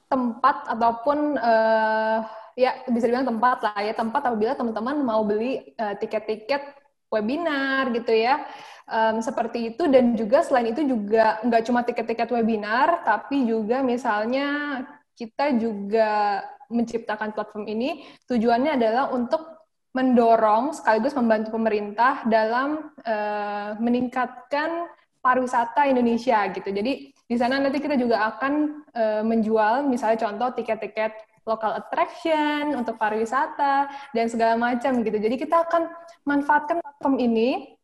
tempat 0.05 0.69
ataupun 0.69 1.41
uh, 1.41 2.21
ya 2.53 2.85
bisa 2.85 3.09
dibilang 3.09 3.25
tempat 3.25 3.65
lah 3.65 3.79
ya. 3.81 3.93
Tempat 3.97 4.21
apabila 4.29 4.53
teman-teman 4.53 5.01
mau 5.01 5.25
beli 5.25 5.73
uh, 5.81 5.97
tiket-tiket 5.97 6.61
webinar 7.09 7.89
gitu 7.97 8.13
ya. 8.13 8.45
Um, 8.85 9.25
seperti 9.25 9.73
itu. 9.73 9.89
Dan 9.89 10.13
juga 10.13 10.45
selain 10.45 10.69
itu 10.69 10.85
juga 10.85 11.41
nggak 11.41 11.63
cuma 11.65 11.81
tiket-tiket 11.81 12.29
webinar 12.29 13.01
tapi 13.01 13.49
juga 13.49 13.81
misalnya 13.81 14.81
kita 15.17 15.57
juga 15.57 16.45
menciptakan 16.69 17.33
platform 17.33 17.65
ini. 17.65 18.05
Tujuannya 18.29 18.77
adalah 18.77 19.09
untuk 19.09 19.65
mendorong 19.91 20.71
sekaligus 20.71 21.11
membantu 21.17 21.51
pemerintah 21.51 22.23
dalam 22.23 22.95
uh, 23.03 23.75
meningkatkan 23.75 24.87
pariwisata 25.21 25.87
Indonesia 25.87 26.49
gitu. 26.51 26.69
Jadi 26.73 27.13
di 27.13 27.35
sana 27.39 27.61
nanti 27.61 27.79
kita 27.79 27.95
juga 27.95 28.27
akan 28.35 28.53
uh, 28.91 29.23
menjual 29.23 29.87
misalnya 29.87 30.27
contoh 30.27 30.51
tiket-tiket 30.57 31.13
local 31.45 31.73
attraction 31.73 32.77
untuk 32.77 33.01
pariwisata 33.01 33.89
dan 34.13 34.25
segala 34.29 34.57
macam 34.57 35.01
gitu. 35.01 35.17
Jadi 35.17 35.35
kita 35.41 35.65
akan 35.65 35.89
manfaatkan 36.25 36.77
platform 36.81 37.17
ini 37.17 37.77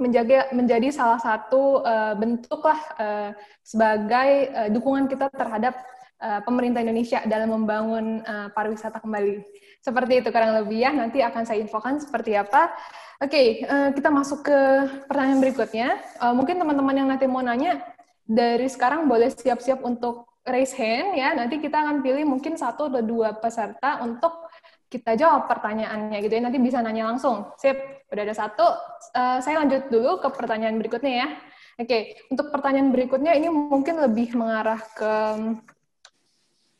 menjaga 0.00 0.48
menjadi 0.56 0.88
salah 0.88 1.20
satu 1.20 1.84
uh, 1.84 2.16
bentuk 2.16 2.64
lah 2.64 2.80
uh, 2.96 3.30
sebagai 3.60 4.30
uh, 4.54 4.68
dukungan 4.72 5.10
kita 5.12 5.28
terhadap 5.28 5.76
uh, 6.24 6.40
pemerintah 6.40 6.80
Indonesia 6.80 7.20
dalam 7.28 7.52
membangun 7.52 8.24
uh, 8.24 8.48
pariwisata 8.56 9.02
kembali. 9.02 9.44
Seperti 9.80 10.24
itu 10.24 10.28
kurang 10.32 10.56
lebih 10.56 10.80
ya. 10.80 10.90
Nanti 10.92 11.20
akan 11.20 11.44
saya 11.44 11.60
infokan 11.60 12.00
seperti 12.00 12.36
apa. 12.36 12.72
Oke, 13.20 13.36
okay, 13.36 13.48
uh, 13.68 13.92
kita 13.92 14.08
masuk 14.08 14.48
ke 14.48 14.58
pertanyaan 15.04 15.44
berikutnya. 15.44 16.00
Uh, 16.16 16.32
mungkin 16.32 16.56
teman-teman 16.56 16.96
yang 16.96 17.04
nanti 17.04 17.28
mau 17.28 17.44
nanya, 17.44 17.84
dari 18.24 18.64
sekarang 18.64 19.04
boleh 19.12 19.28
siap-siap 19.28 19.84
untuk 19.84 20.40
raise 20.40 20.72
hand 20.72 21.20
ya. 21.20 21.36
Nanti 21.36 21.60
kita 21.60 21.84
akan 21.84 22.00
pilih 22.00 22.24
mungkin 22.24 22.56
satu 22.56 22.88
atau 22.88 23.04
dua 23.04 23.36
peserta 23.36 24.00
untuk 24.00 24.48
kita 24.88 25.20
jawab 25.20 25.52
pertanyaannya 25.52 26.16
gitu 26.24 26.32
ya. 26.32 26.42
Nanti 26.48 26.64
bisa 26.64 26.80
nanya 26.80 27.12
langsung. 27.12 27.52
Sip, 27.60 27.76
udah 28.08 28.24
ada 28.24 28.32
satu. 28.32 28.64
Uh, 29.12 29.36
saya 29.44 29.60
lanjut 29.60 29.92
dulu 29.92 30.24
ke 30.24 30.28
pertanyaan 30.32 30.80
berikutnya 30.80 31.12
ya. 31.12 31.28
Oke, 31.76 32.16
untuk 32.32 32.48
pertanyaan 32.48 32.88
berikutnya 32.88 33.36
ini 33.36 33.52
mungkin 33.52 34.00
lebih 34.00 34.32
mengarah 34.32 34.80
ke 34.96 35.12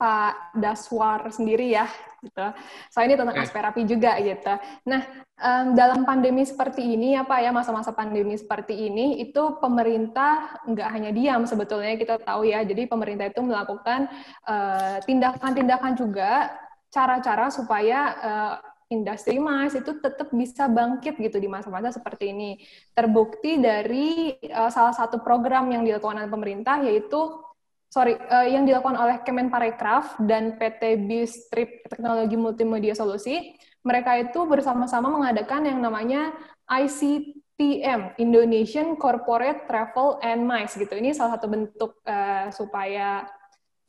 Pak 0.00 0.56
Daswar 0.56 1.28
sendiri 1.28 1.76
ya, 1.76 1.84
gitu. 2.24 2.46
Soalnya 2.88 3.08
ini 3.12 3.16
tentang 3.20 3.36
aspirapi 3.36 3.82
juga 3.84 4.16
gitu. 4.16 4.54
Nah, 4.88 5.04
um, 5.36 5.76
dalam 5.76 6.08
pandemi 6.08 6.48
seperti 6.48 6.96
ini 6.96 7.20
ya 7.20 7.28
Pak 7.28 7.40
ya, 7.44 7.52
masa-masa 7.52 7.92
pandemi 7.92 8.32
seperti 8.40 8.88
ini, 8.88 9.20
itu 9.20 9.60
pemerintah 9.60 10.64
nggak 10.64 10.88
hanya 10.88 11.10
diam 11.12 11.44
sebetulnya 11.44 12.00
kita 12.00 12.16
tahu 12.24 12.48
ya. 12.48 12.64
Jadi 12.64 12.88
pemerintah 12.88 13.28
itu 13.28 13.44
melakukan 13.44 14.08
eh, 14.48 15.04
tindakan-tindakan 15.04 15.92
uh, 15.92 15.98
juga, 16.00 16.32
cara-cara 16.88 17.52
supaya 17.52 17.98
uh, 18.24 18.56
industri 18.90 19.38
emas 19.38 19.70
itu 19.78 20.02
tetap 20.02 20.32
bisa 20.34 20.66
bangkit 20.66 21.14
gitu 21.20 21.38
di 21.38 21.46
masa-masa 21.46 21.94
seperti 21.94 22.34
ini. 22.34 22.56
Terbukti 22.96 23.60
dari 23.60 24.34
uh, 24.48 24.72
salah 24.72 24.96
satu 24.96 25.22
program 25.22 25.70
yang 25.70 25.86
dilakukan 25.86 26.24
oleh 26.24 26.32
pemerintah 26.32 26.82
yaitu 26.82 27.49
sorry 27.90 28.14
uh, 28.30 28.46
yang 28.46 28.64
dilakukan 28.64 28.94
oleh 28.94 29.18
Kemenparekraf 29.26 30.22
dan 30.22 30.56
PT 30.56 31.10
Bistrip 31.10 31.84
Teknologi 31.90 32.38
Multimedia 32.38 32.94
Solusi. 32.94 33.58
Mereka 33.82 34.30
itu 34.30 34.46
bersama-sama 34.46 35.10
mengadakan 35.10 35.66
yang 35.66 35.82
namanya 35.82 36.30
ICTM 36.70 38.14
Indonesian 38.22 38.94
Corporate 38.94 39.66
Travel 39.66 40.22
and 40.22 40.46
MICE 40.46 40.86
gitu. 40.86 40.94
Ini 40.94 41.10
salah 41.16 41.36
satu 41.36 41.50
bentuk 41.50 41.98
uh, 42.06 42.52
supaya 42.54 43.26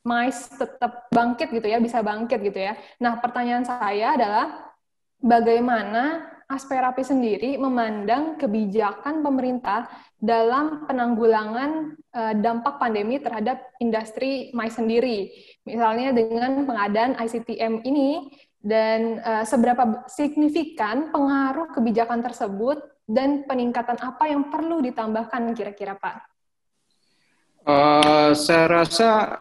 MICE 0.02 0.58
tetap 0.58 1.06
bangkit 1.14 1.54
gitu 1.54 1.68
ya, 1.70 1.78
bisa 1.78 2.02
bangkit 2.02 2.42
gitu 2.42 2.58
ya. 2.58 2.74
Nah, 2.98 3.22
pertanyaan 3.22 3.62
saya 3.62 4.18
adalah 4.18 4.74
bagaimana 5.22 6.31
Asperapi 6.52 7.00
sendiri 7.00 7.56
memandang 7.56 8.36
kebijakan 8.36 9.24
pemerintah 9.24 9.88
dalam 10.20 10.84
penanggulangan 10.84 11.96
uh, 12.12 12.34
dampak 12.36 12.76
pandemi 12.76 13.16
terhadap 13.16 13.72
industri 13.80 14.52
MICE 14.52 14.76
sendiri. 14.76 15.18
Misalnya 15.64 16.12
dengan 16.12 16.68
pengadaan 16.68 17.16
ICTM 17.16 17.88
ini 17.88 18.28
dan 18.60 19.24
uh, 19.24 19.48
seberapa 19.48 20.04
signifikan 20.12 21.08
pengaruh 21.08 21.72
kebijakan 21.72 22.20
tersebut 22.20 22.84
dan 23.08 23.48
peningkatan 23.48 23.96
apa 23.96 24.28
yang 24.28 24.52
perlu 24.52 24.84
ditambahkan 24.84 25.56
kira-kira 25.56 25.96
Pak? 25.96 26.16
Uh, 27.64 28.30
saya 28.36 28.66
rasa 28.68 29.40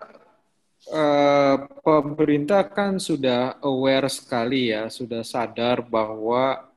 uh, 0.89 1.55
pemerintah 1.86 2.66
kan 2.72 2.97
sudah 2.97 3.59
aware 3.62 4.07
sekali 4.07 4.72
ya, 4.72 4.88
sudah 4.88 5.22
sadar 5.22 5.86
bahwa 5.86 6.70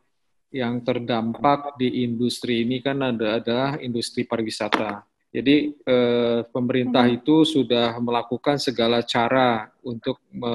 yang 0.55 0.87
terdampak 0.87 1.75
di 1.75 2.07
industri 2.07 2.63
ini 2.63 2.79
kan 2.79 3.03
ada 3.03 3.43
adalah 3.43 3.75
industri 3.83 4.23
pariwisata. 4.23 5.03
Jadi 5.35 5.75
eh, 5.75 6.41
pemerintah 6.47 7.11
hmm. 7.11 7.19
itu 7.19 7.43
sudah 7.43 7.99
melakukan 7.99 8.63
segala 8.63 9.03
cara 9.03 9.67
untuk 9.83 10.23
me 10.31 10.55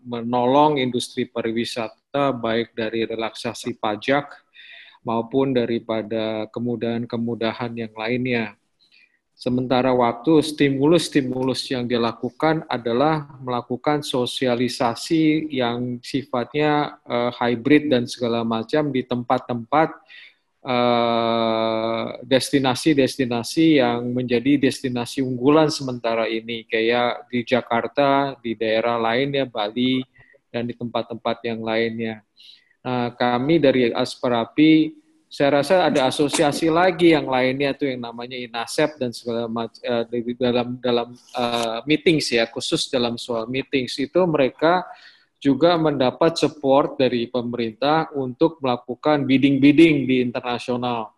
menolong 0.00 0.80
industri 0.80 1.28
pariwisata 1.28 2.32
baik 2.32 2.72
dari 2.72 3.04
relaksasi 3.04 3.76
pajak 3.76 4.32
maupun 5.04 5.52
daripada 5.52 6.48
kemudahan-kemudahan 6.48 7.76
yang 7.76 7.92
lainnya. 7.92 8.56
Sementara 9.38 9.94
waktu 9.94 10.42
stimulus-stimulus 10.42 11.62
yang 11.70 11.86
dilakukan 11.86 12.66
adalah 12.66 13.38
melakukan 13.38 14.02
sosialisasi 14.02 15.54
yang 15.54 16.02
sifatnya 16.02 16.98
uh, 17.06 17.30
hybrid 17.30 17.86
dan 17.86 18.02
segala 18.10 18.42
macam 18.42 18.90
di 18.90 19.06
tempat-tempat 19.06 19.94
uh, 20.66 22.18
destinasi-destinasi 22.26 23.78
yang 23.78 24.10
menjadi 24.10 24.58
destinasi 24.58 25.22
unggulan 25.22 25.70
sementara 25.70 26.26
ini 26.26 26.66
kayak 26.66 27.30
di 27.30 27.46
Jakarta, 27.46 28.34
di 28.42 28.58
daerah 28.58 28.98
lainnya 28.98 29.46
Bali 29.46 30.02
dan 30.50 30.66
di 30.66 30.74
tempat-tempat 30.74 31.46
yang 31.46 31.62
lainnya. 31.62 32.26
Nah, 32.82 33.14
kami 33.14 33.62
dari 33.62 33.94
Asperapi 33.94 34.98
saya 35.28 35.60
rasa 35.60 35.92
ada 35.92 36.08
asosiasi 36.08 36.72
lagi 36.72 37.12
yang 37.12 37.28
lainnya 37.28 37.76
tuh 37.76 37.92
yang 37.92 38.00
namanya 38.00 38.32
INASEP 38.32 38.96
dan 38.96 39.12
segala 39.12 39.44
macam 39.44 39.76
uh, 39.84 40.04
dalam 40.40 40.68
dalam 40.80 41.08
uh, 41.36 41.84
meetings 41.84 42.32
ya 42.32 42.48
khusus 42.48 42.88
dalam 42.88 43.20
soal 43.20 43.44
meetings 43.44 43.92
itu 44.00 44.24
mereka 44.24 44.88
juga 45.36 45.76
mendapat 45.76 46.34
support 46.40 46.96
dari 46.96 47.28
pemerintah 47.28 48.08
untuk 48.16 48.58
melakukan 48.58 49.22
bidding-bidding 49.22 50.08
di 50.08 50.24
internasional. 50.24 51.14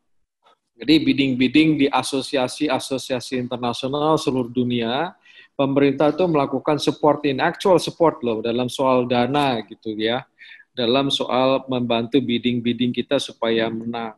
Jadi 0.77 0.95
bidding-bidding 1.07 1.69
di 1.81 1.87
asosiasi-asosiasi 1.89 3.41
internasional 3.41 4.21
seluruh 4.21 4.53
dunia, 4.53 5.17
pemerintah 5.57 6.13
itu 6.13 6.25
melakukan 6.29 6.83
support 6.83 7.25
in 7.31 7.41
actual 7.41 7.81
support 7.81 8.21
loh 8.27 8.45
dalam 8.45 8.69
soal 8.69 9.09
dana 9.09 9.63
gitu 9.65 9.97
ya 9.97 10.25
dalam 10.71 11.11
soal 11.11 11.67
membantu 11.67 12.23
bidding-bidding 12.23 12.95
kita 12.95 13.19
supaya 13.19 13.67
menang. 13.67 14.15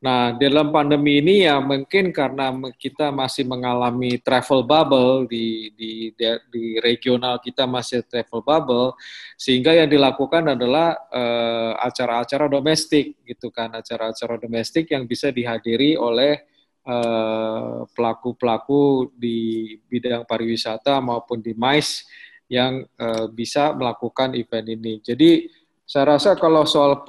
Nah, 0.00 0.32
dalam 0.32 0.72
pandemi 0.72 1.20
ini 1.20 1.44
ya 1.44 1.60
mungkin 1.60 2.08
karena 2.08 2.56
kita 2.80 3.12
masih 3.12 3.44
mengalami 3.44 4.16
travel 4.16 4.64
bubble 4.64 5.28
di 5.28 5.68
di 5.76 6.08
di 6.48 6.80
regional 6.80 7.36
kita 7.36 7.68
masih 7.68 8.00
travel 8.08 8.40
bubble, 8.40 8.96
sehingga 9.36 9.76
yang 9.76 9.92
dilakukan 9.92 10.56
adalah 10.56 10.96
uh, 11.12 11.76
acara-acara 11.84 12.48
domestik 12.48 13.20
gitu 13.28 13.52
kan, 13.52 13.76
acara-acara 13.76 14.40
domestik 14.40 14.88
yang 14.88 15.04
bisa 15.04 15.28
dihadiri 15.28 16.00
oleh 16.00 16.48
eh, 16.80 17.78
pelaku-pelaku 17.92 19.04
uh, 19.04 19.08
di 19.12 19.76
bidang 19.84 20.24
pariwisata 20.24 20.96
maupun 21.04 21.44
di 21.44 21.52
MICE 21.52 22.08
yang 22.50 22.82
uh, 22.98 23.30
bisa 23.30 23.70
melakukan 23.76 24.34
event 24.34 24.66
ini. 24.66 24.98
Jadi 24.98 25.59
saya 25.90 26.14
rasa 26.14 26.38
kalau 26.38 26.62
soal 26.62 27.02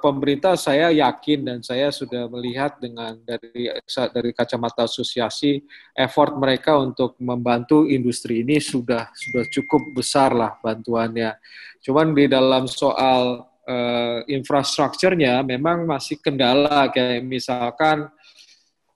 pemerintah 0.00 0.56
saya 0.56 0.88
yakin 0.88 1.44
dan 1.44 1.58
saya 1.60 1.92
sudah 1.92 2.32
melihat 2.32 2.80
dengan 2.80 3.20
dari 3.28 3.68
dari 4.08 4.32
kacamata 4.32 4.88
asosiasi 4.88 5.60
effort 5.92 6.40
mereka 6.40 6.80
untuk 6.80 7.12
membantu 7.20 7.84
industri 7.84 8.40
ini 8.40 8.56
sudah 8.56 9.12
sudah 9.12 9.44
cukup 9.52 9.92
besar 9.92 10.32
lah 10.32 10.56
bantuannya. 10.64 11.36
Cuman 11.84 12.16
di 12.16 12.24
dalam 12.24 12.64
soal 12.64 13.44
uh, 13.68 14.24
infrastrukturnya 14.24 15.44
memang 15.44 15.84
masih 15.84 16.16
kendala 16.24 16.88
kayak 16.88 17.20
misalkan 17.28 18.08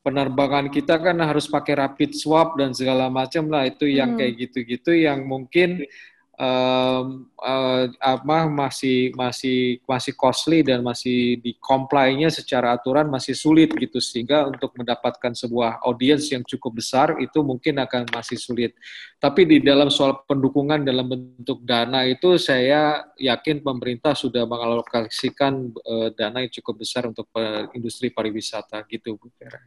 penerbangan 0.00 0.72
kita 0.72 0.96
kan 0.96 1.20
harus 1.20 1.44
pakai 1.44 1.76
rapid 1.76 2.16
swab 2.16 2.56
dan 2.56 2.72
segala 2.72 3.12
macam 3.12 3.52
lah 3.52 3.68
itu 3.68 3.84
yang 3.84 4.16
hmm. 4.16 4.18
kayak 4.22 4.34
gitu-gitu 4.48 4.96
yang 4.96 5.28
mungkin 5.28 5.84
um, 6.36 7.26
uh, 7.40 7.84
apa 8.00 8.48
masih 8.48 9.12
masih 9.16 9.80
masih 9.88 10.12
costly 10.14 10.60
dan 10.60 10.84
masih 10.84 11.40
di 11.40 11.56
comply-nya 11.58 12.28
secara 12.28 12.76
aturan 12.76 13.08
masih 13.08 13.32
sulit 13.32 13.72
gitu 13.72 13.98
sehingga 13.98 14.48
untuk 14.48 14.76
mendapatkan 14.76 15.32
sebuah 15.32 15.82
audiens 15.84 16.28
yang 16.28 16.44
cukup 16.44 16.80
besar 16.80 17.16
itu 17.18 17.40
mungkin 17.40 17.80
akan 17.80 18.08
masih 18.12 18.36
sulit. 18.36 18.76
Tapi 19.16 19.48
di 19.48 19.58
dalam 19.64 19.88
soal 19.88 20.22
pendukungan 20.28 20.84
dalam 20.84 21.08
bentuk 21.08 21.64
dana 21.64 22.04
itu 22.04 22.36
saya 22.36 23.08
yakin 23.16 23.64
pemerintah 23.64 24.12
sudah 24.12 24.44
mengalokasikan 24.44 25.72
uh, 25.72 26.08
dana 26.12 26.44
yang 26.44 26.52
cukup 26.52 26.84
besar 26.84 27.08
untuk 27.08 27.26
uh, 27.34 27.68
industri 27.72 28.12
pariwisata 28.12 28.84
gitu 28.86 29.16
Bu 29.16 29.32
Vera. 29.40 29.60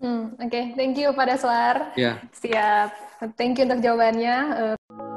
Hmm, 0.00 0.32
Oke, 0.40 0.48
okay. 0.48 0.64
thank 0.80 0.96
you 0.96 1.12
Pak 1.12 1.28
Daswar. 1.28 1.92
Ya. 1.92 2.24
Siap. 2.32 2.88
Thank 3.36 3.60
you 3.60 3.68
untuk 3.68 3.84
jawabannya. 3.84 4.36
Uh, 4.56 5.09